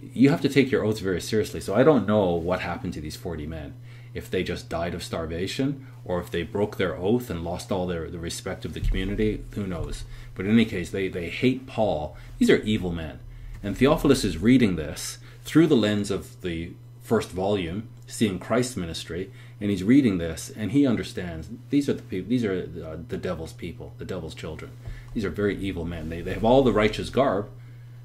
You 0.00 0.30
have 0.30 0.40
to 0.42 0.48
take 0.48 0.70
your 0.70 0.84
oaths 0.84 1.00
very 1.00 1.20
seriously. 1.20 1.60
So 1.60 1.74
I 1.74 1.82
don't 1.82 2.06
know 2.06 2.30
what 2.30 2.60
happened 2.60 2.92
to 2.94 3.00
these 3.00 3.16
40 3.16 3.46
men. 3.46 3.74
If 4.14 4.30
they 4.30 4.42
just 4.42 4.68
died 4.68 4.94
of 4.94 5.02
starvation 5.02 5.86
or 6.04 6.20
if 6.20 6.30
they 6.30 6.42
broke 6.42 6.76
their 6.76 6.96
oath 6.96 7.30
and 7.30 7.44
lost 7.44 7.70
all 7.70 7.86
their 7.86 8.10
the 8.10 8.18
respect 8.18 8.64
of 8.64 8.74
the 8.74 8.80
community, 8.80 9.44
who 9.52 9.66
knows. 9.66 10.04
But 10.34 10.46
in 10.46 10.52
any 10.52 10.64
case, 10.64 10.90
they, 10.90 11.08
they 11.08 11.28
hate 11.28 11.66
Paul. 11.66 12.16
These 12.38 12.50
are 12.50 12.58
evil 12.58 12.92
men. 12.92 13.20
And 13.62 13.76
Theophilus 13.76 14.24
is 14.24 14.38
reading 14.38 14.76
this 14.76 15.18
through 15.42 15.66
the 15.66 15.76
lens 15.76 16.10
of 16.10 16.40
the 16.42 16.72
first 17.02 17.30
volume, 17.30 17.88
seeing 18.06 18.38
Christ's 18.38 18.76
ministry, 18.76 19.30
and 19.60 19.70
he's 19.70 19.84
reading 19.84 20.18
this 20.18 20.50
and 20.56 20.72
he 20.72 20.86
understands 20.86 21.48
these 21.70 21.88
are 21.88 21.94
the 21.94 22.02
people 22.02 22.28
these 22.28 22.44
are 22.44 22.68
uh, 22.84 22.96
the 23.08 23.16
devil's 23.16 23.52
people 23.52 23.92
the 23.98 24.04
devil's 24.04 24.34
children 24.34 24.70
these 25.14 25.24
are 25.24 25.30
very 25.30 25.56
evil 25.56 25.84
men 25.84 26.08
they, 26.08 26.20
they 26.20 26.34
have 26.34 26.44
all 26.44 26.62
the 26.62 26.72
righteous 26.72 27.10
garb 27.10 27.48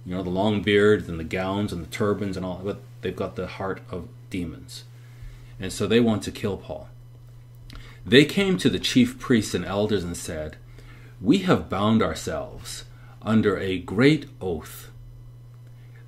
you 0.05 0.15
know 0.15 0.23
the 0.23 0.29
long 0.29 0.61
beards 0.61 1.07
and 1.07 1.19
the 1.19 1.23
gowns 1.23 1.71
and 1.71 1.83
the 1.83 1.89
turbans 1.89 2.35
and 2.35 2.45
all 2.45 2.61
but 2.63 2.81
they've 3.01 3.15
got 3.15 3.35
the 3.35 3.47
heart 3.47 3.81
of 3.89 4.07
demons 4.29 4.83
and 5.59 5.71
so 5.71 5.87
they 5.87 5.99
want 5.99 6.23
to 6.23 6.31
kill 6.31 6.57
paul 6.57 6.89
they 8.05 8.25
came 8.25 8.57
to 8.57 8.69
the 8.69 8.79
chief 8.79 9.17
priests 9.19 9.53
and 9.53 9.65
elders 9.65 10.03
and 10.03 10.17
said 10.17 10.57
we 11.21 11.39
have 11.39 11.69
bound 11.69 12.01
ourselves 12.01 12.85
under 13.21 13.57
a 13.57 13.77
great 13.79 14.27
oath 14.41 14.89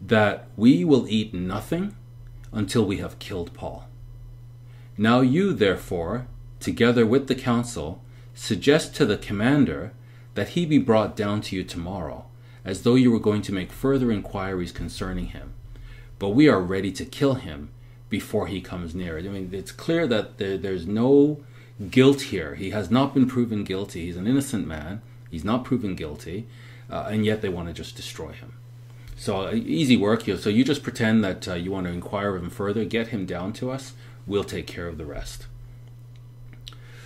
that 0.02 0.48
we 0.58 0.84
will 0.84 1.08
eat 1.08 1.34
nothing 1.34 1.96
until 2.52 2.86
we 2.86 2.98
have 2.98 3.20
killed 3.20 3.54
paul 3.54 3.88
now 4.98 5.20
you, 5.20 5.52
therefore, 5.52 6.28
together 6.60 7.06
with 7.06 7.28
the 7.28 7.36
council, 7.36 8.02
suggest 8.34 8.96
to 8.96 9.06
the 9.06 9.18
commander 9.18 9.92
that 10.36 10.50
he 10.50 10.66
be 10.66 10.78
brought 10.78 11.18
down 11.18 11.42
to 11.42 11.56
you 11.56 11.64
tomorrow, 11.64 12.26
as 12.64 12.84
though 12.84 12.96
you 12.96 13.12
were 13.12 13.20
going 13.20 13.42
to 13.44 13.54
make 13.54 13.72
further 13.72 14.10
inquiries 14.10 14.72
concerning 14.72 15.28
him. 15.28 15.54
But 16.18 16.30
we 16.30 16.48
are 16.48 16.62
ready 16.62 16.94
to 16.94 17.06
kill 17.06 17.36
him 17.36 17.72
before 18.20 18.48
he 18.48 18.60
comes 18.72 18.90
near. 19.02 19.14
It. 19.18 19.26
I 19.26 19.30
mean, 19.36 19.50
it's 19.62 19.74
clear 19.86 20.04
that 20.14 20.26
there, 20.40 20.58
there's 20.66 20.88
no 21.04 21.12
guilt 21.98 22.22
here. 22.34 22.52
He 22.64 22.70
has 22.78 22.88
not 22.98 23.14
been 23.16 23.28
proven 23.28 23.64
guilty. 23.64 24.02
He's 24.06 24.20
an 24.22 24.28
innocent 24.34 24.66
man. 24.76 25.02
He's 25.34 25.48
not 25.52 25.66
proven 25.70 25.94
guilty. 25.96 26.40
uh, 26.90 27.08
and 27.12 27.26
yet 27.26 27.42
they 27.42 27.50
want 27.50 27.68
to 27.68 27.74
just 27.74 27.96
destroy 27.96 28.32
him. 28.32 28.54
So 29.18 29.48
uh, 29.48 29.54
easy 29.54 29.98
work. 29.98 30.24
So 30.24 30.50
you 30.50 30.64
just 30.64 30.84
pretend 30.84 31.24
that 31.24 31.48
uh, 31.48 31.54
you 31.54 31.72
want 31.72 31.88
to 31.88 31.94
inquire 31.94 32.36
of 32.36 32.44
him 32.44 32.50
further, 32.50 32.86
get 32.86 33.08
him 33.08 33.26
down 33.26 33.54
to 33.54 33.72
us. 33.72 33.94
We'll 34.28 34.44
take 34.44 34.68
care 34.68 34.88
of 34.88 34.98
the 34.98 35.06
rest. 35.06 35.48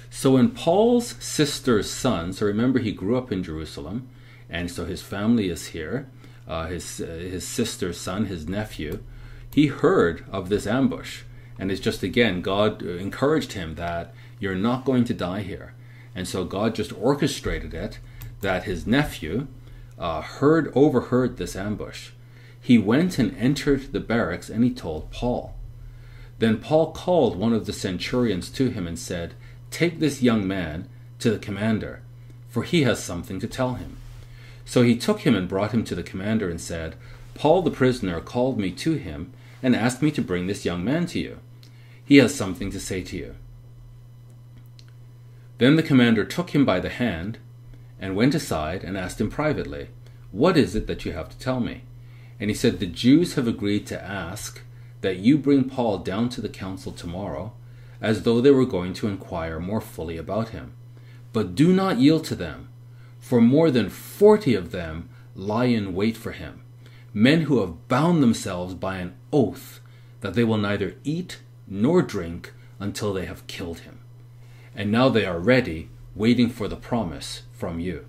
So 0.10 0.32
when 0.32 0.50
Paul's 0.52 1.16
sister's 1.24 1.90
son, 1.90 2.34
so 2.34 2.46
remember 2.46 2.80
he 2.80 2.92
grew 2.92 3.18
up 3.18 3.32
in 3.32 3.44
Jerusalem, 3.44 4.10
and 4.50 4.72
so 4.72 4.86
his 4.86 5.02
family 5.02 5.50
is 5.50 5.68
here. 5.68 6.10
Uh, 6.48 6.66
his 6.66 7.00
uh, 7.00 7.06
his 7.06 7.48
sister's 7.48 8.00
son, 8.00 8.26
his 8.26 8.48
nephew, 8.48 9.04
he 9.54 9.68
heard 9.68 10.26
of 10.32 10.50
this 10.50 10.68
ambush, 10.68 11.24
and 11.58 11.72
it's 11.72 11.82
just 11.82 12.04
again 12.04 12.42
God 12.42 12.82
encouraged 12.82 13.54
him 13.54 13.76
that 13.76 14.14
you're 14.40 14.56
not 14.56 14.86
going 14.86 15.04
to 15.06 15.14
die 15.14 15.42
here, 15.42 15.74
and 16.16 16.28
so 16.28 16.46
God 16.46 16.76
just 16.76 16.94
orchestrated 16.94 17.74
it 17.74 18.00
that 18.42 18.64
his 18.64 18.88
nephew 18.88 19.48
uh, 19.98 20.22
heard 20.22 20.72
overheard 20.76 21.38
this 21.38 21.56
ambush. 21.56 22.12
He 22.62 22.78
went 22.78 23.20
and 23.20 23.36
entered 23.38 23.92
the 23.92 24.00
barracks, 24.00 24.50
and 24.50 24.64
he 24.64 24.72
told 24.72 25.12
Paul. 25.12 25.56
Then 26.40 26.60
Paul 26.60 26.92
called 26.92 27.38
one 27.38 27.54
of 27.54 27.66
the 27.66 27.74
centurions 27.74 28.50
to 28.52 28.70
him 28.70 28.88
and 28.88 28.98
said, 28.98 29.34
Take 29.72 30.00
this 30.00 30.22
young 30.22 30.48
man 30.48 30.88
to 31.20 31.32
the 31.32 31.40
commander, 31.40 32.02
for 32.50 32.64
he 32.64 32.84
has 32.84 33.04
something 33.04 33.40
to 33.42 33.48
tell 33.48 33.76
him. 33.76 33.98
So 34.66 34.84
he 34.84 34.96
took 34.96 35.22
him 35.22 35.36
and 35.36 35.50
brought 35.50 35.74
him 35.74 35.84
to 35.86 35.96
the 35.96 36.04
commander 36.04 36.50
and 36.50 36.62
said, 36.62 36.96
Paul 37.34 37.62
the 37.62 37.72
prisoner 37.72 38.22
called 38.22 38.58
me 38.58 38.72
to 38.72 38.94
him 38.94 39.34
and 39.62 39.76
asked 39.76 40.02
me 40.02 40.12
to 40.12 40.22
bring 40.22 40.48
this 40.48 40.66
young 40.66 40.84
man 40.84 41.06
to 41.08 41.20
you. 41.20 41.40
He 42.04 42.18
has 42.18 42.34
something 42.34 42.72
to 42.72 42.80
say 42.80 43.04
to 43.04 43.18
you. 43.18 43.36
Then 45.58 45.76
the 45.76 45.84
commander 45.84 46.24
took 46.24 46.52
him 46.52 46.66
by 46.66 46.80
the 46.80 46.90
hand 46.90 47.38
and 48.00 48.16
went 48.16 48.34
aside 48.34 48.84
and 48.84 48.98
asked 48.98 49.20
him 49.20 49.30
privately, 49.30 49.90
What 50.32 50.58
is 50.58 50.76
it 50.76 50.88
that 50.88 51.06
you 51.06 51.12
have 51.12 51.30
to 51.30 51.38
tell 51.38 51.60
me? 51.60 51.84
And 52.40 52.50
he 52.50 52.56
said, 52.56 52.80
The 52.80 52.86
Jews 52.86 53.36
have 53.36 53.48
agreed 53.48 53.86
to 53.88 54.02
ask 54.02 54.62
that 55.02 55.18
you 55.18 55.38
bring 55.38 55.70
Paul 55.70 56.00
down 56.00 56.30
to 56.30 56.42
the 56.42 56.50
council 56.50 56.92
tomorrow 56.92 57.54
as 58.02 58.24
though 58.24 58.40
they 58.40 58.52
were 58.52 58.66
going 58.66 58.94
to 58.94 59.08
inquire 59.08 59.60
more 59.60 59.82
fully 59.82 60.18
about 60.18 60.50
him. 60.50 60.74
But 61.34 61.56
do 61.56 61.74
not 61.74 62.00
yield 62.00 62.24
to 62.26 62.36
them, 62.36 62.70
for 63.20 63.42
more 63.42 63.70
than 63.70 63.90
forty 63.90 64.56
of 64.56 64.72
them 64.72 65.10
lie 65.36 65.66
in 65.66 65.94
wait 65.94 66.18
for 66.18 66.32
him, 66.32 66.62
men 67.14 67.42
who 67.42 67.60
have 67.60 67.88
bound 67.88 68.22
themselves 68.22 68.74
by 68.74 68.98
an 68.98 69.16
oath 69.32 69.80
that 70.22 70.34
they 70.34 70.44
will 70.44 70.58
neither 70.58 70.96
eat 71.04 71.40
nor 71.68 72.02
drink 72.02 72.54
until 72.80 73.14
they 73.14 73.26
have 73.26 73.48
killed 73.48 73.80
him. 73.80 74.00
And 74.76 74.92
now 74.92 75.10
they 75.10 75.26
are 75.26 75.40
ready, 75.40 75.90
waiting 76.16 76.50
for 76.50 76.68
the 76.68 76.76
promise 76.76 77.44
from 77.54 77.80
you. 77.80 78.06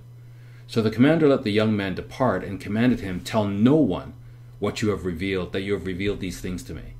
So 0.67 0.83
the 0.83 0.91
commander 0.91 1.29
let 1.29 1.43
the 1.43 1.51
young 1.51 1.77
man 1.77 1.95
depart 1.95 2.45
and 2.45 2.61
commanded 2.61 3.01
him, 3.01 3.21
Tell 3.21 3.45
no 3.45 3.77
one 3.77 4.15
what 4.59 4.83
you 4.83 4.91
have 4.91 5.05
revealed, 5.05 5.53
that 5.53 5.63
you 5.63 5.73
have 5.73 5.87
revealed 5.87 6.21
these 6.21 6.41
things 6.41 6.63
to 6.65 6.75
me 6.75 6.95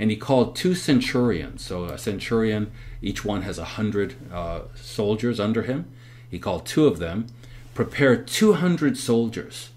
and 0.00 0.10
he 0.10 0.16
called 0.16 0.56
two 0.56 0.74
centurions. 0.74 1.62
So 1.62 1.84
a 1.84 1.98
centurion, 1.98 2.72
each 3.02 3.22
one 3.22 3.42
has 3.42 3.58
a 3.58 3.76
hundred 3.76 4.14
uh, 4.32 4.62
soldiers 4.74 5.38
under 5.38 5.62
him. 5.62 5.92
He 6.30 6.38
called 6.38 6.64
two 6.64 6.86
of 6.86 6.98
them, 6.98 7.26
Prepare 7.74 8.16
200 8.16 8.96
soldiers, 8.96 9.70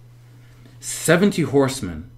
70 0.83 1.43
horsemen, 1.43 2.11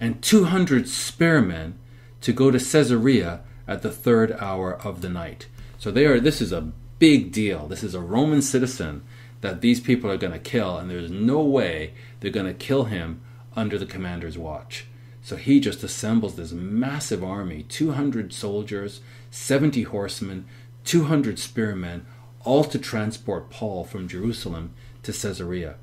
and 0.00 0.22
200 0.22 0.88
spearmen 0.88 1.78
to 2.22 2.32
go 2.32 2.50
to 2.50 2.58
Caesarea 2.58 3.40
at 3.66 3.82
the 3.82 3.90
third 3.90 4.32
hour 4.40 4.72
of 4.76 5.02
the 5.02 5.10
night. 5.10 5.46
So 5.78 5.90
they 5.90 6.06
are. 6.06 6.18
This 6.18 6.40
is 6.40 6.50
a 6.50 6.72
big 6.98 7.32
deal. 7.32 7.66
This 7.66 7.84
is 7.84 7.94
a 7.94 8.00
Roman 8.00 8.40
citizen 8.40 9.02
that 9.42 9.60
these 9.60 9.78
people 9.78 10.10
are 10.10 10.16
going 10.16 10.32
to 10.32 10.38
kill, 10.38 10.78
and 10.78 10.88
there's 10.88 11.10
no 11.10 11.42
way 11.42 11.92
they're 12.20 12.30
going 12.30 12.46
to 12.46 12.54
kill 12.54 12.84
him 12.84 13.20
under 13.54 13.76
the 13.76 13.84
commander's 13.84 14.38
watch. 14.38 14.86
So 15.20 15.36
he 15.36 15.60
just 15.60 15.84
assembles 15.84 16.36
this 16.36 16.52
massive 16.52 17.22
army 17.22 17.64
200 17.64 18.32
soldiers, 18.32 19.02
70 19.30 19.82
horsemen, 19.82 20.46
200 20.84 21.38
spearmen, 21.38 22.06
all 22.42 22.64
to 22.64 22.78
transport 22.78 23.50
Paul 23.50 23.84
from 23.84 24.08
Jerusalem 24.08 24.72
to 25.02 25.12
Caesarea 25.12 25.74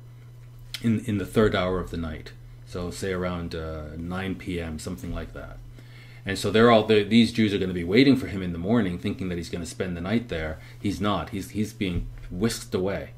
in, 0.82 1.00
in 1.00 1.18
the 1.18 1.26
third 1.26 1.54
hour 1.54 1.80
of 1.80 1.90
the 1.90 1.96
night. 1.96 2.32
So, 2.66 2.90
say 2.90 3.12
around 3.12 3.54
uh, 3.54 3.96
9 3.96 4.34
p.m., 4.34 4.78
something 4.78 5.14
like 5.14 5.32
that. 5.34 5.58
And 6.26 6.36
so 6.36 6.50
they're 6.50 6.72
all 6.72 6.84
these 6.84 7.32
Jews 7.32 7.54
are 7.54 7.58
going 7.58 7.68
to 7.68 7.74
be 7.74 7.84
waiting 7.84 8.16
for 8.16 8.26
him 8.26 8.42
in 8.42 8.52
the 8.52 8.58
morning, 8.58 8.98
thinking 8.98 9.28
that 9.28 9.38
he's 9.38 9.48
going 9.48 9.62
to 9.62 9.70
spend 9.70 9.96
the 9.96 10.00
night 10.00 10.28
there. 10.28 10.58
He's 10.78 11.00
not. 11.00 11.30
He's 11.30 11.50
he's 11.50 11.72
being 11.72 12.08
whisked 12.32 12.74
away, 12.74 13.10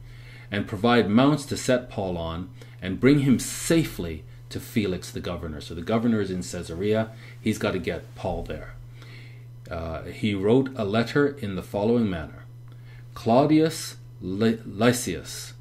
and 0.51 0.69
provide 0.69 1.09
mounts 1.09 1.47
to 1.47 1.57
set 1.57 1.89
Paul 1.89 2.19
on 2.19 2.51
and 2.83 3.01
bring 3.01 3.21
him 3.21 3.39
safely 3.39 4.25
to 4.51 4.61
Felix 4.61 5.11
the 5.11 5.21
governor. 5.21 5.63
So 5.63 5.75
the 5.75 5.81
governor 5.81 6.21
is 6.21 6.31
in 6.31 6.43
Caesarea. 6.43 7.11
He's 7.41 7.57
got 7.57 7.73
to 7.73 7.79
get 7.79 8.15
Paul 8.15 8.43
there. 8.43 8.75
Uh, 9.71 10.03
he 10.05 10.35
wrote 10.35 10.71
a 10.77 10.85
letter 10.85 11.27
in 11.27 11.57
the 11.57 11.63
following 11.63 12.09
manner 12.09 12.45
Claudius 13.15 13.97
Lysias, 14.21 15.55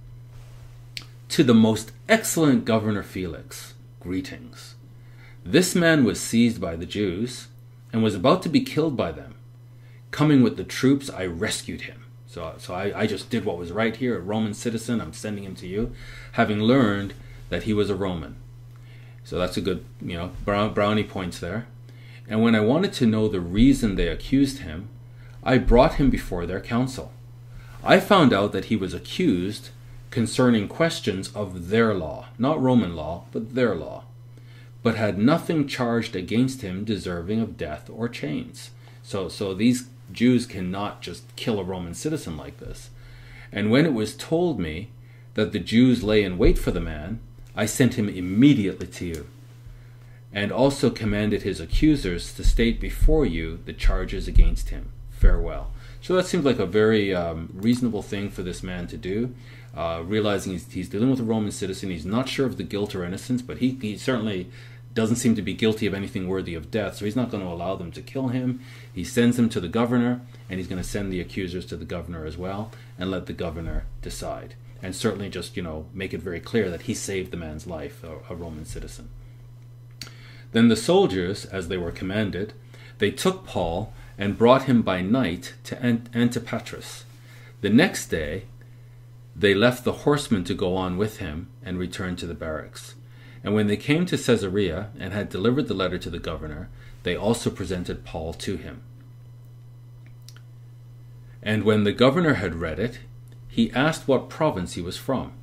to 1.29 1.43
the 1.43 1.53
most 1.53 1.91
excellent 2.07 2.65
governor 2.65 3.03
Felix, 3.03 3.73
greetings. 3.99 4.75
This 5.43 5.75
man 5.75 6.03
was 6.03 6.19
seized 6.19 6.59
by 6.59 6.75
the 6.75 6.85
Jews 6.85 7.47
and 7.91 8.03
was 8.03 8.15
about 8.15 8.41
to 8.43 8.49
be 8.49 8.61
killed 8.61 8.95
by 8.97 9.11
them. 9.11 9.35
Coming 10.11 10.41
with 10.41 10.57
the 10.57 10.63
troops, 10.63 11.09
I 11.09 11.25
rescued 11.25 11.81
him. 11.81 12.05
So, 12.27 12.53
so 12.57 12.73
I, 12.73 13.01
I 13.01 13.07
just 13.07 13.29
did 13.29 13.45
what 13.45 13.57
was 13.57 13.71
right 13.71 13.95
here, 13.95 14.17
a 14.17 14.21
Roman 14.21 14.53
citizen. 14.53 15.01
I'm 15.01 15.13
sending 15.13 15.43
him 15.43 15.55
to 15.55 15.67
you, 15.67 15.93
having 16.33 16.59
learned 16.59 17.13
that 17.49 17.63
he 17.63 17.73
was 17.73 17.89
a 17.89 17.95
Roman. 17.95 18.35
So 19.23 19.37
that's 19.37 19.57
a 19.57 19.61
good, 19.61 19.83
you 20.01 20.17
know, 20.17 20.31
brown, 20.45 20.73
brownie 20.73 21.03
points 21.03 21.39
there. 21.39 21.67
And 22.29 22.41
when 22.41 22.55
I 22.55 22.61
wanted 22.61 22.93
to 22.93 23.05
know 23.05 23.27
the 23.27 23.39
reason 23.39 23.95
they 23.95 24.07
accused 24.07 24.59
him, 24.59 24.89
I 25.43 25.57
brought 25.57 25.95
him 25.95 26.09
before 26.09 26.45
their 26.45 26.61
council. 26.61 27.11
I 27.83 27.99
found 27.99 28.33
out 28.33 28.51
that 28.51 28.65
he 28.65 28.75
was 28.75 28.93
accused 28.93 29.69
concerning 30.09 30.67
questions 30.67 31.29
of 31.35 31.69
their 31.69 31.93
law, 31.93 32.27
not 32.37 32.61
Roman 32.61 32.95
law, 32.95 33.25
but 33.31 33.55
their 33.55 33.75
law, 33.75 34.03
but 34.83 34.95
had 34.95 35.17
nothing 35.17 35.67
charged 35.67 36.15
against 36.15 36.61
him 36.61 36.83
deserving 36.83 37.41
of 37.41 37.57
death 37.57 37.89
or 37.89 38.07
chains. 38.07 38.71
So, 39.03 39.27
so 39.29 39.53
these 39.53 39.89
Jews 40.11 40.45
cannot 40.45 41.01
just 41.01 41.35
kill 41.35 41.59
a 41.59 41.63
Roman 41.63 41.93
citizen 41.93 42.37
like 42.37 42.59
this. 42.59 42.89
And 43.51 43.71
when 43.71 43.85
it 43.85 43.93
was 43.93 44.15
told 44.15 44.59
me 44.59 44.89
that 45.33 45.51
the 45.51 45.59
Jews 45.59 46.03
lay 46.03 46.23
in 46.23 46.37
wait 46.37 46.57
for 46.57 46.71
the 46.71 46.81
man, 46.81 47.19
I 47.55 47.65
sent 47.65 47.95
him 47.95 48.07
immediately 48.07 48.87
to 48.87 49.05
you, 49.05 49.27
and 50.33 50.51
also 50.51 50.89
commanded 50.89 51.41
his 51.41 51.59
accusers 51.59 52.33
to 52.33 52.43
state 52.43 52.79
before 52.79 53.25
you 53.25 53.59
the 53.65 53.73
charges 53.73 54.27
against 54.27 54.69
him. 54.69 54.91
Farewell. 55.09 55.71
So 56.01 56.15
that 56.15 56.27
seems 56.27 56.45
like 56.45 56.59
a 56.59 56.65
very 56.65 57.13
um, 57.13 57.49
reasonable 57.53 58.03
thing 58.03 58.29
for 58.29 58.43
this 58.43 58.61
man 58.61 58.87
to 58.87 58.97
do, 58.97 59.33
uh, 59.77 60.01
realizing 60.03 60.53
he's, 60.53 60.69
he's, 60.71 60.89
dealing 60.89 61.09
with 61.09 61.19
a 61.19 61.23
Roman 61.23 61.51
citizen. 61.51 61.89
He's 61.89 62.05
not 62.05 62.27
sure 62.27 62.45
of 62.45 62.57
the 62.57 62.63
guilt 62.63 62.95
or 62.95 63.05
innocence, 63.05 63.41
but 63.41 63.59
he, 63.59 63.77
he 63.81 63.97
certainly 63.97 64.49
doesn't 64.93 65.17
seem 65.17 65.35
to 65.35 65.41
be 65.41 65.53
guilty 65.53 65.85
of 65.85 65.93
anything 65.93 66.27
worthy 66.27 66.55
of 66.55 66.71
death, 66.71 66.95
so 66.95 67.05
he's 67.05 67.15
not 67.15 67.29
going 67.29 67.43
to 67.43 67.49
allow 67.49 67.75
them 67.75 67.91
to 67.91 68.01
kill 68.01 68.29
him. 68.29 68.59
He 68.91 69.03
sends 69.03 69.37
him 69.37 69.47
to 69.49 69.59
the 69.59 69.67
governor, 69.67 70.21
and 70.49 70.59
he's 70.59 70.67
going 70.67 70.81
to 70.81 70.87
send 70.87 71.13
the 71.13 71.21
accusers 71.21 71.65
to 71.67 71.77
the 71.77 71.85
governor 71.85 72.25
as 72.25 72.37
well, 72.37 72.71
and 72.97 73.11
let 73.11 73.27
the 73.27 73.33
governor 73.33 73.85
decide 74.01 74.55
and 74.81 74.95
certainly 74.95 75.29
just 75.29 75.57
you 75.57 75.63
know 75.63 75.85
make 75.93 76.13
it 76.13 76.21
very 76.21 76.39
clear 76.39 76.69
that 76.69 76.83
he 76.83 76.93
saved 76.93 77.31
the 77.31 77.37
man's 77.37 77.67
life, 77.67 78.03
a, 78.03 78.17
a 78.31 78.35
Roman 78.35 78.65
citizen. 78.65 79.09
Then 80.51 80.67
the 80.69 80.75
soldiers, 80.75 81.45
as 81.45 81.67
they 81.67 81.77
were 81.77 81.91
commanded, 81.91 82.53
they 82.99 83.11
took 83.11 83.45
Paul 83.45 83.93
and 84.17 84.37
brought 84.37 84.63
him 84.63 84.81
by 84.81 85.01
night 85.01 85.53
to 85.65 85.81
Ant- 85.83 86.11
Antipatris. 86.13 87.03
The 87.61 87.69
next 87.69 88.07
day, 88.07 88.43
they 89.37 89.53
left 89.53 89.83
the 89.83 89.91
horsemen 89.91 90.43
to 90.45 90.55
go 90.55 90.75
on 90.75 90.97
with 90.97 91.17
him 91.17 91.47
and 91.63 91.77
returned 91.77 92.17
to 92.17 92.25
the 92.25 92.33
barracks. 92.33 92.95
And 93.43 93.53
when 93.53 93.67
they 93.67 93.77
came 93.77 94.05
to 94.07 94.17
Caesarea 94.17 94.89
and 94.99 95.13
had 95.13 95.29
delivered 95.29 95.67
the 95.67 95.75
letter 95.75 95.99
to 95.99 96.09
the 96.09 96.17
governor, 96.17 96.69
they 97.03 97.15
also 97.15 97.51
presented 97.51 98.03
Paul 98.03 98.33
to 98.33 98.57
him. 98.57 98.81
And 101.43 101.63
when 101.63 101.83
the 101.83 101.93
governor 101.93 102.33
had 102.35 102.55
read 102.55 102.79
it, 102.79 102.99
he 103.47 103.71
asked 103.71 104.07
what 104.07 104.27
province 104.27 104.73
he 104.73 104.81
was 104.81 104.97
from. 104.97 105.33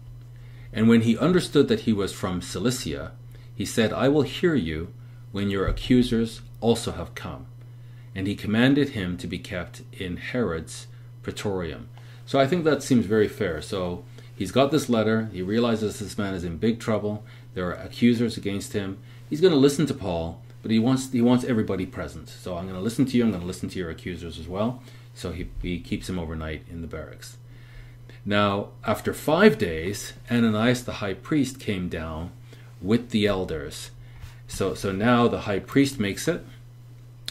And 0.72 0.88
when 0.88 1.02
he 1.02 1.16
understood 1.16 1.68
that 1.68 1.80
he 1.80 1.92
was 1.92 2.12
from 2.12 2.42
Cilicia, 2.42 3.12
he 3.54 3.64
said, 3.64 3.92
I 3.92 4.08
will 4.08 4.22
hear 4.22 4.56
you 4.56 4.92
when 5.30 5.50
your 5.50 5.66
accusers 5.66 6.42
also 6.60 6.92
have 6.92 7.14
come. 7.14 7.46
And 8.12 8.26
he 8.26 8.34
commanded 8.34 8.90
him 8.90 9.16
to 9.18 9.28
be 9.28 9.38
kept 9.38 9.82
in 9.92 10.16
Herod's 10.16 10.88
praetorium. 11.22 11.88
So 12.26 12.38
I 12.38 12.46
think 12.46 12.64
that 12.64 12.82
seems 12.82 13.06
very 13.06 13.28
fair. 13.28 13.60
So 13.60 14.04
he's 14.34 14.52
got 14.52 14.70
this 14.70 14.88
letter. 14.88 15.28
He 15.32 15.42
realizes 15.42 15.98
this 15.98 16.18
man 16.18 16.34
is 16.34 16.44
in 16.44 16.56
big 16.56 16.80
trouble. 16.80 17.24
There 17.54 17.68
are 17.68 17.74
accusers 17.74 18.36
against 18.36 18.72
him. 18.72 18.98
He's 19.28 19.40
going 19.40 19.52
to 19.52 19.58
listen 19.58 19.86
to 19.86 19.94
Paul, 19.94 20.42
but 20.62 20.70
he 20.70 20.78
wants 20.78 21.10
he 21.12 21.20
wants 21.20 21.44
everybody 21.44 21.86
present. 21.86 22.28
So 22.28 22.56
I'm 22.56 22.64
going 22.64 22.78
to 22.78 22.82
listen 22.82 23.06
to 23.06 23.16
you. 23.16 23.24
I'm 23.24 23.30
going 23.30 23.40
to 23.40 23.46
listen 23.46 23.68
to 23.68 23.78
your 23.78 23.90
accusers 23.90 24.38
as 24.38 24.48
well. 24.48 24.82
So 25.14 25.32
he, 25.32 25.48
he 25.62 25.78
keeps 25.78 26.08
him 26.08 26.18
overnight 26.18 26.64
in 26.70 26.80
the 26.80 26.88
barracks. 26.88 27.36
Now, 28.26 28.68
after 28.84 29.12
five 29.12 29.58
days, 29.58 30.14
Ananias 30.30 30.84
the 30.84 30.94
high 30.94 31.14
priest 31.14 31.60
came 31.60 31.88
down 31.88 32.30
with 32.80 33.10
the 33.10 33.26
elders. 33.26 33.90
So, 34.46 34.74
so 34.74 34.92
now 34.92 35.28
the 35.28 35.42
high 35.42 35.58
priest 35.58 36.00
makes 36.00 36.26
it, 36.26 36.44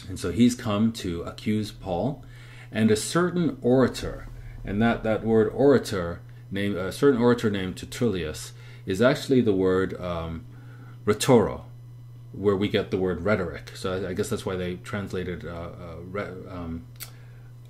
and 0.08 0.18
so 0.18 0.30
he's 0.30 0.54
come 0.54 0.92
to 0.92 1.22
accuse 1.22 1.70
Paul, 1.70 2.24
and 2.70 2.90
a 2.90 2.96
certain 2.96 3.56
orator, 3.60 4.26
and 4.64 4.80
that, 4.80 5.02
that 5.02 5.24
word 5.24 5.52
orator, 5.54 6.20
named 6.50 6.76
a 6.76 6.92
certain 6.92 7.20
orator 7.20 7.50
named 7.50 7.76
Tertullus, 7.76 8.52
is 8.86 9.02
actually 9.02 9.40
the 9.40 9.52
word 9.52 10.00
um, 10.00 10.44
rhetoro, 11.04 11.62
where 12.32 12.56
we 12.56 12.68
get 12.68 12.90
the 12.90 12.96
word 12.96 13.22
rhetoric. 13.22 13.72
So 13.74 13.92
I, 13.92 14.10
I 14.10 14.12
guess 14.14 14.28
that's 14.28 14.46
why 14.46 14.56
they 14.56 14.76
translated 14.76 15.44
uh, 15.44 15.50
uh, 15.50 15.96
re, 16.10 16.22
um, 16.48 16.84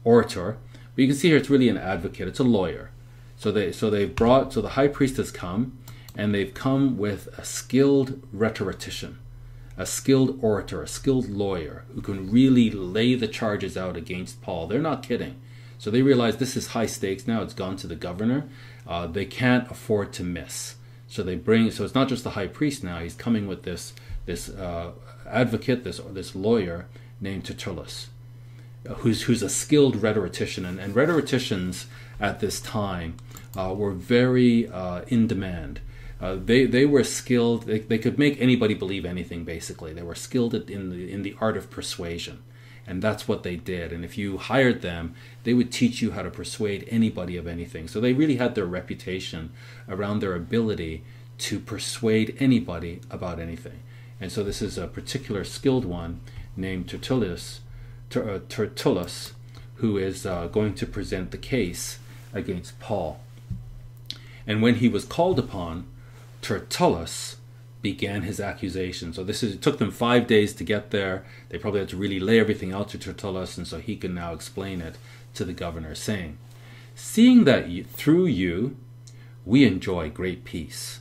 orator. 0.05 0.59
But 0.95 1.03
you 1.03 1.09
can 1.09 1.17
see 1.17 1.29
here 1.29 1.37
it's 1.37 1.51
really 1.51 1.69
an 1.69 1.77
advocate. 1.79 2.29
It's 2.29 2.39
a 2.39 2.45
lawyer. 2.45 2.91
So 3.37 3.51
they 3.51 3.73
so 3.73 3.91
they've 3.91 4.15
brought 4.15 4.53
so 4.53 4.61
the 4.61 4.71
high 4.71 4.89
priest 4.89 5.17
has 5.17 5.31
come, 5.31 5.77
and 6.17 6.35
they've 6.35 6.55
come 6.55 6.97
with 6.97 7.27
a 7.37 7.45
skilled 7.45 8.23
rhetorician, 8.33 9.19
a 9.77 9.87
skilled 9.87 10.39
orator, 10.43 10.83
a 10.83 10.89
skilled 10.89 11.29
lawyer 11.29 11.85
who 11.95 12.01
can 12.01 12.31
really 12.31 12.71
lay 12.71 13.15
the 13.15 13.29
charges 13.29 13.77
out 13.77 13.97
against 13.97 14.41
Paul. 14.41 14.67
They're 14.67 14.81
not 14.81 15.03
kidding. 15.03 15.41
So 15.85 15.91
they 15.91 16.01
realize 16.01 16.39
this 16.39 16.57
is 16.57 16.69
high 16.69 16.87
stakes 16.87 17.27
now. 17.27 17.43
It's 17.43 17.53
gone 17.53 17.77
to 17.77 17.87
the 17.87 17.95
governor. 17.95 18.49
Uh, 18.87 19.07
they 19.07 19.27
can't 19.27 19.71
afford 19.71 20.15
to 20.15 20.25
miss. 20.25 20.77
So 21.09 21.23
they 21.23 21.35
bring. 21.35 21.71
So 21.71 21.85
it's 21.85 21.95
not 21.95 22.09
just 22.09 22.25
the 22.25 22.31
high 22.31 22.47
priest 22.47 22.83
now. 22.83 23.01
He's 23.01 23.15
coming 23.15 23.47
with 23.47 23.65
this 23.65 23.93
this 24.25 24.49
uh, 24.49 24.93
advocate, 25.29 25.85
this 25.85 26.01
this 26.13 26.35
lawyer 26.35 26.87
named 27.21 27.45
Tertullus, 27.45 28.07
uh, 28.89 28.95
who's 28.95 29.25
who's 29.25 29.43
a 29.43 29.51
skilled 29.51 29.97
rhetorician, 29.97 30.65
and, 30.65 30.81
and 30.81 30.97
rhetoricians 30.97 31.85
at 32.19 32.41
this 32.41 32.63
time 32.63 33.19
uh, 33.55 33.75
were 33.77 33.93
very 33.93 34.67
uh, 34.67 35.03
in 35.09 35.27
demand. 35.27 35.81
Uh, 36.19 36.39
they 36.43 36.65
they 36.65 36.87
were 36.87 37.05
skilled. 37.05 37.65
They, 37.65 37.81
they 37.81 37.99
could 37.99 38.19
make 38.19 38.41
anybody 38.41 38.73
believe 38.73 39.05
anything. 39.05 39.45
Basically, 39.45 39.93
they 39.93 40.03
were 40.03 40.15
skilled 40.15 40.55
in 40.55 40.89
the 40.89 41.13
in 41.13 41.21
the 41.21 41.37
art 41.43 41.59
of 41.59 41.69
persuasion, 41.69 42.43
and 42.87 43.03
that's 43.03 43.27
what 43.27 43.43
they 43.43 43.57
did. 43.57 43.93
And 43.93 44.05
if 44.05 44.19
you 44.19 44.39
hired 44.39 44.83
them, 44.83 45.15
they 45.45 45.55
would 45.55 45.73
teach 45.73 46.03
you 46.03 46.13
how 46.13 46.23
to 46.23 46.31
persuade 46.31 46.87
anybody 46.91 47.37
of 47.37 47.47
anything. 47.47 47.89
So 47.89 48.01
they 48.01 48.13
really 48.13 48.37
had 48.37 48.55
their 48.55 48.67
reputation 48.67 49.53
around 49.89 50.21
their 50.21 50.35
ability 50.35 51.03
to 51.39 51.59
persuade 51.59 52.37
anybody 52.39 53.01
about 53.11 53.41
anything. 53.41 53.81
And 54.21 54.31
so 54.31 54.43
this 54.43 54.63
is 54.63 54.79
a 54.79 54.87
particular 54.87 55.45
skilled 55.45 55.85
one 55.85 56.21
named 56.57 56.89
Tertullus, 56.89 57.61
uh, 58.15 58.39
Tertullus 58.49 59.33
who 59.77 59.99
is 59.99 60.25
uh, 60.25 60.47
going 60.47 60.75
to 60.75 60.87
present 60.87 61.31
the 61.31 61.39
case 61.39 61.99
against 62.33 62.79
Paul. 62.81 63.21
And 64.47 64.63
when 64.63 64.77
he 64.77 64.89
was 64.89 65.05
called 65.05 65.39
upon, 65.39 65.87
Tertullus 66.43 67.37
began 67.85 68.23
his 68.23 68.41
accusation. 68.41 69.13
So 69.13 69.23
this 69.23 69.43
is 69.45 69.55
it 69.55 69.63
took 69.63 69.79
them 69.79 69.93
five 69.93 70.27
days 70.27 70.53
to 70.55 70.65
get 70.65 70.91
there. 70.91 71.25
They 71.51 71.59
probably 71.59 71.81
had 71.81 71.91
to 71.91 71.97
really 71.97 72.19
lay 72.19 72.41
everything 72.41 72.73
out 72.73 72.89
to 72.89 72.99
Tertullus, 72.99 73.57
and 73.57 73.67
so 73.67 73.79
he 73.79 73.95
can 73.97 74.15
now 74.15 74.33
explain 74.33 74.81
it 74.81 74.97
to 75.35 75.45
the 75.45 75.53
governor, 75.53 75.95
saying, 75.95 76.39
"Seeing 76.95 77.45
that 77.45 77.69
you, 77.69 77.85
through 77.85 78.27
you 78.27 78.77
we 79.45 79.65
enjoy 79.65 80.09
great 80.09 80.45
peace 80.45 81.01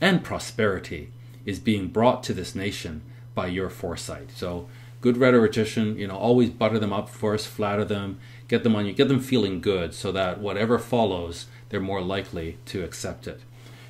and 0.00 0.24
prosperity 0.24 1.10
is 1.44 1.58
being 1.60 1.88
brought 1.88 2.22
to 2.24 2.34
this 2.34 2.54
nation 2.54 3.02
by 3.34 3.46
your 3.46 3.70
foresight. 3.70 4.30
So 4.34 4.68
good 5.00 5.16
rhetorician, 5.16 5.96
you 5.98 6.06
know, 6.06 6.16
always 6.16 6.50
butter 6.50 6.78
them 6.78 6.92
up 6.92 7.08
first, 7.08 7.46
flatter 7.46 7.84
them, 7.84 8.18
get 8.48 8.62
them 8.64 8.74
on 8.74 8.86
you, 8.86 8.92
get 8.92 9.08
them 9.08 9.20
feeling 9.20 9.60
good 9.60 9.94
so 9.94 10.10
that 10.12 10.40
whatever 10.40 10.78
follows, 10.78 11.46
they're 11.68 11.80
more 11.80 12.00
likely 12.00 12.58
to 12.66 12.82
accept 12.82 13.26
it. 13.26 13.42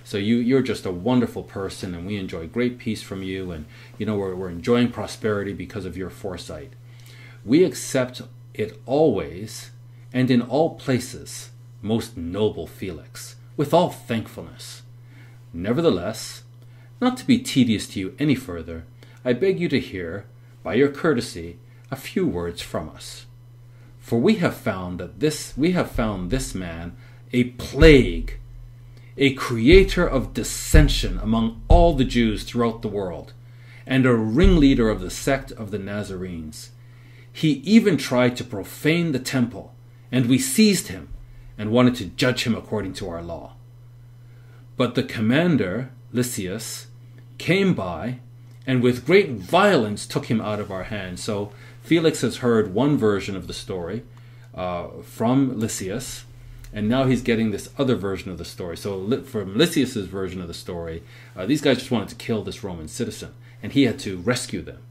So 0.05 0.19
you 0.19 0.37
you're 0.37 0.62
just 0.62 0.87
a 0.87 0.93
wonderful 0.93 1.43
person 1.43 1.95
and 1.95 2.07
we 2.07 2.17
enjoy 2.17 2.47
great 2.47 2.79
peace 2.79 3.03
from 3.03 3.23
you 3.23 3.51
and 3.51 3.64
you 3.99 4.07
know 4.07 4.17
we're, 4.17 4.35
we're 4.35 4.51
enjoying 4.51 4.93
prosperity 4.93 5.53
because 5.53 5.87
of 5.87 5.97
your 5.97 6.11
foresight. 6.11 6.75
We 7.45 7.64
accept 7.64 8.23
it 8.53 8.81
always 8.87 9.71
and 10.12 10.31
in 10.31 10.43
all 10.43 10.77
places, 10.77 11.51
most 11.83 12.17
noble 12.17 12.67
Felix, 12.67 13.37
with 13.57 13.75
all 13.75 13.90
thankfulness. 13.90 14.83
Nevertheless, 15.53 16.45
not 17.01 17.17
to 17.17 17.27
be 17.27 17.38
tedious 17.38 17.88
to 17.88 18.01
you 18.01 18.14
any 18.19 18.35
further, 18.35 18.85
I 19.25 19.33
beg 19.33 19.59
you 19.59 19.69
to 19.71 19.81
hear, 19.81 20.27
by 20.62 20.75
your 20.75 20.88
courtesy, 20.88 21.59
a 21.90 21.97
few 21.97 22.27
words 22.27 22.62
from 22.62 22.88
us. 22.90 23.27
For 23.99 24.19
we 24.19 24.37
have 24.37 24.55
found 24.55 25.01
that 25.01 25.21
this 25.21 25.57
we 25.57 25.73
have 25.73 25.90
found 25.90 26.31
this 26.31 26.55
man 26.55 26.97
a 27.33 27.45
plague, 27.45 28.38
a 29.16 29.35
creator 29.35 30.07
of 30.07 30.35
dissension 30.35 31.18
among 31.18 31.62
all 31.68 31.94
the 31.94 32.05
Jews 32.05 32.44
throughout 32.44 32.83
the 32.83 32.88
world, 32.88 33.33
and 33.87 34.07
a 34.07 34.14
ringleader 34.14 34.88
of 34.88 35.00
the 35.00 35.11
sect 35.11 35.53
of 35.53 35.70
the 35.70 35.79
Nazarenes. 35.79 36.70
He 37.33 37.62
even 37.64 37.96
tried 37.96 38.37
to 38.37 38.44
profane 38.44 39.12
the 39.12 39.18
temple, 39.18 39.74
and 40.11 40.27
we 40.27 40.38
seized 40.38 40.88
him 40.88 41.09
and 41.59 41.70
wanted 41.70 41.94
to 41.96 42.07
judge 42.07 42.44
him 42.44 42.55
according 42.55 42.94
to 42.94 43.09
our 43.09 43.22
law. 43.22 43.55
But 44.77 44.94
the 44.94 45.03
commander, 45.03 45.90
Lysias, 46.12 46.87
came 47.38 47.74
by 47.74 48.18
and 48.66 48.83
with 48.83 49.05
great 49.05 49.33
violence 49.33 50.07
took 50.07 50.27
him 50.27 50.40
out 50.40 50.61
of 50.61 50.70
our 50.70 50.85
hands. 50.85 51.22
So 51.22 51.53
Felix 51.83 52.22
has 52.22 52.38
heard 52.38 52.74
one 52.74 52.96
version 52.96 53.37
of 53.37 53.46
the 53.46 53.53
story 53.53 54.03
uh, 54.55 54.88
from 55.03 55.59
Lysias, 55.59 56.24
and 56.75 56.89
now 56.89 57.05
he's 57.05 57.23
getting 57.23 57.51
this 57.51 57.71
other 57.79 57.95
version 57.95 58.31
of 58.31 58.39
the 58.39 58.45
story. 58.45 58.77
So 58.77 59.23
from 59.23 59.57
Lysias's 59.57 60.07
version 60.07 60.43
of 60.43 60.49
the 60.49 60.55
story, 60.55 61.03
uh, 61.37 61.47
these 61.47 61.63
guys 61.63 61.79
just 61.79 61.91
wanted 61.91 62.11
to 62.11 62.17
kill 62.17 62.43
this 62.43 62.63
Roman 62.63 62.89
citizen, 62.89 63.33
and 63.63 63.73
he 63.73 63.85
had 63.85 63.99
to 64.01 64.19
rescue 64.19 64.61
them. 64.61 64.83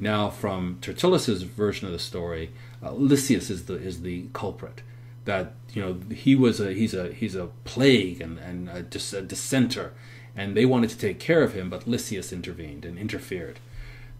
Now, 0.00 0.28
from 0.28 0.78
Tertullus's 0.80 1.42
version 1.42 1.86
of 1.86 1.92
the 1.92 1.98
story, 1.98 2.50
uh, 2.82 2.92
Lysias 2.92 3.48
is 3.50 3.64
the 3.64 3.74
is 3.74 4.02
the 4.02 4.26
culprit. 4.32 4.82
That 5.24 5.54
you 5.72 5.80
know 5.82 6.14
he 6.14 6.34
was 6.34 6.60
a 6.60 6.74
he's 6.74 6.92
a 6.92 7.12
he's 7.12 7.34
a 7.34 7.48
plague 7.64 8.20
and 8.20 8.38
and 8.38 8.68
a, 8.68 8.82
dis, 8.82 9.12
a 9.12 9.22
dissenter 9.22 9.92
and 10.38 10.56
they 10.56 10.64
wanted 10.64 10.88
to 10.88 10.96
take 10.96 11.18
care 11.18 11.42
of 11.42 11.52
him, 11.52 11.68
but 11.68 11.88
Lysias 11.88 12.32
intervened 12.32 12.84
and 12.84 12.96
interfered. 12.96 13.58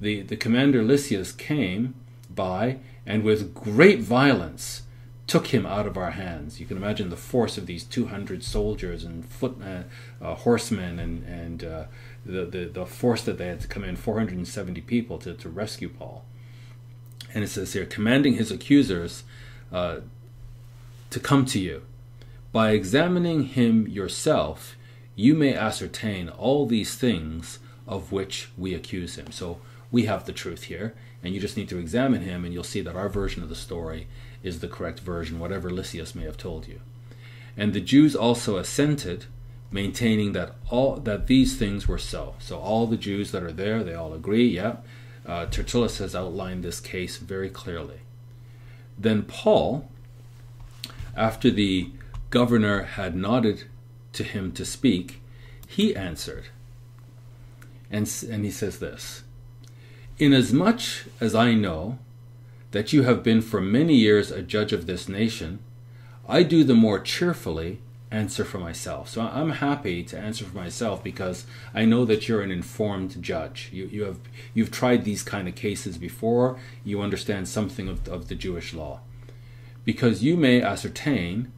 The, 0.01 0.23
the 0.23 0.37
commander 0.37 0.83
Lysias 0.83 1.31
came 1.31 1.95
by 2.29 2.79
and 3.07 3.23
with 3.23 3.55
great 3.55 4.01
violence 4.01 4.83
took 5.29 5.49
him 5.49 5.67
out 5.67 5.87
of 5.87 5.97
our 5.97 6.13
hands. 6.13 6.59
You 6.59 6.67
can 6.67 6.79
imagine 6.79 7.11
the 7.11 7.17
force 7.17 7.59
of 7.59 7.67
these 7.67 7.85
200 7.85 8.43
soldiers 8.43 9.05
and 9.05 9.25
foot 9.25 9.59
uh, 9.63 9.83
uh, 10.25 10.35
horsemen 10.35 10.99
and, 10.99 11.23
and 11.25 11.63
uh, 11.63 11.85
the, 12.25 12.47
the, 12.47 12.65
the 12.65 12.87
force 12.87 13.23
that 13.23 13.37
they 13.37 13.47
had 13.47 13.61
to 13.61 13.69
come 13.69 13.85
in, 13.85 13.95
470 13.95 14.81
people 14.81 15.19
to, 15.19 15.35
to 15.35 15.49
rescue 15.51 15.91
Paul. 15.91 16.25
And 17.35 17.45
it 17.45 17.49
says 17.49 17.75
here, 17.75 17.85
commanding 17.85 18.35
his 18.35 18.51
accusers 18.51 19.23
uh, 19.71 19.99
to 21.11 21.21
come 21.21 21.45
to 21.47 21.59
you. 21.61 21.83
By 22.51 22.71
examining 22.71 23.45
him 23.45 23.87
yourself, 23.87 24.77
you 25.15 25.35
may 25.35 25.55
ascertain 25.55 26.31
all 26.31 26.65
these 26.65 26.95
things 26.95 27.59
of 27.87 28.13
which 28.13 28.49
we 28.57 28.75
accuse 28.75 29.17
him. 29.17 29.31
So 29.31 29.61
we 29.91 30.07
have 30.07 30.25
the 30.25 30.33
truth 30.33 30.65
here, 30.65 30.95
and 31.23 31.35
you 31.35 31.41
just 31.41 31.57
need 31.57 31.69
to 31.69 31.79
examine 31.79 32.23
him, 32.23 32.45
and 32.45 32.55
you'll 32.55 32.65
see 32.65 32.81
that 32.81 32.97
our 32.97 33.09
version 33.09 33.43
of 33.43 33.49
the 33.49 33.55
story 33.55 34.07
is 34.43 34.61
the 34.61 34.69
correct 34.69 35.01
version, 35.01 35.39
whatever 35.39 35.71
Lysias 35.71 36.15
may 36.15 36.25
have 36.25 36.37
told 36.37 36.69
you. 36.69 36.81
And 37.57 37.73
the 37.73 37.81
Jews 37.81 38.15
also 38.15 38.57
assented, 38.57 39.27
maintaining 39.71 40.33
that 40.33 40.55
all 40.71 40.97
that 40.97 41.27
these 41.27 41.57
things 41.57 41.89
were 41.89 41.99
so. 41.99 42.37
So 42.39 42.59
all 42.59 42.87
the 42.87 42.97
Jews 42.97 43.33
that 43.33 43.43
are 43.43 43.53
there, 43.53 43.83
they 43.83 43.95
all 43.95 44.15
agree. 44.15 44.49
Yeah, 44.49 44.77
uh, 45.27 45.47
Tertullus 45.47 45.99
has 45.99 46.15
outlined 46.15 46.63
this 46.63 46.81
case 46.81 47.19
very 47.19 47.51
clearly. 47.51 48.01
Then 48.97 49.23
Paul, 49.23 49.89
after 51.17 51.51
the 51.51 51.91
governor 52.31 52.83
had 52.83 53.17
nodded 53.17 53.65
to 54.13 54.23
him 54.23 54.53
to 54.53 54.65
speak, 54.65 55.21
he 55.67 55.95
answered. 55.95 56.47
And, 57.91 58.11
and 58.31 58.45
he 58.45 58.51
says 58.51 58.79
this 58.79 59.25
Inasmuch 60.19 60.83
as 61.21 61.35
I 61.37 61.55
know 61.55 61.99
that 62.73 62.93
you 62.93 63.05
have 63.05 63.23
been 63.23 63.41
for 63.41 63.61
many 63.61 63.95
years 63.95 64.33
a 64.33 64.43
judge 64.43 64.73
of 64.73 64.87
this 64.87 65.09
nation, 65.09 65.61
I 66.29 66.43
do 66.43 66.65
the 66.65 66.75
more 66.75 66.99
cheerfully 66.99 67.79
answer 68.11 68.45
for 68.45 68.59
myself. 68.59 69.09
So 69.09 69.21
I'm 69.21 69.51
happy 69.51 70.03
to 70.03 70.19
answer 70.19 70.45
for 70.45 70.57
myself 70.57 71.05
because 71.05 71.47
I 71.73 71.85
know 71.85 72.05
that 72.05 72.27
you're 72.27 72.43
an 72.43 72.51
informed 72.51 73.23
judge. 73.23 73.71
You, 73.73 73.87
you 73.87 74.03
have 74.05 74.19
you've 74.55 74.73
tried 74.73 75.05
these 75.05 75.23
kind 75.23 75.47
of 75.47 75.55
cases 75.55 75.99
before. 75.99 76.59
You 76.85 77.01
understand 77.01 77.47
something 77.47 77.89
of, 77.89 78.09
of 78.09 78.27
the 78.27 78.35
Jewish 78.35 78.75
law, 78.75 79.01
because 79.85 80.25
you 80.25 80.37
may 80.37 80.61
ascertain 80.61 81.53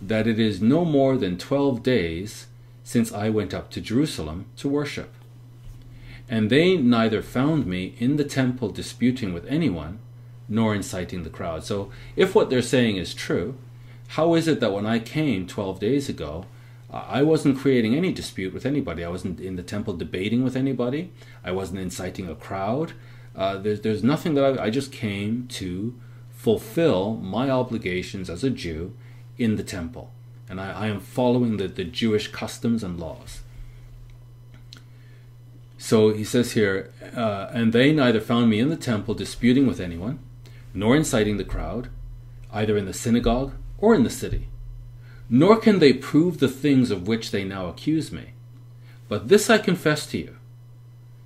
that 0.00 0.26
it 0.26 0.38
is 0.38 0.62
no 0.62 0.84
more 0.84 1.16
than 1.16 1.36
twelve 1.36 1.82
days 1.82 2.46
since 2.84 3.12
I 3.12 3.28
went 3.28 3.52
up 3.52 3.70
to 3.72 3.80
Jerusalem 3.80 4.46
to 4.58 4.68
worship. 4.68 5.12
And 6.28 6.50
they 6.50 6.76
neither 6.76 7.22
found 7.22 7.66
me 7.66 7.94
in 7.98 8.16
the 8.16 8.24
temple 8.24 8.70
disputing 8.70 9.32
with 9.34 9.46
anyone, 9.46 9.98
nor 10.48 10.74
inciting 10.74 11.22
the 11.22 11.30
crowd. 11.30 11.64
So, 11.64 11.90
if 12.16 12.34
what 12.34 12.50
they're 12.50 12.62
saying 12.62 12.96
is 12.96 13.14
true, 13.14 13.56
How 14.08 14.34
is 14.34 14.46
it 14.46 14.60
that 14.60 14.72
when 14.72 14.86
I 14.86 14.98
came 14.98 15.46
12 15.46 15.80
days 15.80 16.08
ago, 16.08 16.44
I 16.90 17.22
wasn't 17.22 17.58
creating 17.58 17.94
any 17.94 18.12
dispute 18.12 18.54
with 18.54 18.64
anybody. 18.64 19.04
I 19.04 19.08
wasn't 19.08 19.40
in 19.40 19.56
the 19.56 19.62
temple 19.62 19.96
debating 19.96 20.44
with 20.44 20.56
anybody. 20.56 21.10
I 21.42 21.50
wasn't 21.50 21.80
inciting 21.80 22.28
a 22.28 22.36
crowd. 22.36 22.92
Uh, 23.34 23.58
there's, 23.58 23.80
there's 23.80 24.04
nothing 24.04 24.34
that 24.34 24.58
I, 24.60 24.64
I 24.64 24.70
just 24.70 24.92
came 24.92 25.48
to 25.48 25.98
fulfill 26.30 27.16
my 27.16 27.50
obligations 27.50 28.30
as 28.30 28.44
a 28.44 28.50
Jew 28.50 28.94
in 29.38 29.56
the 29.56 29.64
temple. 29.64 30.12
And 30.48 30.60
I, 30.60 30.72
I 30.72 30.86
am 30.86 31.00
following 31.00 31.56
the, 31.56 31.66
the 31.66 31.84
Jewish 31.84 32.28
customs 32.28 32.84
and 32.84 33.00
laws. 33.00 33.40
So 35.84 36.14
he 36.14 36.24
says 36.24 36.52
here, 36.52 36.90
uh, 37.14 37.50
and 37.52 37.74
they 37.74 37.92
neither 37.92 38.18
found 38.18 38.48
me 38.48 38.58
in 38.58 38.70
the 38.70 38.74
temple 38.74 39.12
disputing 39.12 39.66
with 39.66 39.80
anyone, 39.80 40.18
nor 40.72 40.96
inciting 40.96 41.36
the 41.36 41.44
crowd, 41.44 41.90
either 42.50 42.78
in 42.78 42.86
the 42.86 42.94
synagogue 42.94 43.52
or 43.76 43.94
in 43.94 44.02
the 44.02 44.08
city. 44.08 44.48
Nor 45.28 45.58
can 45.58 45.80
they 45.80 45.92
prove 45.92 46.38
the 46.38 46.48
things 46.48 46.90
of 46.90 47.06
which 47.06 47.32
they 47.32 47.44
now 47.44 47.66
accuse 47.66 48.10
me. 48.10 48.32
But 49.10 49.28
this 49.28 49.50
I 49.50 49.58
confess 49.58 50.06
to 50.06 50.16
you. 50.16 50.36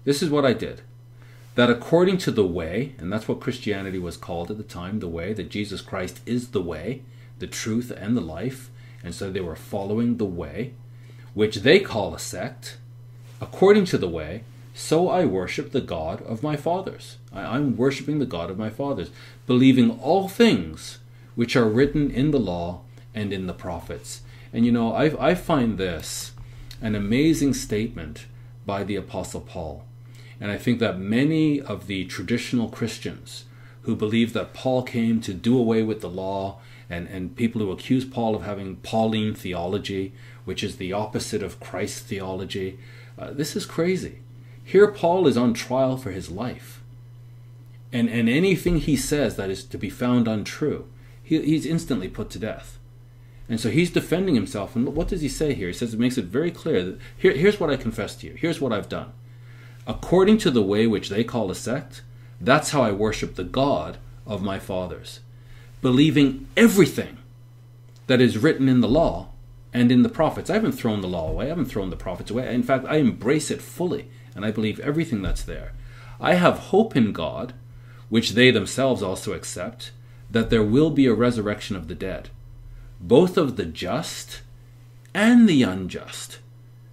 This 0.03 0.25
is 0.25 0.29
what 0.29 0.44
I 0.44 0.55
did. 0.55 0.83
That 1.55 1.71
according 1.71 2.18
to 2.18 2.33
the 2.33 2.44
way, 2.44 2.97
and 2.99 3.12
that's 3.12 3.29
what 3.29 3.40
Christianity 3.40 4.01
was 4.01 4.16
called 4.16 4.51
at 4.51 4.57
the 4.57 4.64
time, 4.64 4.99
the 4.99 5.07
way, 5.07 5.33
that 5.35 5.51
Jesus 5.51 5.81
Christ 5.81 6.18
is 6.27 6.49
the 6.49 6.62
way, 6.62 7.03
the 7.38 7.47
truth, 7.47 7.92
and 7.97 8.16
the 8.16 8.21
life, 8.21 8.71
and 9.05 9.14
so 9.14 9.31
they 9.31 9.40
were 9.40 9.55
following 9.55 10.16
the 10.16 10.25
way, 10.25 10.75
which 11.33 11.59
they 11.59 11.79
call 11.79 12.12
a 12.12 12.18
sect, 12.18 12.79
according 13.40 13.85
to 13.87 13.98
the 13.98 14.09
way, 14.09 14.44
so 14.74 15.09
I 15.09 15.24
worship 15.24 15.72
the 15.72 15.81
God 15.81 16.22
of 16.22 16.42
my 16.42 16.57
fathers. 16.57 17.16
I, 17.33 17.57
am 17.57 17.77
worshiping 17.77 18.18
the 18.18 18.27
God 18.27 18.51
of 18.51 18.59
my 18.59 18.70
fathers, 18.70 19.11
believing 19.46 19.98
all 20.01 20.29
things 20.29 20.98
which 21.35 21.57
are 21.57 21.68
written 21.68 22.11
in 22.11 22.31
the 22.31 22.40
law 22.40 22.81
and 23.14 23.33
in 23.33 23.46
the 23.46 23.53
prophets. 23.53 24.22
And 24.53 24.64
you 24.64 24.72
know, 24.72 24.92
I, 24.92 25.31
I 25.31 25.35
find 25.35 25.79
this 25.79 26.33
an 26.81 26.94
amazing 26.94 27.55
statement 27.55 28.27
by 28.64 28.85
the 28.85 28.96
Apostle 28.96 29.40
Paul. 29.40 29.85
And 30.40 30.51
I 30.51 30.59
think 30.59 30.79
that 30.79 30.98
many 30.98 31.61
of 31.61 31.87
the 31.87 32.05
traditional 32.05 32.68
Christians 32.68 33.44
who 33.83 33.96
believe 33.96 34.33
that 34.33 34.55
Paul 34.55 34.83
came 34.83 35.20
to 35.22 35.33
do 35.33 35.59
away 35.59 35.83
with 35.83 36.01
the 36.01 36.11
law, 36.11 36.59
and, 36.90 37.09
and 37.09 37.35
people 37.35 37.61
who 37.61 37.70
accuse 37.70 38.05
Paul 38.05 38.35
of 38.35 38.42
having 38.42 38.77
Pauline 38.77 39.35
theology, 39.35 40.12
which 40.44 40.62
is 40.62 40.77
the 40.77 40.92
opposite 40.92 41.42
of 41.42 41.59
Christ's 41.59 42.01
theology, 42.01 42.79
uh, 43.18 43.33
this 43.33 43.57
is 43.57 43.66
crazy. 43.66 44.20
Here, 44.64 44.87
Paul 44.87 45.26
is 45.26 45.37
on 45.37 45.54
trial 45.54 45.96
for 45.96 46.11
his 46.11 46.31
life. 46.31 46.83
And, 47.92 48.09
and 48.09 48.28
anything 48.28 48.81
he 48.81 48.96
says 48.96 49.37
that 49.37 49.50
is 49.50 49.64
to 49.64 49.78
be 49.78 49.88
found 49.88 50.28
untrue 50.28 50.88
he, 51.28 51.42
he's 51.42 51.66
instantly 51.66 52.09
put 52.09 52.31
to 52.31 52.38
death. 52.38 52.78
And 53.50 53.61
so 53.61 53.70
he's 53.70 53.90
defending 53.90 54.35
himself. 54.35 54.74
And 54.74 54.94
what 54.94 55.09
does 55.09 55.20
he 55.20 55.28
say 55.28 55.52
here? 55.52 55.68
He 55.68 55.74
says 55.74 55.92
it 55.92 56.00
makes 56.00 56.16
it 56.16 56.24
very 56.24 56.50
clear 56.50 56.83
that 56.83 56.98
here, 57.16 57.33
here's 57.33 57.61
what 57.61 57.70
I 57.70 57.76
confess 57.76 58.14
to 58.16 58.26
you. 58.26 58.35
Here's 58.35 58.61
what 58.61 58.72
I've 58.72 58.88
done. 58.88 59.12
According 59.87 60.38
to 60.38 60.50
the 60.50 60.62
way 60.62 60.87
which 60.87 61.11
they 61.11 61.24
call 61.24 61.50
a 61.50 61.54
sect, 61.54 62.02
that's 62.40 62.70
how 62.70 62.83
I 62.83 62.92
worship 62.92 63.35
the 63.35 63.44
God 63.44 63.98
of 64.26 64.42
my 64.42 64.59
fathers, 64.59 65.20
believing 65.83 66.46
everything 66.57 67.18
that 68.07 68.20
is 68.20 68.38
written 68.38 68.68
in 68.68 68.81
the 68.81 68.88
law 68.88 69.27
and 69.72 69.92
in 69.92 70.02
the 70.02 70.09
prophets. 70.09 70.50
I 70.50 70.54
haven't 70.54 70.72
thrown 70.72 71.00
the 71.00 71.09
law 71.09 71.28
away, 71.28 71.46
I 71.46 71.48
haven't 71.50 71.66
thrown 71.66 71.90
the 71.90 71.96
prophets 71.96 72.31
away. 72.31 72.52
In 72.54 72.62
fact, 72.62 72.87
I 72.88 72.96
embrace 72.96 73.50
it 73.50 73.62
fully, 73.62 74.09
and 74.35 74.44
I 74.44 74.50
believe 74.50 74.81
everything 74.81 75.22
that's 75.22 75.42
there. 75.42 75.72
I 76.20 76.35
have 76.35 76.59
hope 76.59 76.96
in 76.96 77.12
God, 77.12 77.54
which 78.09 78.31
they 78.31 78.50
themselves 78.50 79.02
also 79.02 79.33
accept, 79.33 79.92
that 80.31 80.50
there 80.50 80.62
will 80.62 80.90
be 80.90 81.07
a 81.07 81.14
resurrection 81.14 81.76
of 81.76 81.88
the 81.88 81.94
dead, 81.94 82.31
both 83.00 83.37
of 83.37 83.57
the 83.57 83.64
just 83.64 84.42
and 85.14 85.48
the 85.48 85.62
unjust. 85.62 86.38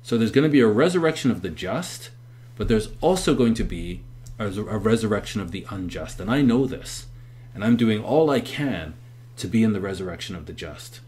So 0.04 0.18
there's 0.18 0.32
going 0.32 0.44
to 0.44 0.52
be 0.52 0.60
a 0.60 0.68
resurrection 0.68 1.32
of 1.32 1.42
the 1.42 1.50
just, 1.50 2.12
but 2.56 2.68
there's 2.68 2.90
also 3.02 3.34
going 3.34 3.56
to 3.56 3.64
be 3.64 4.04
a, 4.38 4.50
resurrection 4.50 5.42
of 5.42 5.52
the 5.52 5.66
unjust. 5.70 6.20
And 6.20 6.30
I 6.30 6.42
know 6.42 6.66
this, 6.66 7.08
and 7.54 7.64
I'm 7.64 7.76
doing 7.76 8.04
all 8.04 8.30
I 8.30 8.40
can 8.40 8.94
to 9.38 9.48
be 9.48 9.64
in 9.64 9.74
the 9.74 9.82
resurrection 9.82 10.36
of 10.36 10.46
the 10.46 10.54
just. 10.54 11.02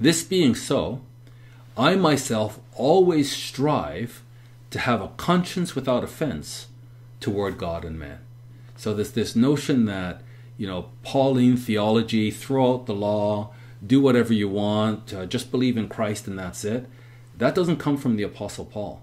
This 0.00 0.22
being 0.22 0.54
so, 0.54 1.02
I 1.76 1.94
myself 1.94 2.58
always 2.74 3.30
strive 3.30 4.22
to 4.70 4.78
have 4.78 5.00
a 5.00 5.08
conscience 5.08 5.74
without 5.74 6.02
offense 6.02 6.68
toward 7.20 7.58
God 7.58 7.84
and 7.84 7.98
man. 7.98 8.18
So 8.76 8.94
there's 8.94 9.12
this 9.12 9.36
notion 9.36 9.84
that 9.84 10.22
you 10.60 10.66
know, 10.66 10.90
Pauline 11.02 11.56
theology, 11.56 12.30
throw 12.30 12.74
out 12.74 12.84
the 12.84 12.94
law, 12.94 13.50
do 13.86 13.98
whatever 13.98 14.34
you 14.34 14.46
want, 14.46 15.14
uh, 15.14 15.24
just 15.24 15.50
believe 15.50 15.78
in 15.78 15.88
Christ 15.88 16.26
and 16.26 16.38
that's 16.38 16.66
it. 16.66 16.86
That 17.38 17.54
doesn't 17.54 17.78
come 17.78 17.96
from 17.96 18.16
the 18.16 18.24
Apostle 18.24 18.66
Paul. 18.66 19.00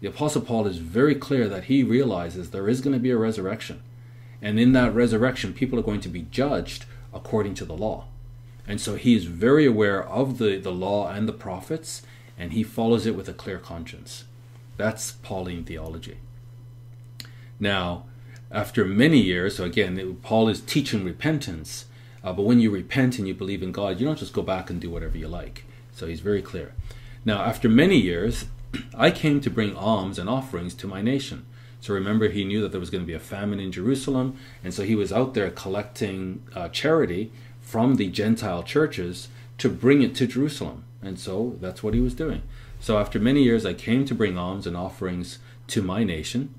The 0.00 0.08
Apostle 0.08 0.42
Paul 0.42 0.66
is 0.66 0.78
very 0.78 1.14
clear 1.14 1.48
that 1.48 1.64
he 1.64 1.84
realizes 1.84 2.50
there 2.50 2.68
is 2.68 2.80
going 2.80 2.94
to 2.94 2.98
be 2.98 3.12
a 3.12 3.16
resurrection. 3.16 3.80
And 4.42 4.58
in 4.58 4.72
that 4.72 4.92
resurrection, 4.92 5.52
people 5.52 5.78
are 5.78 5.84
going 5.84 6.00
to 6.00 6.08
be 6.08 6.26
judged 6.32 6.84
according 7.14 7.54
to 7.54 7.64
the 7.64 7.76
law. 7.76 8.06
And 8.68 8.80
so 8.80 8.96
he 8.96 9.16
is 9.16 9.24
very 9.24 9.64
aware 9.64 10.06
of 10.06 10.36
the, 10.36 10.58
the 10.58 10.70
law 10.70 11.10
and 11.10 11.26
the 11.26 11.32
prophets, 11.32 12.02
and 12.38 12.52
he 12.52 12.62
follows 12.62 13.06
it 13.06 13.16
with 13.16 13.28
a 13.28 13.32
clear 13.32 13.58
conscience. 13.58 14.24
That's 14.76 15.12
Pauline 15.12 15.64
theology. 15.64 16.18
Now, 17.58 18.04
after 18.50 18.84
many 18.84 19.18
years, 19.18 19.56
so 19.56 19.64
again, 19.64 20.18
Paul 20.22 20.48
is 20.48 20.60
teaching 20.60 21.02
repentance. 21.02 21.86
Uh, 22.22 22.32
but 22.32 22.42
when 22.42 22.60
you 22.60 22.70
repent 22.70 23.18
and 23.18 23.26
you 23.26 23.34
believe 23.34 23.62
in 23.62 23.72
God, 23.72 23.98
you 23.98 24.06
don't 24.06 24.18
just 24.18 24.34
go 24.34 24.42
back 24.42 24.68
and 24.68 24.80
do 24.80 24.90
whatever 24.90 25.16
you 25.16 25.28
like. 25.28 25.64
So 25.92 26.06
he's 26.06 26.20
very 26.20 26.42
clear. 26.42 26.74
Now, 27.24 27.42
after 27.42 27.68
many 27.68 27.96
years, 27.96 28.46
I 28.94 29.10
came 29.10 29.40
to 29.40 29.50
bring 29.50 29.74
alms 29.74 30.18
and 30.18 30.28
offerings 30.28 30.74
to 30.74 30.86
my 30.86 31.00
nation. 31.00 31.46
So 31.80 31.94
remember, 31.94 32.28
he 32.28 32.44
knew 32.44 32.60
that 32.62 32.72
there 32.72 32.80
was 32.80 32.90
going 32.90 33.02
to 33.02 33.06
be 33.06 33.14
a 33.14 33.20
famine 33.20 33.60
in 33.60 33.70
Jerusalem, 33.70 34.36
and 34.64 34.74
so 34.74 34.82
he 34.82 34.96
was 34.96 35.12
out 35.12 35.34
there 35.34 35.50
collecting 35.50 36.42
uh, 36.54 36.68
charity 36.68 37.30
from 37.68 37.96
the 37.96 38.08
Gentile 38.08 38.62
churches 38.62 39.28
to 39.58 39.68
bring 39.68 40.00
it 40.00 40.14
to 40.14 40.26
Jerusalem. 40.26 40.84
And 41.02 41.18
so 41.18 41.58
that's 41.60 41.82
what 41.82 41.92
he 41.92 42.00
was 42.00 42.14
doing. 42.14 42.40
So 42.80 42.98
after 42.98 43.18
many 43.18 43.42
years, 43.42 43.66
I 43.66 43.74
came 43.74 44.06
to 44.06 44.14
bring 44.14 44.38
alms 44.38 44.66
and 44.66 44.74
offerings 44.74 45.38
to 45.66 45.82
my 45.82 46.02
nation 46.02 46.54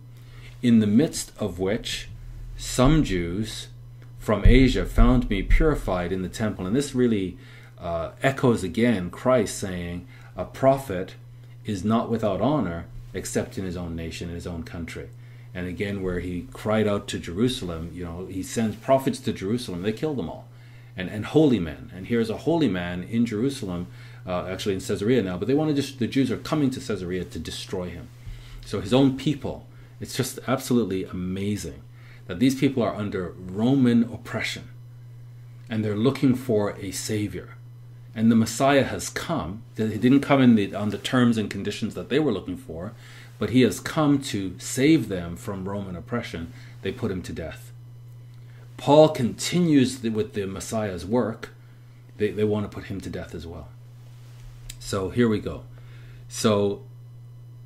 in 0.61 0.77
the 0.77 0.85
midst 0.85 1.31
of 1.39 1.57
which 1.57 2.09
some 2.57 3.03
Jews 3.03 3.69
from 4.19 4.45
Asia 4.45 4.85
found 4.85 5.31
me 5.31 5.41
purified 5.41 6.11
in 6.11 6.21
the 6.21 6.29
temple. 6.29 6.67
And 6.67 6.75
this 6.75 6.93
really 6.93 7.39
uh, 7.79 8.11
echoes 8.21 8.63
again 8.63 9.09
Christ 9.09 9.57
saying, 9.57 10.05
A 10.37 10.45
prophet 10.45 11.15
is 11.65 11.83
not 11.83 12.11
without 12.11 12.39
honor 12.39 12.85
except 13.15 13.57
in 13.57 13.65
his 13.65 13.75
own 13.75 13.95
nation, 13.95 14.29
in 14.29 14.35
his 14.35 14.45
own 14.45 14.61
country. 14.61 15.09
And 15.55 15.65
again, 15.65 16.03
where 16.03 16.19
he 16.19 16.47
cried 16.53 16.87
out 16.87 17.07
to 17.07 17.17
Jerusalem, 17.17 17.89
you 17.95 18.05
know, 18.05 18.27
he 18.27 18.43
sends 18.43 18.75
prophets 18.75 19.19
to 19.21 19.33
Jerusalem, 19.33 19.81
they 19.81 19.91
kill 19.91 20.13
them 20.13 20.29
all. 20.29 20.45
And, 20.99 21.09
and 21.09 21.25
holy 21.25 21.59
men. 21.59 21.91
And 21.95 22.07
here's 22.07 22.29
a 22.29 22.37
holy 22.37 22.67
man 22.67 23.03
in 23.03 23.25
Jerusalem, 23.25 23.87
uh, 24.27 24.47
actually 24.47 24.75
in 24.75 24.81
Caesarea 24.81 25.21
now, 25.23 25.37
but 25.37 25.47
they 25.47 25.53
want 25.53 25.69
to 25.69 25.75
just, 25.75 25.99
the 25.99 26.07
Jews 26.07 26.29
are 26.29 26.37
coming 26.37 26.69
to 26.71 26.79
Caesarea 26.79 27.23
to 27.23 27.39
destroy 27.39 27.89
him. 27.89 28.09
So 28.65 28.81
his 28.81 28.93
own 28.93 29.17
people 29.17 29.65
it's 29.99 30.15
just 30.15 30.39
absolutely 30.47 31.03
amazing 31.03 31.81
that 32.27 32.39
these 32.39 32.55
people 32.55 32.83
are 32.83 32.95
under 32.95 33.33
Roman 33.37 34.03
oppression 34.03 34.69
and 35.69 35.83
they're 35.83 35.95
looking 35.95 36.35
for 36.35 36.77
a 36.77 36.91
savior. 36.91 37.55
And 38.15 38.31
the 38.31 38.35
Messiah 38.35 38.83
has 38.83 39.09
come. 39.09 39.63
He 39.75 39.97
didn't 39.97 40.21
come 40.21 40.41
in 40.41 40.55
the, 40.55 40.73
on 40.73 40.89
the 40.89 40.97
terms 40.97 41.37
and 41.37 41.49
conditions 41.49 41.93
that 41.95 42.09
they 42.09 42.19
were 42.19 42.31
looking 42.31 42.57
for, 42.57 42.93
but 43.37 43.51
he 43.51 43.61
has 43.61 43.79
come 43.79 44.19
to 44.23 44.55
save 44.57 45.09
them 45.09 45.35
from 45.35 45.67
Roman 45.67 45.95
oppression. 45.95 46.51
They 46.81 46.91
put 46.91 47.11
him 47.11 47.21
to 47.23 47.33
death. 47.33 47.68
Paul 48.79 49.09
continues 49.09 50.01
with 50.01 50.35
the 50.35 50.47
Messiah's 50.47 51.05
work. 51.05 51.49
They, 52.15 52.31
they 52.31 52.45
want 52.45 52.63
to 52.63 52.73
put 52.73 52.85
him 52.85 53.01
to 53.01 53.09
death 53.09 53.35
as 53.35 53.45
well. 53.45 53.67
So 54.79 55.09
here 55.09 55.27
we 55.27 55.39
go. 55.39 55.63
So 56.29 56.83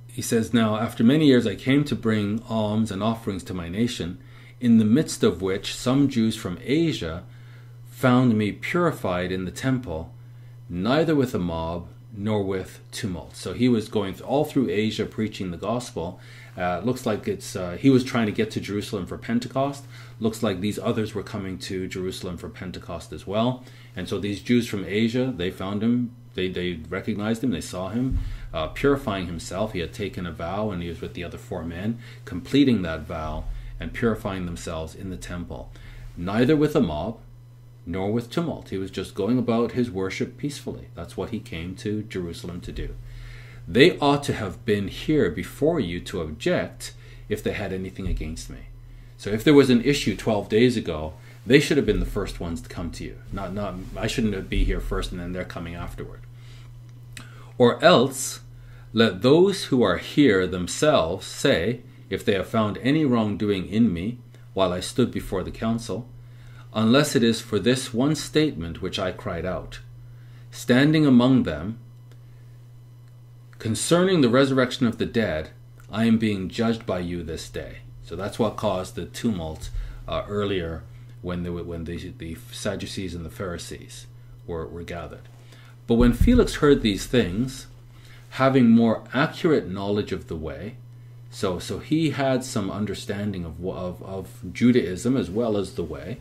he 0.08 0.24
says, 0.24 0.56
Now, 0.56 0.78
after 0.78 1.04
many 1.04 1.28
years, 1.28 1.46
I 1.46 1.54
came 1.54 1.84
to 1.86 1.96
bring 1.96 2.42
alms 2.50 2.90
and 2.90 3.04
offerings 3.04 3.44
to 3.44 3.54
my 3.54 3.70
nation, 3.70 4.18
in 4.60 4.80
the 4.80 4.86
midst 4.86 5.24
of 5.24 5.40
which 5.40 5.76
some 5.76 6.10
Jews 6.10 6.36
from 6.36 6.58
Asia 6.64 7.24
found 7.86 8.36
me 8.36 8.52
purified 8.52 9.32
in 9.32 9.46
the 9.46 9.52
temple, 9.52 10.12
neither 10.68 11.16
with 11.16 11.36
a 11.36 11.40
mob 11.40 11.90
nor 12.12 12.44
with 12.44 12.80
tumult. 12.92 13.36
So 13.36 13.54
he 13.54 13.70
was 13.70 13.88
going 13.88 14.20
all 14.22 14.46
through 14.46 14.70
Asia 14.70 15.06
preaching 15.06 15.52
the 15.52 15.58
gospel. 15.58 16.20
Uh, 16.58 16.82
looks 16.84 17.06
like 17.06 17.28
it's 17.28 17.56
uh, 17.56 17.78
he 17.80 17.90
was 17.90 18.04
trying 18.04 18.26
to 18.28 18.32
get 18.32 18.50
to 18.52 18.60
Jerusalem 18.60 19.06
for 19.06 19.18
Pentecost. 19.18 19.86
Looks 20.20 20.44
like 20.44 20.60
these 20.60 20.80
others 20.80 21.14
were 21.14 21.24
coming 21.24 21.58
to 21.60 21.88
Jerusalem 21.88 22.38
for 22.38 22.50
Pentecost 22.50 23.12
as 23.12 23.28
well. 23.28 23.64
And 23.96 24.08
so 24.08 24.20
these 24.20 24.42
Jews 24.42 24.68
from 24.68 24.86
Asia, 24.86 25.34
they 25.36 25.52
found 25.52 25.84
him. 25.84 26.16
They 26.36 26.50
they 26.50 26.80
recognized 26.90 27.44
him. 27.44 27.52
They 27.52 27.62
saw 27.62 27.90
him 27.90 28.20
uh, 28.54 28.68
purifying 28.68 29.28
himself. 29.28 29.74
He 29.74 29.80
had 29.80 29.94
taken 29.94 30.26
a 30.26 30.32
vow 30.32 30.72
and 30.72 30.82
he 30.82 30.90
was 30.90 31.02
with 31.02 31.14
the 31.14 31.24
other 31.24 31.38
four 31.38 31.64
men, 31.64 32.00
completing 32.26 32.82
that 32.82 33.02
vow 33.02 33.46
and 33.80 33.94
purifying 33.94 34.46
themselves 34.46 34.96
in 34.96 35.10
the 35.10 35.18
temple, 35.18 35.72
neither 36.16 36.56
with 36.56 36.76
a 36.76 36.82
mob 36.82 37.20
nor 37.86 38.12
with 38.12 38.30
tumult. 38.30 38.70
He 38.70 38.78
was 38.78 38.92
just 38.92 39.14
going 39.14 39.38
about 39.38 39.74
his 39.74 39.92
worship 39.92 40.38
peacefully. 40.38 40.88
That's 40.96 41.18
what 41.18 41.32
he 41.32 41.40
came 41.40 41.76
to 41.78 42.04
Jerusalem 42.04 42.62
to 42.62 42.72
do. 42.72 42.96
They 43.68 43.98
ought 44.00 44.24
to 44.24 44.34
have 44.34 44.66
been 44.66 44.88
here 44.88 45.30
before 45.30 45.80
you 45.80 46.00
to 46.02 46.22
object 46.22 46.94
if 47.30 47.44
they 47.44 47.54
had 47.54 47.74
anything 47.74 48.08
against 48.08 48.50
me. 48.50 48.68
So 49.24 49.30
if 49.30 49.46
there 49.46 49.54
was 49.54 49.70
an 49.70 49.86
issue 49.86 50.18
12 50.18 50.50
days 50.50 50.76
ago, 50.76 51.14
they 51.46 51.62
should 51.62 51.78
have 51.78 51.86
been 51.86 52.02
the 52.02 52.06
first 52.06 52.42
ones 52.42 52.60
to 52.60 52.68
come 52.68 52.92
to 52.92 53.06
you. 53.06 53.20
Not 53.32 53.54
not 53.54 53.76
I 53.96 54.06
shouldn't 54.06 54.50
be 54.50 54.66
here 54.66 54.82
first 54.82 55.14
and 55.14 55.22
then 55.22 55.32
they're 55.32 55.46
coming 55.46 55.76
afterward. 55.76 56.20
Or 57.58 57.82
else 57.82 58.42
let 58.92 59.22
those 59.22 59.66
who 59.66 59.82
are 59.82 59.96
here 59.96 60.46
themselves 60.46 61.26
say, 61.26 61.84
if 62.10 62.26
they 62.26 62.34
have 62.34 62.50
found 62.50 62.78
any 62.80 63.06
wrongdoing 63.06 63.70
in 63.70 63.94
me 63.94 64.18
while 64.54 64.74
I 64.74 64.82
stood 64.82 65.10
before 65.10 65.42
the 65.42 65.52
council, 65.52 66.06
unless 66.74 67.16
it 67.16 67.24
is 67.24 67.40
for 67.40 67.60
this 67.60 67.94
one 67.94 68.16
statement 68.16 68.82
which 68.82 69.00
I 69.00 69.14
cried 69.14 69.46
out, 69.46 69.80
standing 70.52 71.06
among 71.06 71.44
them, 71.44 71.80
concerning 73.58 74.20
the 74.20 74.28
resurrection 74.28 74.86
of 74.86 74.98
the 74.98 75.06
dead, 75.06 75.52
I 75.90 76.04
am 76.04 76.18
being 76.18 76.50
judged 76.50 76.86
by 76.86 77.00
you 77.00 77.24
this 77.24 77.48
day. 77.48 77.83
So 78.04 78.16
that's 78.16 78.40
what 78.40 78.58
caused 78.58 78.96
the 78.96 79.06
tumult 79.06 79.70
uh, 80.08 80.24
earlier 80.28 80.84
when, 81.22 81.44
the, 81.44 81.52
when 81.52 81.86
the, 81.86 82.14
the 82.18 82.38
Sadducees 82.52 83.16
and 83.16 83.26
the 83.26 83.30
Pharisees 83.30 84.08
were, 84.46 84.68
were 84.68 84.84
gathered. 84.84 85.30
But 85.88 85.96
when 85.96 86.14
Felix 86.14 86.56
heard 86.56 86.82
these 86.82 87.06
things, 87.06 87.68
having 88.32 88.70
more 88.70 89.04
accurate 89.14 89.70
knowledge 89.70 90.12
of 90.12 90.28
the 90.28 90.36
way, 90.36 90.76
so, 91.30 91.58
so 91.60 91.80
he 91.80 92.12
had 92.12 92.44
some 92.44 92.70
understanding 92.70 93.44
of, 93.44 93.66
of, 93.66 94.04
of 94.04 94.54
Judaism 94.54 95.18
as 95.18 95.32
well 95.32 95.58
as 95.58 95.74
the 95.74 95.84
way, 95.84 96.20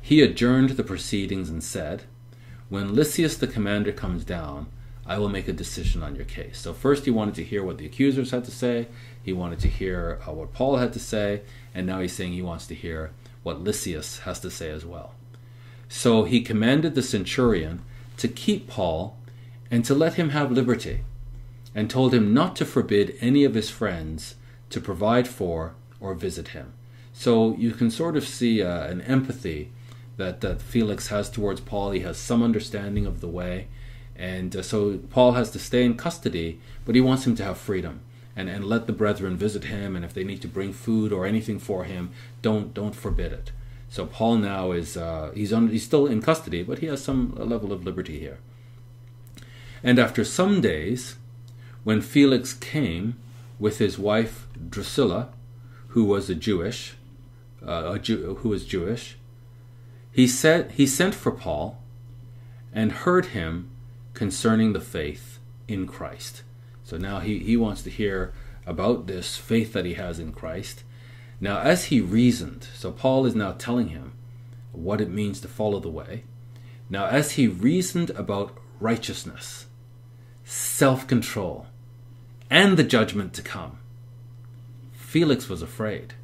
he 0.00 0.22
adjourned 0.22 0.70
the 0.70 0.84
proceedings 0.84 1.48
and 1.48 1.64
said, 1.64 2.04
When 2.68 2.94
Lysias 2.94 3.36
the 3.36 3.46
commander 3.46 3.90
comes 3.90 4.24
down, 4.24 4.66
I 5.06 5.18
will 5.18 5.28
make 5.28 5.48
a 5.48 5.52
decision 5.52 6.02
on 6.02 6.14
your 6.14 6.24
case. 6.24 6.58
So, 6.58 6.72
first 6.72 7.04
he 7.04 7.10
wanted 7.10 7.34
to 7.36 7.44
hear 7.44 7.62
what 7.64 7.78
the 7.78 7.86
accusers 7.86 8.30
had 8.30 8.44
to 8.44 8.50
say, 8.50 8.86
he 9.24 9.32
wanted 9.32 9.58
to 9.60 9.68
hear 9.68 10.20
uh, 10.28 10.32
what 10.32 10.52
Paul 10.52 10.76
had 10.76 10.92
to 10.92 11.00
say, 11.00 11.40
and 11.74 11.86
now 11.86 12.00
he's 12.00 12.12
saying 12.12 12.34
he 12.34 12.42
wants 12.42 12.66
to 12.66 12.74
hear 12.74 13.10
what 13.42 13.64
Lysias 13.64 14.20
has 14.20 14.38
to 14.40 14.50
say 14.50 14.70
as 14.70 14.84
well. 14.84 15.14
So 15.88 16.24
he 16.24 16.42
commanded 16.42 16.94
the 16.94 17.02
centurion 17.02 17.82
to 18.18 18.28
keep 18.28 18.68
Paul 18.68 19.16
and 19.70 19.82
to 19.86 19.94
let 19.94 20.14
him 20.14 20.30
have 20.30 20.52
liberty, 20.52 21.00
and 21.74 21.88
told 21.88 22.12
him 22.12 22.34
not 22.34 22.54
to 22.56 22.66
forbid 22.66 23.16
any 23.20 23.44
of 23.44 23.54
his 23.54 23.70
friends 23.70 24.34
to 24.68 24.80
provide 24.80 25.26
for 25.26 25.74
or 26.00 26.14
visit 26.14 26.48
him. 26.48 26.74
So 27.14 27.56
you 27.56 27.72
can 27.72 27.90
sort 27.90 28.16
of 28.16 28.28
see 28.28 28.62
uh, 28.62 28.86
an 28.86 29.00
empathy 29.00 29.72
that, 30.18 30.42
that 30.42 30.60
Felix 30.60 31.08
has 31.08 31.30
towards 31.30 31.60
Paul. 31.60 31.92
He 31.92 32.00
has 32.00 32.18
some 32.18 32.42
understanding 32.42 33.06
of 33.06 33.20
the 33.20 33.28
way. 33.28 33.68
And 34.14 34.54
uh, 34.54 34.62
so 34.62 34.98
Paul 35.10 35.32
has 35.32 35.50
to 35.52 35.58
stay 35.58 35.84
in 35.84 35.96
custody, 35.96 36.60
but 36.84 36.94
he 36.94 37.00
wants 37.00 37.26
him 37.26 37.34
to 37.36 37.44
have 37.44 37.58
freedom 37.58 38.00
and, 38.36 38.48
and 38.48 38.64
let 38.64 38.86
the 38.86 38.92
brethren 38.92 39.36
visit 39.36 39.64
him. 39.64 39.96
And 39.96 40.04
if 40.04 40.12
they 40.14 40.24
need 40.24 40.42
to 40.42 40.48
bring 40.48 40.72
food 40.72 41.12
or 41.12 41.26
anything 41.26 41.58
for 41.58 41.84
him, 41.84 42.10
don't 42.42 42.74
don't 42.74 42.94
forbid 42.94 43.32
it. 43.32 43.52
So 43.88 44.06
Paul 44.06 44.38
now 44.38 44.72
is 44.72 44.96
uh, 44.96 45.30
he's 45.34 45.52
on, 45.52 45.68
he's 45.68 45.84
still 45.84 46.06
in 46.06 46.20
custody, 46.20 46.62
but 46.62 46.80
he 46.80 46.86
has 46.86 47.02
some 47.02 47.34
level 47.36 47.72
of 47.72 47.84
liberty 47.84 48.18
here. 48.18 48.38
And 49.82 49.98
after 49.98 50.24
some 50.24 50.60
days, 50.60 51.16
when 51.84 52.00
Felix 52.00 52.54
came 52.54 53.16
with 53.58 53.78
his 53.78 53.98
wife 53.98 54.48
Drusilla, 54.70 55.28
who 55.88 56.04
was 56.04 56.28
a 56.28 56.34
Jewish, 56.34 56.94
uh, 57.64 57.92
a 57.92 57.98
Jew, 57.98 58.38
who 58.40 58.48
was 58.48 58.64
Jewish, 58.64 59.16
he 60.10 60.26
said 60.26 60.72
he 60.72 60.86
sent 60.86 61.14
for 61.14 61.30
Paul 61.30 61.78
and 62.72 62.90
heard 62.92 63.26
him 63.26 63.70
concerning 64.14 64.72
the 64.72 64.80
faith 64.80 65.38
in 65.68 65.86
Christ. 65.86 66.43
So 66.84 66.96
now 66.98 67.20
he, 67.20 67.38
he 67.38 67.56
wants 67.56 67.82
to 67.82 67.90
hear 67.90 68.32
about 68.66 69.06
this 69.06 69.36
faith 69.36 69.72
that 69.72 69.84
he 69.84 69.94
has 69.94 70.18
in 70.18 70.32
Christ. 70.32 70.84
Now, 71.40 71.58
as 71.58 71.86
he 71.86 72.00
reasoned, 72.00 72.68
so 72.74 72.92
Paul 72.92 73.26
is 73.26 73.34
now 73.34 73.52
telling 73.52 73.88
him 73.88 74.12
what 74.72 75.00
it 75.00 75.10
means 75.10 75.40
to 75.40 75.48
follow 75.48 75.80
the 75.80 75.88
way. 75.88 76.24
Now, 76.88 77.06
as 77.06 77.32
he 77.32 77.48
reasoned 77.48 78.10
about 78.10 78.56
righteousness, 78.80 79.66
self 80.44 81.06
control, 81.06 81.66
and 82.50 82.76
the 82.76 82.84
judgment 82.84 83.32
to 83.34 83.42
come, 83.42 83.78
Felix 84.92 85.48
was 85.48 85.62
afraid 85.62 86.14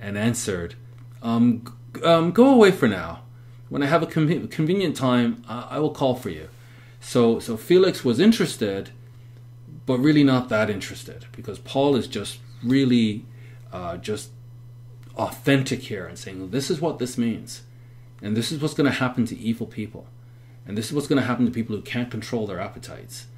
and 0.00 0.18
answered, 0.18 0.74
um, 1.22 1.76
um, 2.04 2.32
Go 2.32 2.52
away 2.52 2.70
for 2.70 2.88
now. 2.88 3.22
When 3.68 3.82
I 3.82 3.86
have 3.86 4.02
a 4.02 4.06
convenient 4.06 4.96
time, 4.96 5.44
I-, 5.48 5.68
I 5.72 5.78
will 5.78 5.90
call 5.90 6.14
for 6.14 6.30
you. 6.30 6.48
So, 7.00 7.38
so 7.38 7.56
Felix 7.56 8.04
was 8.04 8.18
interested, 8.18 8.90
but 9.88 10.00
really 10.00 10.22
not 10.22 10.50
that 10.50 10.68
interested 10.68 11.24
because 11.32 11.58
Paul 11.58 11.96
is 11.96 12.06
just 12.06 12.40
really 12.62 13.24
uh, 13.72 13.96
just 13.96 14.28
authentic 15.16 15.80
here 15.80 16.06
and 16.06 16.18
saying, 16.18 16.50
This 16.50 16.70
is 16.70 16.78
what 16.78 16.98
this 16.98 17.16
means. 17.16 17.62
And 18.20 18.36
this 18.36 18.52
is 18.52 18.60
what's 18.60 18.74
going 18.74 18.90
to 18.90 18.98
happen 18.98 19.24
to 19.24 19.38
evil 19.38 19.66
people. 19.66 20.06
And 20.66 20.76
this 20.76 20.88
is 20.88 20.92
what's 20.92 21.06
going 21.06 21.22
to 21.22 21.26
happen 21.26 21.46
to 21.46 21.50
people 21.50 21.74
who 21.74 21.80
can't 21.80 22.10
control 22.10 22.46
their 22.46 22.60
appetites. 22.60 23.28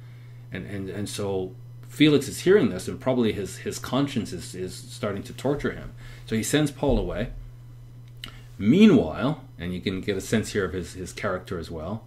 And, 0.51 0.65
and, 0.65 0.89
and 0.89 1.07
so 1.07 1.55
Felix 1.87 2.27
is 2.27 2.41
hearing 2.41 2.69
this, 2.69 2.89
and 2.89 2.99
probably 2.99 3.31
his, 3.31 3.59
his 3.59 3.79
conscience 3.79 4.33
is, 4.33 4.53
is 4.53 4.75
starting 4.75 5.23
to 5.23 5.33
torture 5.33 5.71
him. 5.71 5.93
So 6.25 6.35
he 6.35 6.43
sends 6.43 6.69
Paul 6.69 6.99
away. 6.99 7.29
Meanwhile, 8.57 9.41
and 9.57 9.73
you 9.73 9.79
can 9.79 10.01
get 10.01 10.17
a 10.17 10.21
sense 10.21 10.51
here 10.51 10.65
of 10.65 10.73
his, 10.73 10.95
his 10.95 11.13
character 11.13 11.57
as 11.57 11.71
well, 11.71 12.03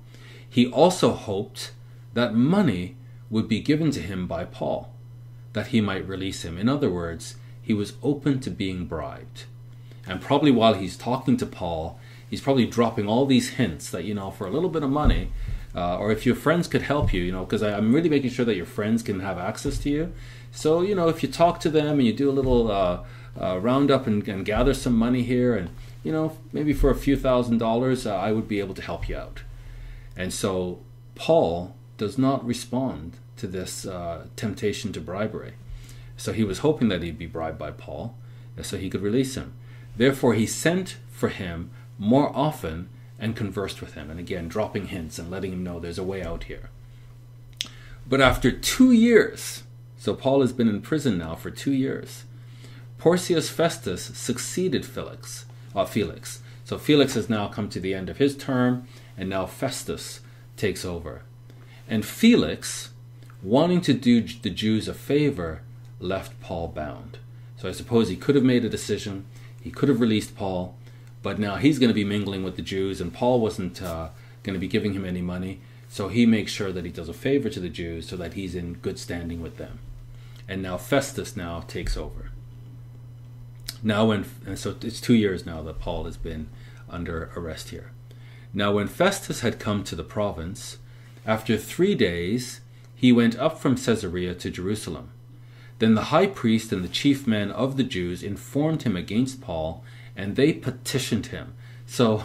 he 0.47 0.67
also 0.67 1.13
hoped 1.13 1.73
that 2.13 2.35
money 2.35 2.97
would 3.35 3.49
be 3.49 3.59
given 3.59 3.91
to 3.91 3.99
him 3.99 4.29
by 4.29 4.45
Paul, 4.45 4.93
that 5.55 5.67
he 5.67 5.81
might 5.81 6.07
release 6.07 6.45
him. 6.45 6.57
In 6.57 6.69
other 6.69 6.89
words, 6.89 7.35
he 7.61 7.75
was 7.75 7.95
open 8.01 8.39
to 8.39 8.49
being 8.49 8.87
bribed. 8.87 9.47
And 10.07 10.21
probably 10.21 10.53
while 10.53 10.75
he's 10.75 10.97
talking 10.97 11.37
to 11.39 11.47
Paul, 11.47 11.99
he's 12.31 12.41
probably 12.41 12.65
dropping 12.65 13.09
all 13.09 13.27
these 13.27 13.49
hints 13.59 13.91
that, 13.91 14.05
you 14.05 14.15
know, 14.15 14.31
for 14.31 14.47
a 14.47 14.51
little 14.51 14.69
bit 14.69 14.85
of 14.85 14.91
money, 14.91 15.33
uh, 15.75 15.99
or 15.99 16.13
if 16.13 16.25
your 16.25 16.37
friends 16.37 16.69
could 16.69 16.83
help 16.83 17.13
you, 17.13 17.23
you 17.23 17.33
know, 17.33 17.45
because 17.45 17.61
I'm 17.61 17.93
really 17.93 18.09
making 18.09 18.31
sure 18.31 18.45
that 18.45 18.55
your 18.55 18.67
friends 18.67 19.03
can 19.03 19.19
have 19.19 19.37
access 19.37 19.79
to 19.79 19.91
you. 19.91 20.13
So, 20.53 20.83
you 20.83 20.95
know, 20.95 21.09
if 21.09 21.25
you 21.25 21.29
talk 21.29 21.59
to 21.61 21.71
them 21.71 21.99
and 21.99 22.07
you 22.07 22.13
do 22.13 22.31
a 22.31 22.39
little 22.39 22.71
uh, 22.71 23.03
uh, 23.37 23.59
roundup 23.59 24.07
and, 24.07 24.29
and, 24.29 24.45
gather 24.45 24.75
some 24.75 24.95
money 24.95 25.25
here, 25.25 25.57
and, 25.57 25.71
you 26.05 26.13
know, 26.13 26.39
maybe 26.53 26.73
for 26.73 26.89
a 26.89 26.95
few 26.95 27.17
thousand 27.17 27.59
dollars, 27.59 28.07
uh, 28.07 28.15
I 28.15 28.31
would 28.31 28.47
be 28.47 28.61
able 28.61 28.75
to 28.75 28.83
help 28.83 29.09
you 29.09 29.17
out. 29.17 29.43
And 30.17 30.33
so 30.33 30.79
Paul 31.17 31.75
does 31.97 32.17
not 32.17 32.47
respond 32.47 33.17
to 33.37 33.47
this 33.47 33.87
uh, 33.87 34.27
temptation 34.37 34.93
to 34.93 35.01
bribery. 35.01 35.55
So 36.17 36.33
he 36.33 36.45
was 36.45 36.61
hoping 36.61 36.89
that 36.89 37.03
he'd 37.03 37.19
be 37.19 37.27
bribed 37.27 37.59
by 37.59 37.71
Paul 37.71 38.17
so 38.63 38.77
he 38.77 38.91
could 38.91 39.03
release 39.03 39.35
him. 39.35 39.55
Therefore, 39.97 40.35
he 40.35 40.47
sent 40.47 40.97
for 41.11 41.29
him 41.29 41.71
more 41.99 42.31
often 42.35 42.89
and 43.19 43.37
conversed 43.37 43.81
with 43.81 43.95
him, 43.95 44.11
and 44.11 44.19
again, 44.19 44.49
dropping 44.49 44.89
hints 44.89 45.19
and 45.19 45.31
letting 45.31 45.53
him 45.53 45.65
know 45.65 45.79
there's 45.79 45.99
a 45.99 46.05
way 46.05 46.23
out 46.23 46.45
here. 46.45 46.71
But 48.07 48.21
after 48.21 48.51
two 48.51 48.93
years, 48.93 49.63
so 49.97 50.15
Paul 50.15 50.41
has 50.41 50.53
been 50.53 50.69
in 50.69 50.83
prison 50.83 51.19
now 51.19 51.35
for 51.35 51.51
two 51.51 51.73
years, 51.73 52.25
Porcius 52.99 53.51
Festus 53.51 54.03
succeeded 54.03 54.85
Felix. 54.85 55.47
Uh, 55.75 55.85
Felix. 55.85 56.41
So 56.65 56.79
Felix 56.79 57.15
has 57.15 57.29
now 57.29 57.49
come 57.49 57.69
to 57.71 57.81
the 57.81 57.95
end 57.95 58.09
of 58.09 58.19
his 58.19 58.37
term, 58.37 58.87
and 59.17 59.29
now 59.29 59.47
Festus 59.47 60.21
takes 60.57 60.85
over. 60.85 61.23
And 61.89 62.05
Felix, 62.05 62.91
wanting 63.45 63.81
to 63.83 63.95
do 63.95 64.23
the 64.23 64.51
Jews 64.51 64.89
a 64.89 64.95
favor, 64.95 65.63
left 66.01 66.41
Paul 66.41 66.69
bound. 66.69 67.19
So 67.57 67.69
I 67.69 67.73
suppose 67.73 68.09
he 68.09 68.17
could 68.17 68.35
have 68.35 68.45
made 68.45 68.65
a 68.65 68.69
decision, 68.69 69.27
he 69.61 69.71
could 69.71 69.89
have 69.89 70.01
released 70.01 70.37
Paul, 70.37 70.75
but 71.23 71.39
now 71.39 71.57
he's 71.57 71.79
going 71.79 71.89
to 71.89 71.95
be 71.95 72.05
mingling 72.05 72.43
with 72.43 72.57
the 72.57 72.63
Jews, 72.63 73.01
and 73.01 73.13
Paul 73.13 73.41
wasn't 73.41 73.81
uh, 73.81 74.09
going 74.43 74.55
to 74.55 74.61
be 74.61 74.69
giving 74.69 74.93
him 74.93 75.05
any 75.05 75.23
money. 75.23 75.61
So 75.89 76.09
he 76.09 76.27
makes 76.27 76.51
sure 76.51 76.73
that 76.73 76.85
he 76.85 76.91
does 76.91 77.09
a 77.09 77.15
favor 77.15 77.49
to 77.49 77.61
the 77.61 77.69
Jews 77.69 78.09
so 78.09 78.17
that 78.17 78.35
he's 78.35 78.55
in 78.55 78.75
good 78.75 78.99
standing 78.99 79.41
with 79.41 79.59
them. 79.59 79.79
And 80.49 80.61
now 80.61 80.77
Festus 80.77 81.37
now 81.37 81.61
takes 81.61 81.97
over. 81.97 82.31
Now 83.83 84.07
when 84.07 84.25
so 84.57 84.75
it's 84.83 85.01
two 85.01 85.15
years 85.15 85.47
now 85.47 85.63
that 85.63 85.79
Paul 85.79 86.05
has 86.05 86.17
been 86.17 86.49
under 86.89 87.31
arrest 87.37 87.69
here. 87.69 87.93
Now, 88.57 88.71
when 88.71 88.87
Festus 88.87 89.41
had 89.41 89.59
come 89.59 89.83
to 89.83 89.97
the 89.97 90.05
province, 90.05 90.79
after 91.27 91.57
three 91.57 91.97
days 91.97 92.61
he 92.95 93.13
went 93.13 93.37
up 93.39 93.59
from 93.59 93.77
Caesarea 93.77 94.35
to 94.35 94.51
Jerusalem. 94.51 95.11
Then 95.79 95.95
the 95.95 96.05
high 96.05 96.27
priest 96.29 96.73
and 96.73 96.85
the 96.85 96.89
chief 96.89 97.27
men 97.27 97.51
of 97.51 97.77
the 97.77 97.85
Jews 97.85 98.23
informed 98.23 98.83
him 98.85 98.97
against 98.97 99.41
Paul, 99.41 99.85
and 100.17 100.37
they 100.37 100.53
petitioned 100.53 101.27
him. 101.27 101.55
So 101.87 102.25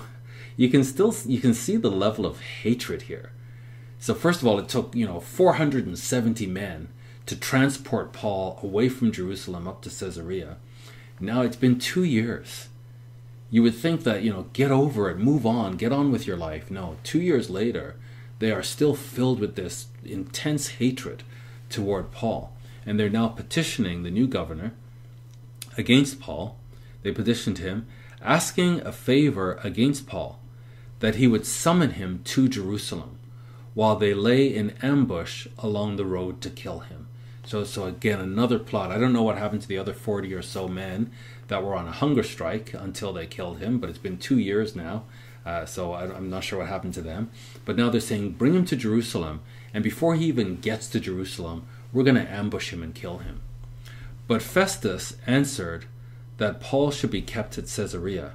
you 0.55 0.69
can 0.69 0.83
still 0.83 1.15
you 1.25 1.39
can 1.39 1.53
see 1.53 1.77
the 1.77 1.91
level 1.91 2.25
of 2.25 2.41
hatred 2.41 3.03
here. 3.03 3.31
So 3.99 4.13
first 4.13 4.41
of 4.41 4.47
all, 4.47 4.59
it 4.59 4.69
took 4.69 4.95
you 4.95 5.05
know 5.05 5.19
470 5.19 6.45
men 6.47 6.89
to 7.25 7.35
transport 7.35 8.13
Paul 8.13 8.59
away 8.63 8.89
from 8.89 9.11
Jerusalem 9.11 9.67
up 9.67 9.81
to 9.83 9.89
Caesarea. 9.89 10.57
Now 11.19 11.41
it's 11.41 11.57
been 11.57 11.79
two 11.79 12.03
years 12.03 12.69
You 13.51 13.63
would 13.63 13.75
think 13.75 14.03
that, 14.03 14.23
you 14.23 14.31
know, 14.31 14.47
get 14.53 14.71
over 14.71 15.09
it, 15.09 15.17
move 15.17 15.45
on, 15.45 15.77
get 15.77 15.91
on 15.91 16.11
with 16.11 16.27
your 16.27 16.37
life. 16.37 16.69
No, 16.69 16.97
two 17.03 17.19
years 17.19 17.49
later, 17.49 17.95
they 18.39 18.51
are 18.51 18.63
still 18.63 18.95
filled 18.95 19.39
with 19.39 19.55
this 19.55 19.87
intense 20.03 20.69
hatred 20.69 21.23
toward 21.69 22.11
Paul. 22.11 22.53
And 22.85 22.99
they're 22.99 23.09
now 23.09 23.27
petitioning 23.27 24.03
the 24.03 24.11
new 24.11 24.27
governor 24.27 24.73
against 25.77 26.19
Paul. 26.19 26.57
They 27.03 27.11
petitioned 27.11 27.59
him, 27.59 27.87
asking 28.21 28.81
a 28.81 28.91
favor 28.91 29.59
against 29.63 30.07
Paul, 30.07 30.39
that 30.99 31.15
he 31.15 31.27
would 31.27 31.45
summon 31.45 31.91
him 31.91 32.21
to 32.25 32.47
Jerusalem 32.47 33.17
while 33.73 33.95
they 33.95 34.13
lay 34.13 34.53
in 34.53 34.73
ambush 34.81 35.47
along 35.59 35.95
the 35.95 36.05
road 36.05 36.41
to 36.41 36.49
kill 36.49 36.79
him. 36.79 37.07
So, 37.45 37.63
so 37.63 37.85
again, 37.85 38.19
another 38.19 38.59
plot. 38.59 38.91
I 38.91 38.97
don't 38.97 39.13
know 39.13 39.23
what 39.23 39.37
happened 39.37 39.61
to 39.61 39.67
the 39.67 39.77
other 39.77 39.93
40 39.93 40.33
or 40.33 40.41
so 40.41 40.67
men 40.67 41.11
that 41.47 41.63
were 41.63 41.75
on 41.75 41.87
a 41.87 41.91
hunger 41.91 42.23
strike 42.23 42.73
until 42.73 43.13
they 43.13 43.25
killed 43.25 43.59
him, 43.59 43.79
but 43.79 43.89
it's 43.89 43.99
been 43.99 44.17
two 44.17 44.37
years 44.37 44.75
now. 44.75 45.03
Uh, 45.45 45.65
so 45.65 45.93
I, 45.93 46.03
I'm 46.03 46.29
not 46.29 46.43
sure 46.43 46.59
what 46.59 46.67
happened 46.67 46.93
to 46.95 47.01
them. 47.01 47.31
But 47.65 47.77
now 47.77 47.89
they're 47.89 48.01
saying, 48.01 48.31
bring 48.33 48.53
him 48.53 48.65
to 48.65 48.75
Jerusalem. 48.75 49.41
And 49.73 49.83
before 49.83 50.15
he 50.15 50.25
even 50.25 50.57
gets 50.57 50.87
to 50.89 50.99
Jerusalem, 50.99 51.65
we're 51.91 52.03
going 52.03 52.15
to 52.15 52.31
ambush 52.31 52.71
him 52.71 52.83
and 52.83 52.93
kill 52.93 53.19
him. 53.19 53.41
But 54.27 54.41
Festus 54.41 55.17
answered 55.25 55.85
that 56.37 56.61
Paul 56.61 56.91
should 56.91 57.11
be 57.11 57.21
kept 57.21 57.57
at 57.57 57.65
Caesarea, 57.65 58.33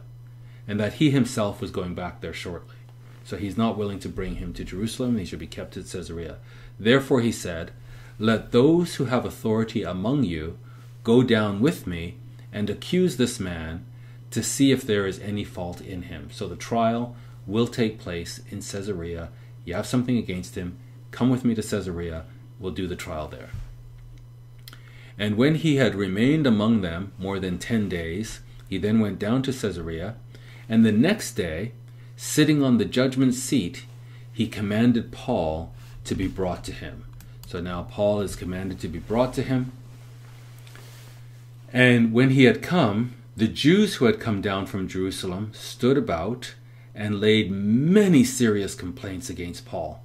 and 0.67 0.81
that 0.81 0.95
he 0.95 1.11
himself 1.11 1.61
was 1.61 1.71
going 1.71 1.95
back 1.95 2.21
there 2.21 2.33
shortly. 2.33 2.77
So 3.25 3.37
he's 3.37 3.57
not 3.57 3.79
willing 3.79 3.99
to 4.01 4.09
bring 4.09 4.37
him 4.37 4.53
to 4.55 4.65
Jerusalem, 4.65 5.17
he 5.17 5.25
should 5.25 5.39
be 5.39 5.47
kept 5.47 5.77
at 5.77 5.87
Caesarea. 5.87 6.37
Therefore 6.79 7.21
he 7.21 7.33
said, 7.33 7.71
Let 8.19 8.53
those 8.53 8.97
who 8.97 9.07
have 9.07 9.25
authority 9.25 9.83
among 9.83 10.25
you 10.25 10.59
go 11.05 11.23
down 11.23 11.61
with 11.61 11.87
me 11.87 12.17
and 12.53 12.69
accuse 12.69 13.17
this 13.17 13.41
man 13.41 13.85
to 14.35 14.43
see 14.43 14.73
if 14.73 14.83
there 14.83 15.07
is 15.07 15.21
any 15.21 15.45
fault 15.45 15.81
in 15.81 16.03
him. 16.03 16.29
So 16.33 16.49
the 16.49 16.57
trial 16.57 17.17
will 17.47 17.69
take 17.69 18.01
place 18.01 18.41
in 18.51 18.59
Caesarea. 18.59 19.31
You 19.65 19.75
have 19.75 19.87
something 19.87 20.19
against 20.19 20.57
him, 20.57 20.77
come 21.13 21.31
with 21.31 21.45
me 21.45 21.55
to 21.55 21.63
Caesarea, 21.63 22.25
we'll 22.59 22.73
do 22.73 22.89
the 22.89 22.97
trial 22.97 23.29
there. 23.29 23.51
And 25.17 25.37
when 25.37 25.55
he 25.55 25.77
had 25.77 25.95
remained 25.95 26.47
among 26.47 26.81
them 26.81 27.13
more 27.17 27.39
than 27.39 27.59
ten 27.59 27.89
days, 27.89 28.41
he 28.69 28.77
then 28.77 28.99
went 28.99 29.21
down 29.21 29.43
to 29.43 29.53
Caesarea, 29.53 30.17
and 30.69 30.85
the 30.85 30.93
next 30.93 31.35
day, 31.35 31.73
sitting 32.17 32.63
on 32.63 32.79
the 32.79 32.85
judgment 32.85 33.35
seat, 33.35 33.87
he 34.33 34.49
commanded 34.49 35.13
Paul 35.13 35.73
to 36.05 36.17
be 36.17 36.27
brought 36.27 36.65
to 36.65 36.73
him. 36.73 37.05
So 37.47 37.61
now 37.61 37.87
Paul 37.89 38.21
is 38.21 38.35
commanded 38.35 38.81
to 38.81 38.89
be 38.89 38.99
brought 38.99 39.33
to 39.35 39.43
him. 39.43 39.71
And 41.73 42.13
when 42.13 42.31
he 42.31 42.45
had 42.45 42.63
come, 42.63 43.15
the 43.37 43.49
Jews 43.49 43.97
who 43.97 44.05
had 44.05 44.21
come 44.21 44.41
down 44.41 44.67
from 44.67 44.87
Jerusalem 44.87 45.51
stood 45.55 45.99
about 45.99 46.55
and 46.95 47.21
laid 47.21 47.51
many 47.51 48.23
serious 48.23 48.77
complaints 48.77 49.29
against 49.29 49.67
Paul, 49.67 50.01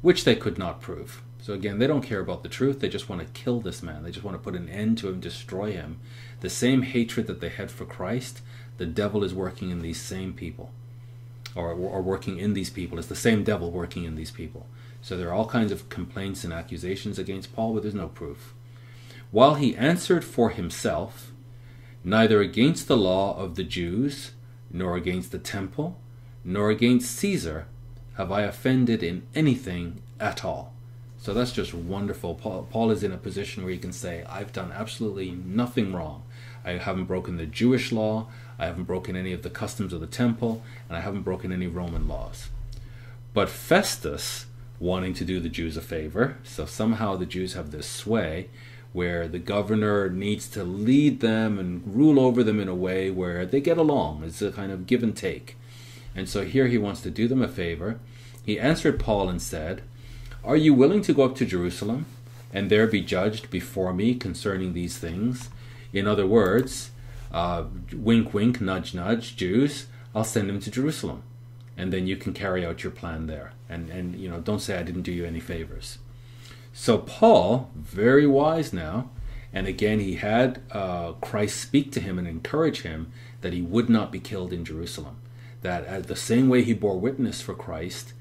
which 0.00 0.24
they 0.24 0.34
could 0.34 0.56
not 0.56 0.80
prove. 0.80 1.22
So 1.42 1.52
again, 1.52 1.78
they 1.78 1.86
don't 1.86 2.02
care 2.02 2.20
about 2.20 2.42
the 2.42 2.48
truth. 2.48 2.80
They 2.80 2.88
just 2.88 3.08
want 3.08 3.20
to 3.20 3.40
kill 3.40 3.60
this 3.60 3.82
man. 3.82 4.02
They 4.02 4.10
just 4.10 4.24
want 4.24 4.36
to 4.36 4.42
put 4.42 4.56
an 4.56 4.68
end 4.68 4.96
to 4.98 5.08
him, 5.08 5.20
destroy 5.20 5.72
him. 5.72 6.00
The 6.40 6.50
same 6.50 6.82
hatred 6.82 7.26
that 7.26 7.40
they 7.40 7.50
had 7.50 7.70
for 7.70 7.84
Christ, 7.84 8.40
the 8.78 8.86
devil 8.86 9.22
is 9.22 9.34
working 9.34 9.70
in 9.70 9.80
these 9.80 10.00
same 10.00 10.32
people, 10.32 10.70
or, 11.54 11.72
or 11.72 12.00
working 12.00 12.38
in 12.38 12.54
these 12.54 12.70
people. 12.70 12.98
It's 12.98 13.06
the 13.06 13.14
same 13.14 13.44
devil 13.44 13.70
working 13.70 14.04
in 14.04 14.16
these 14.16 14.30
people. 14.30 14.66
So 15.02 15.16
there 15.16 15.28
are 15.28 15.34
all 15.34 15.46
kinds 15.46 15.72
of 15.72 15.88
complaints 15.88 16.42
and 16.42 16.52
accusations 16.52 17.18
against 17.18 17.54
Paul, 17.54 17.74
but 17.74 17.82
there's 17.82 17.94
no 17.94 18.08
proof. 18.08 18.54
While 19.30 19.54
he 19.54 19.76
answered 19.76 20.24
for 20.24 20.50
himself, 20.50 21.32
neither 22.06 22.40
against 22.40 22.86
the 22.86 22.96
law 22.96 23.36
of 23.36 23.56
the 23.56 23.64
Jews, 23.64 24.30
nor 24.70 24.96
against 24.96 25.32
the 25.32 25.40
temple, 25.40 25.98
nor 26.44 26.70
against 26.70 27.10
Caesar 27.16 27.66
have 28.14 28.30
I 28.30 28.42
offended 28.42 29.02
in 29.02 29.24
anything 29.34 30.00
at 30.20 30.44
all. 30.44 30.72
So 31.18 31.34
that's 31.34 31.50
just 31.50 31.74
wonderful. 31.74 32.36
Paul, 32.36 32.68
Paul, 32.70 32.92
is 32.92 33.02
in 33.02 33.10
a 33.10 33.16
position 33.16 33.64
where 33.64 33.72
he 33.72 33.78
can 33.78 33.92
say, 33.92 34.24
I've 34.28 34.52
done 34.52 34.70
absolutely 34.70 35.32
nothing 35.32 35.92
wrong. 35.92 36.22
I 36.64 36.72
haven't 36.72 37.06
broken 37.06 37.38
the 37.38 37.46
Jewish 37.46 37.90
law, 37.90 38.28
I 38.56 38.66
haven't 38.66 38.84
broken 38.84 39.16
any 39.16 39.32
of 39.32 39.42
the 39.42 39.50
customs 39.50 39.92
of 39.92 40.00
the 40.00 40.06
temple, 40.06 40.62
and 40.88 40.96
I 40.96 41.00
haven't 41.00 41.22
broken 41.22 41.50
any 41.50 41.66
Roman 41.66 42.06
laws. 42.06 42.50
But 43.34 43.48
Festus, 43.48 44.46
wanting 44.78 45.14
to 45.14 45.24
do 45.24 45.40
the 45.40 45.48
Jews 45.48 45.76
a 45.76 45.80
favor, 45.82 46.36
so 46.44 46.66
somehow 46.66 47.16
the 47.16 47.26
Jews 47.26 47.54
have 47.54 47.72
this 47.72 47.88
sway 47.88 48.48
where 48.96 49.28
the 49.28 49.38
governor 49.38 50.08
needs 50.08 50.48
to 50.48 50.64
lead 50.64 51.20
them 51.20 51.58
and 51.58 51.82
rule 51.94 52.18
over 52.18 52.42
them 52.42 52.58
in 52.58 52.66
a 52.66 52.74
way 52.74 53.10
where 53.10 53.44
they 53.44 53.60
get 53.60 53.76
along. 53.76 54.24
It's 54.24 54.40
a 54.40 54.50
kind 54.50 54.72
of 54.72 54.86
give 54.86 55.02
and 55.02 55.14
take. 55.14 55.54
And 56.14 56.26
so 56.26 56.46
here 56.46 56.66
he 56.66 56.78
wants 56.78 57.02
to 57.02 57.10
do 57.10 57.28
them 57.28 57.42
a 57.42 57.46
favor. 57.46 58.00
He 58.42 58.58
answered 58.58 58.98
Paul 58.98 59.28
and 59.28 59.42
said, 59.42 59.82
Are 60.42 60.56
you 60.56 60.72
willing 60.72 61.02
to 61.02 61.12
go 61.12 61.24
up 61.24 61.36
to 61.36 61.44
Jerusalem 61.44 62.06
and 62.54 62.70
there 62.70 62.86
be 62.86 63.02
judged 63.02 63.50
before 63.50 63.92
me 63.92 64.14
concerning 64.14 64.72
these 64.72 64.96
things? 64.96 65.50
In 65.92 66.06
other 66.06 66.26
words, 66.26 66.90
uh, 67.30 67.64
wink, 67.92 68.32
wink, 68.32 68.62
nudge, 68.62 68.94
nudge, 68.94 69.36
Jews, 69.36 69.88
I'll 70.14 70.24
send 70.24 70.48
them 70.48 70.60
to 70.60 70.70
Jerusalem. 70.70 71.22
And 71.76 71.92
then 71.92 72.06
you 72.06 72.16
can 72.16 72.32
carry 72.32 72.64
out 72.64 72.82
your 72.82 72.92
plan 72.92 73.26
there. 73.26 73.52
And, 73.68 73.90
and 73.90 74.18
you 74.18 74.30
know, 74.30 74.40
don't 74.40 74.60
say 74.60 74.78
I 74.78 74.82
didn't 74.82 75.02
do 75.02 75.12
you 75.12 75.26
any 75.26 75.40
favors. 75.40 75.98
So 76.78 76.98
Paul, 76.98 77.70
very 77.74 78.26
wise 78.26 78.70
now, 78.70 79.08
and 79.50 79.66
again 79.66 79.98
he 79.98 80.16
had 80.16 80.60
uh, 80.70 81.12
Christ 81.12 81.58
speak 81.58 81.90
to 81.92 82.00
him 82.00 82.18
and 82.18 82.28
encourage 82.28 82.82
him 82.82 83.10
that 83.40 83.54
he 83.54 83.62
would 83.62 83.88
not 83.88 84.12
be 84.12 84.20
killed 84.20 84.52
in 84.52 84.62
Jerusalem. 84.62 85.16
That 85.62 85.86
at 85.86 86.06
the 86.06 86.14
same 86.14 86.50
way 86.50 86.62
he 86.62 86.74
bore 86.74 87.00
witness 87.00 87.40
for 87.40 87.54
Christ 87.54 88.12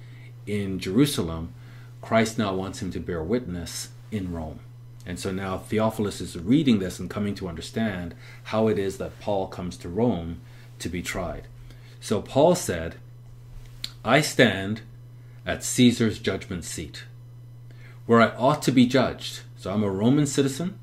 in 0.47 0.79
Jerusalem, 0.79 1.53
Christ 2.01 2.37
now 2.37 2.55
wants 2.55 2.81
him 2.81 2.91
to 2.93 2.99
bear 2.99 3.21
witness 3.21 3.89
in 4.09 4.31
Rome. 4.31 4.61
And 5.05 5.19
so 5.19 5.33
now 5.33 5.57
Theophilus 5.57 6.21
is 6.21 6.39
reading 6.39 6.79
this 6.79 6.97
and 6.97 7.09
coming 7.09 7.35
to 7.35 7.49
understand 7.49 8.15
how 8.45 8.69
it 8.69 8.79
is 8.79 8.97
that 8.99 9.19
Paul 9.19 9.47
comes 9.47 9.75
to 9.77 9.89
Rome 9.89 10.39
to 10.79 10.87
be 10.87 11.01
tried. 11.01 11.49
So 11.99 12.21
Paul 12.21 12.55
said, 12.55 12.95
I 14.05 14.21
stand 14.21 14.81
at 15.45 15.65
Caesar's 15.65 16.19
judgment 16.19 16.63
seat 16.63 17.03
where 18.05 18.21
I 18.21 18.35
ought 18.35 18.61
to 18.63 18.71
be 18.71 18.85
judged. 18.85 19.41
So 19.57 19.71
I'm 19.73 19.83
a 19.83 19.89
Roman 19.89 20.25
citizen. 20.25 20.77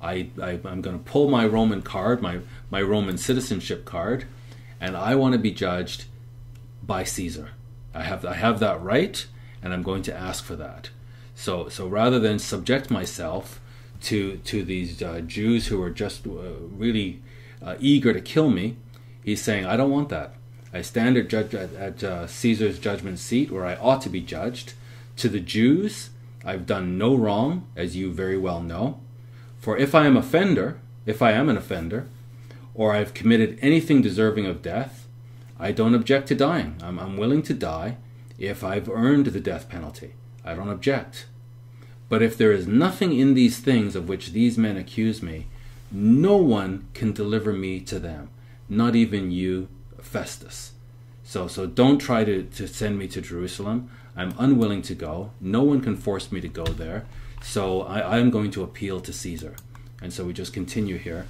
I, 0.00 0.30
I 0.40 0.52
am 0.64 0.80
going 0.80 0.98
to 0.98 1.10
pull 1.10 1.28
my 1.28 1.44
Roman 1.44 1.82
card, 1.82 2.22
my 2.22 2.40
my 2.70 2.80
Roman 2.80 3.18
citizenship 3.18 3.84
card, 3.84 4.26
and 4.80 4.96
I 4.96 5.16
want 5.16 5.32
to 5.32 5.38
be 5.38 5.50
judged 5.50 6.04
by 6.82 7.04
Caesar. 7.04 7.50
I 7.94 8.02
have 8.04 8.24
I 8.24 8.34
have 8.34 8.60
that 8.60 8.80
right, 8.80 9.26
and 9.60 9.72
I'm 9.72 9.82
going 9.82 10.02
to 10.02 10.16
ask 10.16 10.44
for 10.44 10.54
that. 10.56 10.90
So 11.34 11.68
so 11.68 11.88
rather 11.88 12.20
than 12.20 12.38
subject 12.38 12.90
myself 12.90 13.60
to 14.02 14.36
to 14.36 14.62
these 14.62 15.02
uh, 15.02 15.20
Jews 15.20 15.66
who 15.66 15.82
are 15.82 15.90
just 15.90 16.26
uh, 16.26 16.30
really 16.70 17.20
uh, 17.60 17.74
eager 17.80 18.12
to 18.12 18.20
kill 18.20 18.50
me, 18.50 18.76
he's 19.24 19.42
saying 19.42 19.66
I 19.66 19.76
don't 19.76 19.90
want 19.90 20.10
that. 20.10 20.34
I 20.72 20.82
stand 20.82 21.16
at, 21.16 21.28
judge, 21.28 21.54
at, 21.54 21.72
at 21.74 22.04
uh, 22.04 22.26
Caesar's 22.26 22.78
judgment 22.78 23.18
seat 23.18 23.50
where 23.50 23.64
I 23.64 23.74
ought 23.76 24.02
to 24.02 24.10
be 24.10 24.20
judged. 24.20 24.74
To 25.16 25.28
the 25.28 25.40
Jews, 25.40 26.10
I've 26.48 26.64
done 26.64 26.96
no 26.96 27.14
wrong, 27.14 27.66
as 27.76 27.94
you 27.94 28.10
very 28.10 28.38
well 28.38 28.62
know. 28.62 29.00
For 29.58 29.76
if 29.76 29.94
I 29.94 30.06
am 30.06 30.16
offender, 30.16 30.80
if 31.04 31.20
I 31.20 31.32
am 31.32 31.50
an 31.50 31.58
offender, 31.58 32.06
or 32.72 32.94
I've 32.94 33.12
committed 33.12 33.58
anything 33.60 34.00
deserving 34.00 34.46
of 34.46 34.62
death, 34.62 35.06
I 35.60 35.72
don't 35.72 35.94
object 35.94 36.26
to 36.28 36.34
dying. 36.34 36.76
I'm, 36.82 36.98
I'm 36.98 37.18
willing 37.18 37.42
to 37.42 37.52
die 37.52 37.98
if 38.38 38.64
I've 38.64 38.88
earned 38.88 39.26
the 39.26 39.40
death 39.40 39.68
penalty. 39.68 40.14
I 40.42 40.54
don't 40.54 40.70
object. 40.70 41.26
But 42.08 42.22
if 42.22 42.38
there 42.38 42.52
is 42.52 42.66
nothing 42.66 43.12
in 43.12 43.34
these 43.34 43.58
things 43.58 43.94
of 43.94 44.08
which 44.08 44.32
these 44.32 44.56
men 44.56 44.78
accuse 44.78 45.22
me, 45.22 45.48
no 45.92 46.38
one 46.38 46.88
can 46.94 47.12
deliver 47.12 47.52
me 47.52 47.78
to 47.80 47.98
them, 47.98 48.30
not 48.70 48.96
even 48.96 49.30
you, 49.30 49.68
Festus. 50.00 50.72
So, 51.24 51.46
so 51.46 51.66
don't 51.66 51.98
try 51.98 52.24
to, 52.24 52.44
to 52.44 52.66
send 52.66 52.98
me 52.98 53.06
to 53.08 53.20
Jerusalem. 53.20 53.90
I'm 54.18 54.34
unwilling 54.36 54.82
to 54.82 54.96
go. 54.96 55.30
No 55.40 55.62
one 55.62 55.80
can 55.80 55.96
force 55.96 56.32
me 56.32 56.40
to 56.40 56.48
go 56.48 56.64
there. 56.64 57.06
So 57.40 57.82
I, 57.82 58.18
am 58.18 58.30
going 58.30 58.50
to 58.50 58.64
appeal 58.64 59.00
to 59.00 59.12
Caesar. 59.12 59.54
And 60.02 60.12
so 60.12 60.24
we 60.24 60.32
just 60.32 60.52
continue 60.52 60.98
here. 60.98 61.26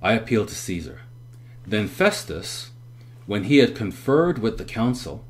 I 0.00 0.12
appeal 0.12 0.46
to 0.46 0.54
Caesar. 0.54 1.00
Then 1.66 1.88
Festus, 1.88 2.70
when 3.26 3.44
he 3.44 3.58
had 3.58 3.74
conferred 3.74 4.38
with 4.38 4.58
the 4.58 4.64
council, 4.64 5.24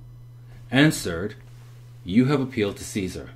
answered, 0.71 1.37
You 2.05 2.27
have 2.27 2.41
appealed 2.41 2.77
to 2.77 2.85
Caesar. 2.85 3.31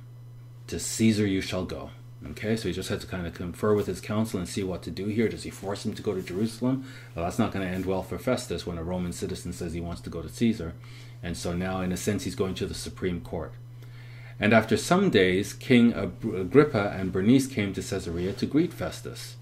To 0.67 0.79
Caesar 0.79 1.25
you 1.25 1.41
shall 1.41 1.65
go. 1.65 1.89
Okay, 2.31 2.55
so 2.55 2.67
he 2.67 2.73
just 2.73 2.89
had 2.89 3.01
to 3.01 3.07
kind 3.07 3.25
of 3.25 3.33
confer 3.33 3.73
with 3.73 3.87
his 3.87 4.01
council 4.01 4.39
and 4.39 4.49
see 4.49 4.63
what 4.63 4.83
to 4.83 4.91
do 4.91 5.05
here. 5.05 5.29
Does 5.29 5.43
he 5.43 5.49
force 5.49 5.85
him 5.85 5.93
to 5.93 6.01
go 6.03 6.13
to 6.13 6.21
Jerusalem? 6.21 6.91
Well, 7.15 7.25
that's 7.25 7.39
not 7.39 7.51
going 7.51 7.67
to 7.67 7.73
end 7.73 7.85
well 7.85 8.03
for 8.03 8.19
Festus 8.19 8.67
when 8.67 8.77
a 8.77 8.83
Roman 8.83 9.13
citizen 9.13 9.53
says 9.53 9.73
he 9.73 9.81
wants 9.81 10.01
to 10.01 10.09
go 10.09 10.21
to 10.21 10.29
Caesar. 10.29 10.73
And 11.23 11.35
so 11.35 11.53
now, 11.53 11.81
in 11.81 11.91
a 11.91 11.97
sense, 11.97 12.23
he's 12.23 12.35
going 12.35 12.55
to 12.55 12.65
the 12.65 12.73
Supreme 12.73 13.21
Court. 13.21 13.53
And 14.39 14.53
after 14.53 14.77
some 14.77 15.09
days, 15.09 15.53
King 15.53 15.93
Agrippa 15.93 16.93
and 16.95 17.11
Bernice 17.11 17.47
came 17.47 17.73
to 17.73 17.81
Caesarea 17.81 18.33
to 18.33 18.45
greet 18.45 18.71
Festus. 18.71 19.35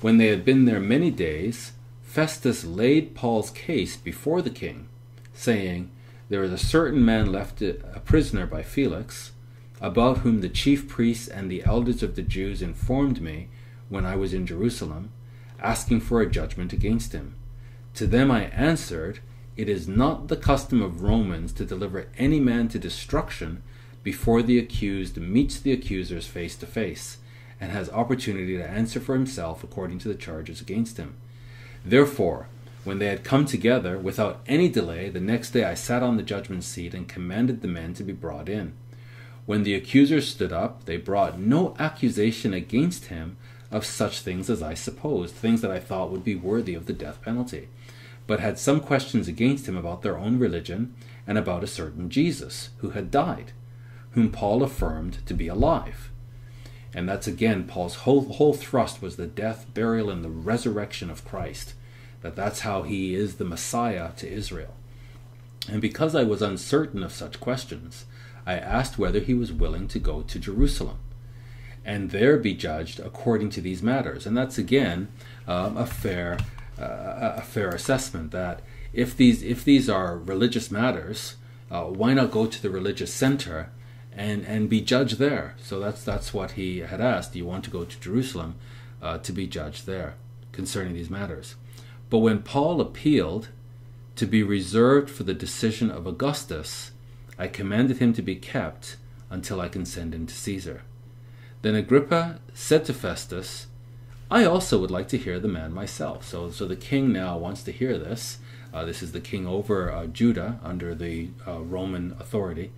When 0.00 0.18
they 0.18 0.26
had 0.26 0.44
been 0.44 0.64
there 0.64 0.80
many 0.80 1.10
days, 1.10 1.72
Festus 2.02 2.64
laid 2.64 3.14
Paul's 3.14 3.50
case 3.50 3.96
before 3.96 4.42
the 4.42 4.50
king, 4.50 4.88
saying, 5.32 5.90
There 6.28 6.42
is 6.42 6.52
a 6.52 6.58
certain 6.58 7.04
man 7.04 7.32
left 7.32 7.62
uh, 7.62 7.74
a 7.94 8.00
prisoner 8.00 8.46
by 8.46 8.62
Felix, 8.62 9.32
about 9.80 10.18
whom 10.18 10.40
the 10.40 10.48
chief 10.48 10.88
priests 10.88 11.28
and 11.28 11.50
the 11.50 11.64
elders 11.64 12.02
of 12.02 12.16
the 12.16 12.22
Jews 12.22 12.62
informed 12.62 13.20
me 13.20 13.48
when 13.88 14.04
I 14.04 14.16
was 14.16 14.34
in 14.34 14.46
Jerusalem, 14.46 15.10
asking 15.60 16.00
for 16.00 16.20
a 16.20 16.30
judgment 16.30 16.72
against 16.72 17.12
him. 17.12 17.34
To 17.94 18.06
them 18.06 18.30
I 18.30 18.44
answered, 18.44 19.20
It 19.58 19.68
is 19.68 19.88
not 19.88 20.28
the 20.28 20.36
custom 20.36 20.80
of 20.80 21.02
Romans 21.02 21.52
to 21.54 21.64
deliver 21.64 22.06
any 22.16 22.38
man 22.38 22.68
to 22.68 22.78
destruction 22.78 23.64
before 24.04 24.40
the 24.40 24.56
accused 24.56 25.16
meets 25.16 25.58
the 25.58 25.72
accusers 25.72 26.28
face 26.28 26.54
to 26.58 26.66
face 26.66 27.18
and 27.60 27.72
has 27.72 27.90
opportunity 27.90 28.56
to 28.56 28.70
answer 28.70 29.00
for 29.00 29.14
himself 29.16 29.64
according 29.64 29.98
to 29.98 30.08
the 30.08 30.14
charges 30.14 30.60
against 30.60 30.96
him. 30.96 31.16
Therefore, 31.84 32.46
when 32.84 33.00
they 33.00 33.08
had 33.08 33.24
come 33.24 33.46
together, 33.46 33.98
without 33.98 34.40
any 34.46 34.68
delay, 34.68 35.08
the 35.08 35.20
next 35.20 35.50
day 35.50 35.64
I 35.64 35.74
sat 35.74 36.04
on 36.04 36.16
the 36.16 36.22
judgment 36.22 36.62
seat 36.62 36.94
and 36.94 37.08
commanded 37.08 37.60
the 37.60 37.66
men 37.66 37.94
to 37.94 38.04
be 38.04 38.12
brought 38.12 38.48
in. 38.48 38.74
When 39.44 39.64
the 39.64 39.74
accusers 39.74 40.28
stood 40.28 40.52
up, 40.52 40.84
they 40.84 40.98
brought 40.98 41.40
no 41.40 41.74
accusation 41.80 42.54
against 42.54 43.06
him 43.06 43.36
of 43.72 43.84
such 43.84 44.20
things 44.20 44.48
as 44.48 44.62
I 44.62 44.74
supposed, 44.74 45.34
things 45.34 45.62
that 45.62 45.72
I 45.72 45.80
thought 45.80 46.12
would 46.12 46.24
be 46.24 46.36
worthy 46.36 46.74
of 46.74 46.86
the 46.86 46.92
death 46.92 47.20
penalty, 47.22 47.68
but 48.28 48.38
had 48.38 48.58
some 48.58 48.78
questions 48.78 49.26
against 49.26 49.66
him 49.66 49.76
about 49.76 50.02
their 50.02 50.16
own 50.16 50.38
religion 50.38 50.94
and 51.26 51.36
about 51.36 51.64
a 51.64 51.66
certain 51.66 52.08
Jesus, 52.10 52.70
who 52.78 52.90
had 52.90 53.10
died, 53.10 53.50
whom 54.12 54.30
Paul 54.30 54.62
affirmed 54.62 55.26
to 55.26 55.34
be 55.34 55.48
alive. 55.48 56.10
And 56.94 57.08
that's 57.08 57.26
again 57.26 57.64
Paul's 57.64 57.96
whole 57.96 58.32
whole 58.34 58.54
thrust 58.54 59.02
was 59.02 59.16
the 59.16 59.26
death, 59.26 59.66
burial, 59.74 60.10
and 60.10 60.22
the 60.22 60.30
resurrection 60.30 61.10
of 61.10 61.24
Christ. 61.24 61.74
That 62.20 62.36
that's 62.36 62.60
how 62.60 62.82
he 62.82 63.14
is 63.14 63.36
the 63.36 63.44
Messiah 63.44 64.12
to 64.18 64.30
Israel. 64.30 64.74
And 65.68 65.80
because 65.80 66.14
I 66.14 66.22
was 66.22 66.42
uncertain 66.42 67.02
of 67.02 67.12
such 67.12 67.40
questions, 67.40 68.04
I 68.46 68.54
asked 68.54 68.98
whether 68.98 69.20
he 69.20 69.34
was 69.34 69.52
willing 69.52 69.88
to 69.88 69.98
go 69.98 70.22
to 70.22 70.38
Jerusalem 70.38 70.98
and 71.88 72.10
there 72.10 72.36
be 72.36 72.52
judged 72.52 73.00
according 73.00 73.48
to 73.48 73.62
these 73.62 73.82
matters. 73.82 74.26
And 74.26 74.36
that's 74.36 74.58
again 74.58 75.08
um, 75.46 75.78
a 75.78 75.86
fair 75.86 76.36
uh, 76.78 77.34
a 77.36 77.42
fair 77.42 77.68
assessment 77.70 78.30
that 78.30 78.60
if 78.92 79.16
these 79.16 79.42
if 79.42 79.64
these 79.64 79.88
are 79.88 80.16
religious 80.16 80.70
matters, 80.70 81.36
uh, 81.70 81.84
why 81.84 82.14
not 82.14 82.30
go 82.30 82.46
to 82.46 82.62
the 82.62 82.70
religious 82.70 83.12
center 83.12 83.70
and 84.12 84.44
and 84.46 84.68
be 84.68 84.80
judged 84.80 85.18
there? 85.18 85.56
So 85.62 85.80
that's 85.80 86.02
that's 86.04 86.32
what 86.32 86.52
he 86.52 86.78
had 86.78 87.00
asked. 87.00 87.32
Do 87.32 87.38
you 87.38 87.46
want 87.46 87.64
to 87.64 87.70
go 87.70 87.84
to 87.84 88.00
Jerusalem 88.00 88.54
uh, 89.02 89.18
to 89.18 89.32
be 89.32 89.46
judged 89.46 89.86
there 89.86 90.14
concerning 90.52 90.94
these 90.94 91.10
matters? 91.10 91.56
But 92.10 92.18
when 92.18 92.42
Paul 92.42 92.80
appealed 92.80 93.48
to 94.16 94.26
be 94.26 94.42
reserved 94.42 95.10
for 95.10 95.22
the 95.22 95.34
decision 95.34 95.90
of 95.90 96.06
Augustus, 96.06 96.92
I 97.38 97.46
commanded 97.46 97.98
him 97.98 98.12
to 98.14 98.22
be 98.22 98.34
kept 98.34 98.96
until 99.30 99.60
I 99.60 99.68
can 99.68 99.84
send 99.84 100.14
him 100.14 100.26
to 100.26 100.34
Caesar. 100.34 100.82
Then 101.62 101.74
Agrippa 101.74 102.40
said 102.54 102.84
to 102.86 102.94
Festus, 102.94 103.66
I 104.30 104.44
also 104.44 104.78
would 104.78 104.90
like 104.90 105.08
to 105.08 105.18
hear 105.18 105.40
the 105.40 105.48
man 105.48 105.72
myself. 105.72 106.24
So, 106.24 106.50
so 106.50 106.66
the 106.66 106.76
king 106.76 107.12
now 107.12 107.38
wants 107.38 107.62
to 107.62 107.72
hear 107.72 107.96
this. 107.98 108.38
Uh, 108.74 108.84
this 108.84 109.02
is 109.02 109.12
the 109.12 109.20
king 109.20 109.46
over 109.46 109.90
uh, 109.90 110.06
Judah 110.06 110.60
under 110.62 110.94
the 110.94 111.30
uh, 111.46 111.60
Roman 111.60 112.14
authority. 112.20 112.70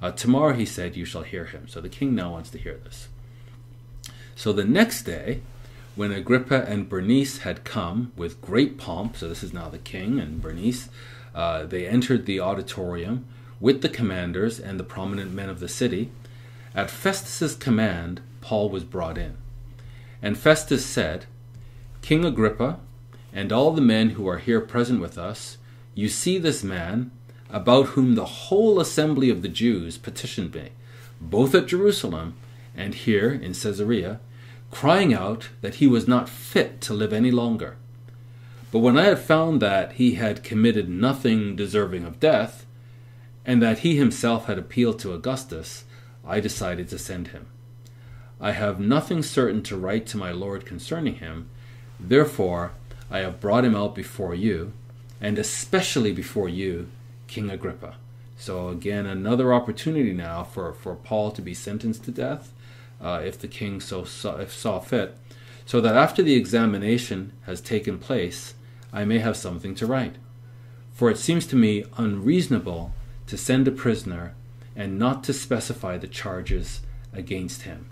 Uh, 0.00 0.10
tomorrow, 0.12 0.54
he 0.54 0.64
said, 0.64 0.96
you 0.96 1.04
shall 1.04 1.22
hear 1.22 1.44
him. 1.44 1.68
So 1.68 1.82
the 1.82 1.90
king 1.90 2.14
now 2.14 2.32
wants 2.32 2.48
to 2.50 2.58
hear 2.58 2.80
this. 2.82 3.08
So 4.34 4.52
the 4.52 4.64
next 4.64 5.02
day, 5.02 5.42
when 5.94 6.10
Agrippa 6.10 6.64
and 6.66 6.88
Bernice 6.88 7.38
had 7.38 7.64
come 7.64 8.12
with 8.16 8.40
great 8.40 8.78
pomp, 8.78 9.16
so 9.16 9.28
this 9.28 9.42
is 9.42 9.52
now 9.52 9.68
the 9.68 9.78
king 9.78 10.18
and 10.18 10.40
Bernice, 10.40 10.88
uh, 11.34 11.64
they 11.64 11.86
entered 11.86 12.24
the 12.24 12.40
auditorium 12.40 13.26
with 13.60 13.82
the 13.82 13.88
commanders 13.88 14.58
and 14.58 14.80
the 14.80 14.84
prominent 14.84 15.32
men 15.32 15.50
of 15.50 15.60
the 15.60 15.68
city. 15.68 16.10
At 16.74 16.90
Festus's 16.90 17.54
command, 17.54 18.22
Paul 18.40 18.70
was 18.70 18.84
brought 18.84 19.18
in. 19.18 19.36
And 20.24 20.38
Festus 20.38 20.86
said, 20.86 21.26
King 22.00 22.24
Agrippa, 22.24 22.80
and 23.30 23.52
all 23.52 23.72
the 23.72 23.82
men 23.82 24.10
who 24.10 24.26
are 24.26 24.38
here 24.38 24.62
present 24.62 24.98
with 24.98 25.18
us, 25.18 25.58
you 25.94 26.08
see 26.08 26.38
this 26.38 26.64
man, 26.64 27.10
about 27.50 27.88
whom 27.88 28.14
the 28.14 28.24
whole 28.24 28.80
assembly 28.80 29.28
of 29.28 29.42
the 29.42 29.50
Jews 29.50 29.98
petitioned 29.98 30.54
me, 30.54 30.70
both 31.20 31.54
at 31.54 31.66
Jerusalem 31.66 32.36
and 32.74 32.94
here 32.94 33.30
in 33.30 33.52
Caesarea, 33.52 34.18
crying 34.70 35.12
out 35.12 35.50
that 35.60 35.74
he 35.74 35.86
was 35.86 36.08
not 36.08 36.30
fit 36.30 36.80
to 36.80 36.94
live 36.94 37.12
any 37.12 37.30
longer. 37.30 37.76
But 38.72 38.78
when 38.78 38.98
I 38.98 39.04
had 39.04 39.18
found 39.18 39.60
that 39.60 39.92
he 39.92 40.14
had 40.14 40.42
committed 40.42 40.88
nothing 40.88 41.54
deserving 41.54 42.06
of 42.06 42.18
death, 42.18 42.64
and 43.44 43.60
that 43.60 43.80
he 43.80 43.96
himself 43.96 44.46
had 44.46 44.58
appealed 44.58 44.98
to 45.00 45.12
Augustus, 45.12 45.84
I 46.26 46.40
decided 46.40 46.88
to 46.88 46.98
send 46.98 47.28
him. 47.28 47.48
I 48.44 48.52
have 48.52 48.78
nothing 48.78 49.22
certain 49.22 49.62
to 49.62 49.76
write 49.78 50.04
to 50.08 50.18
my 50.18 50.30
Lord 50.30 50.66
concerning 50.66 51.14
him, 51.14 51.48
therefore 51.98 52.72
I 53.10 53.20
have 53.20 53.40
brought 53.40 53.64
him 53.64 53.74
out 53.74 53.94
before 53.94 54.34
you, 54.34 54.74
and 55.18 55.38
especially 55.38 56.12
before 56.12 56.50
you, 56.50 56.88
King 57.26 57.48
Agrippa. 57.48 57.94
So 58.36 58.68
again, 58.68 59.06
another 59.06 59.54
opportunity 59.54 60.12
now 60.12 60.44
for, 60.44 60.74
for 60.74 60.94
Paul 60.94 61.30
to 61.30 61.40
be 61.40 61.54
sentenced 61.54 62.04
to 62.04 62.10
death, 62.10 62.52
uh, 63.00 63.22
if 63.24 63.38
the 63.38 63.48
king 63.48 63.80
so 63.80 64.04
saw, 64.04 64.36
if 64.36 64.52
saw 64.52 64.78
fit, 64.78 65.16
so 65.64 65.80
that 65.80 65.96
after 65.96 66.22
the 66.22 66.34
examination 66.34 67.32
has 67.46 67.62
taken 67.62 67.98
place, 67.98 68.52
I 68.92 69.06
may 69.06 69.20
have 69.20 69.38
something 69.38 69.74
to 69.76 69.86
write. 69.86 70.16
For 70.92 71.10
it 71.10 71.16
seems 71.16 71.46
to 71.46 71.56
me 71.56 71.86
unreasonable 71.96 72.92
to 73.26 73.38
send 73.38 73.66
a 73.66 73.72
prisoner 73.72 74.34
and 74.76 74.98
not 74.98 75.24
to 75.24 75.32
specify 75.32 75.96
the 75.96 76.08
charges 76.08 76.82
against 77.14 77.62
him. 77.62 77.88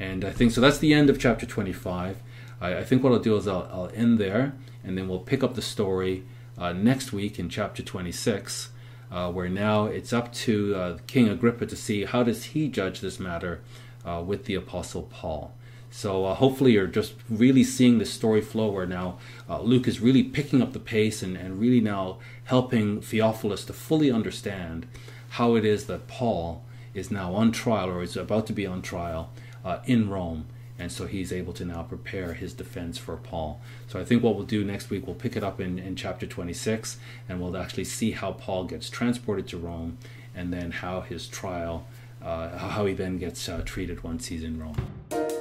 And 0.00 0.24
I 0.24 0.30
think 0.30 0.50
so. 0.50 0.62
That's 0.62 0.78
the 0.78 0.94
end 0.94 1.10
of 1.10 1.18
chapter 1.18 1.44
25. 1.44 2.16
I, 2.60 2.78
I 2.78 2.84
think 2.84 3.04
what 3.04 3.12
I'll 3.12 3.18
do 3.18 3.36
is 3.36 3.46
I'll, 3.46 3.68
I'll, 3.70 3.90
end 3.94 4.18
there, 4.18 4.54
and 4.82 4.96
then 4.96 5.08
we'll 5.08 5.18
pick 5.18 5.44
up 5.44 5.54
the 5.54 5.62
story 5.62 6.24
uh, 6.56 6.72
next 6.72 7.12
week 7.12 7.38
in 7.38 7.50
chapter 7.50 7.82
26, 7.82 8.70
uh, 9.12 9.30
where 9.30 9.50
now 9.50 9.84
it's 9.84 10.14
up 10.14 10.32
to 10.32 10.74
uh, 10.74 10.98
King 11.06 11.28
Agrippa 11.28 11.66
to 11.66 11.76
see 11.76 12.06
how 12.06 12.22
does 12.22 12.44
he 12.44 12.66
judge 12.66 13.00
this 13.00 13.20
matter 13.20 13.60
uh, 14.06 14.22
with 14.26 14.46
the 14.46 14.54
Apostle 14.54 15.02
Paul. 15.02 15.52
So 15.90 16.24
uh, 16.24 16.34
hopefully 16.34 16.72
you're 16.72 16.86
just 16.86 17.14
really 17.28 17.64
seeing 17.64 17.98
the 17.98 18.06
story 18.06 18.40
flow 18.40 18.70
where 18.70 18.86
now 18.86 19.18
uh, 19.50 19.60
Luke 19.60 19.86
is 19.86 20.00
really 20.00 20.22
picking 20.22 20.62
up 20.62 20.72
the 20.72 20.78
pace 20.78 21.22
and, 21.22 21.36
and 21.36 21.60
really 21.60 21.80
now 21.80 22.18
helping 22.44 23.02
Theophilus 23.02 23.66
to 23.66 23.72
fully 23.74 24.10
understand 24.10 24.86
how 25.30 25.56
it 25.56 25.64
is 25.64 25.86
that 25.86 26.06
Paul 26.06 26.62
is 26.94 27.10
now 27.10 27.34
on 27.34 27.52
trial 27.52 27.90
or 27.90 28.02
is 28.02 28.16
about 28.16 28.46
to 28.46 28.52
be 28.52 28.66
on 28.66 28.82
trial 28.82 29.30
uh, 29.64 29.78
in 29.84 30.08
Rome. 30.08 30.46
And 30.78 30.90
so 30.90 31.06
he's 31.06 31.30
able 31.30 31.52
to 31.54 31.64
now 31.64 31.82
prepare 31.82 32.32
his 32.32 32.54
defense 32.54 32.96
for 32.96 33.16
Paul. 33.16 33.60
So 33.86 34.00
I 34.00 34.04
think 34.04 34.22
what 34.22 34.34
we'll 34.34 34.46
do 34.46 34.64
next 34.64 34.88
week, 34.88 35.06
we'll 35.06 35.14
pick 35.14 35.36
it 35.36 35.44
up 35.44 35.60
in, 35.60 35.78
in 35.78 35.94
chapter 35.94 36.26
26 36.26 36.98
and 37.28 37.40
we'll 37.40 37.56
actually 37.56 37.84
see 37.84 38.12
how 38.12 38.32
Paul 38.32 38.64
gets 38.64 38.88
transported 38.88 39.46
to 39.48 39.58
Rome 39.58 39.98
and 40.34 40.52
then 40.52 40.70
how 40.70 41.02
his 41.02 41.28
trial, 41.28 41.86
uh, 42.22 42.56
how 42.56 42.86
he 42.86 42.94
then 42.94 43.18
gets 43.18 43.46
uh, 43.46 43.60
treated 43.64 44.02
once 44.02 44.26
he's 44.26 44.42
in 44.42 44.58
Rome. 44.58 45.39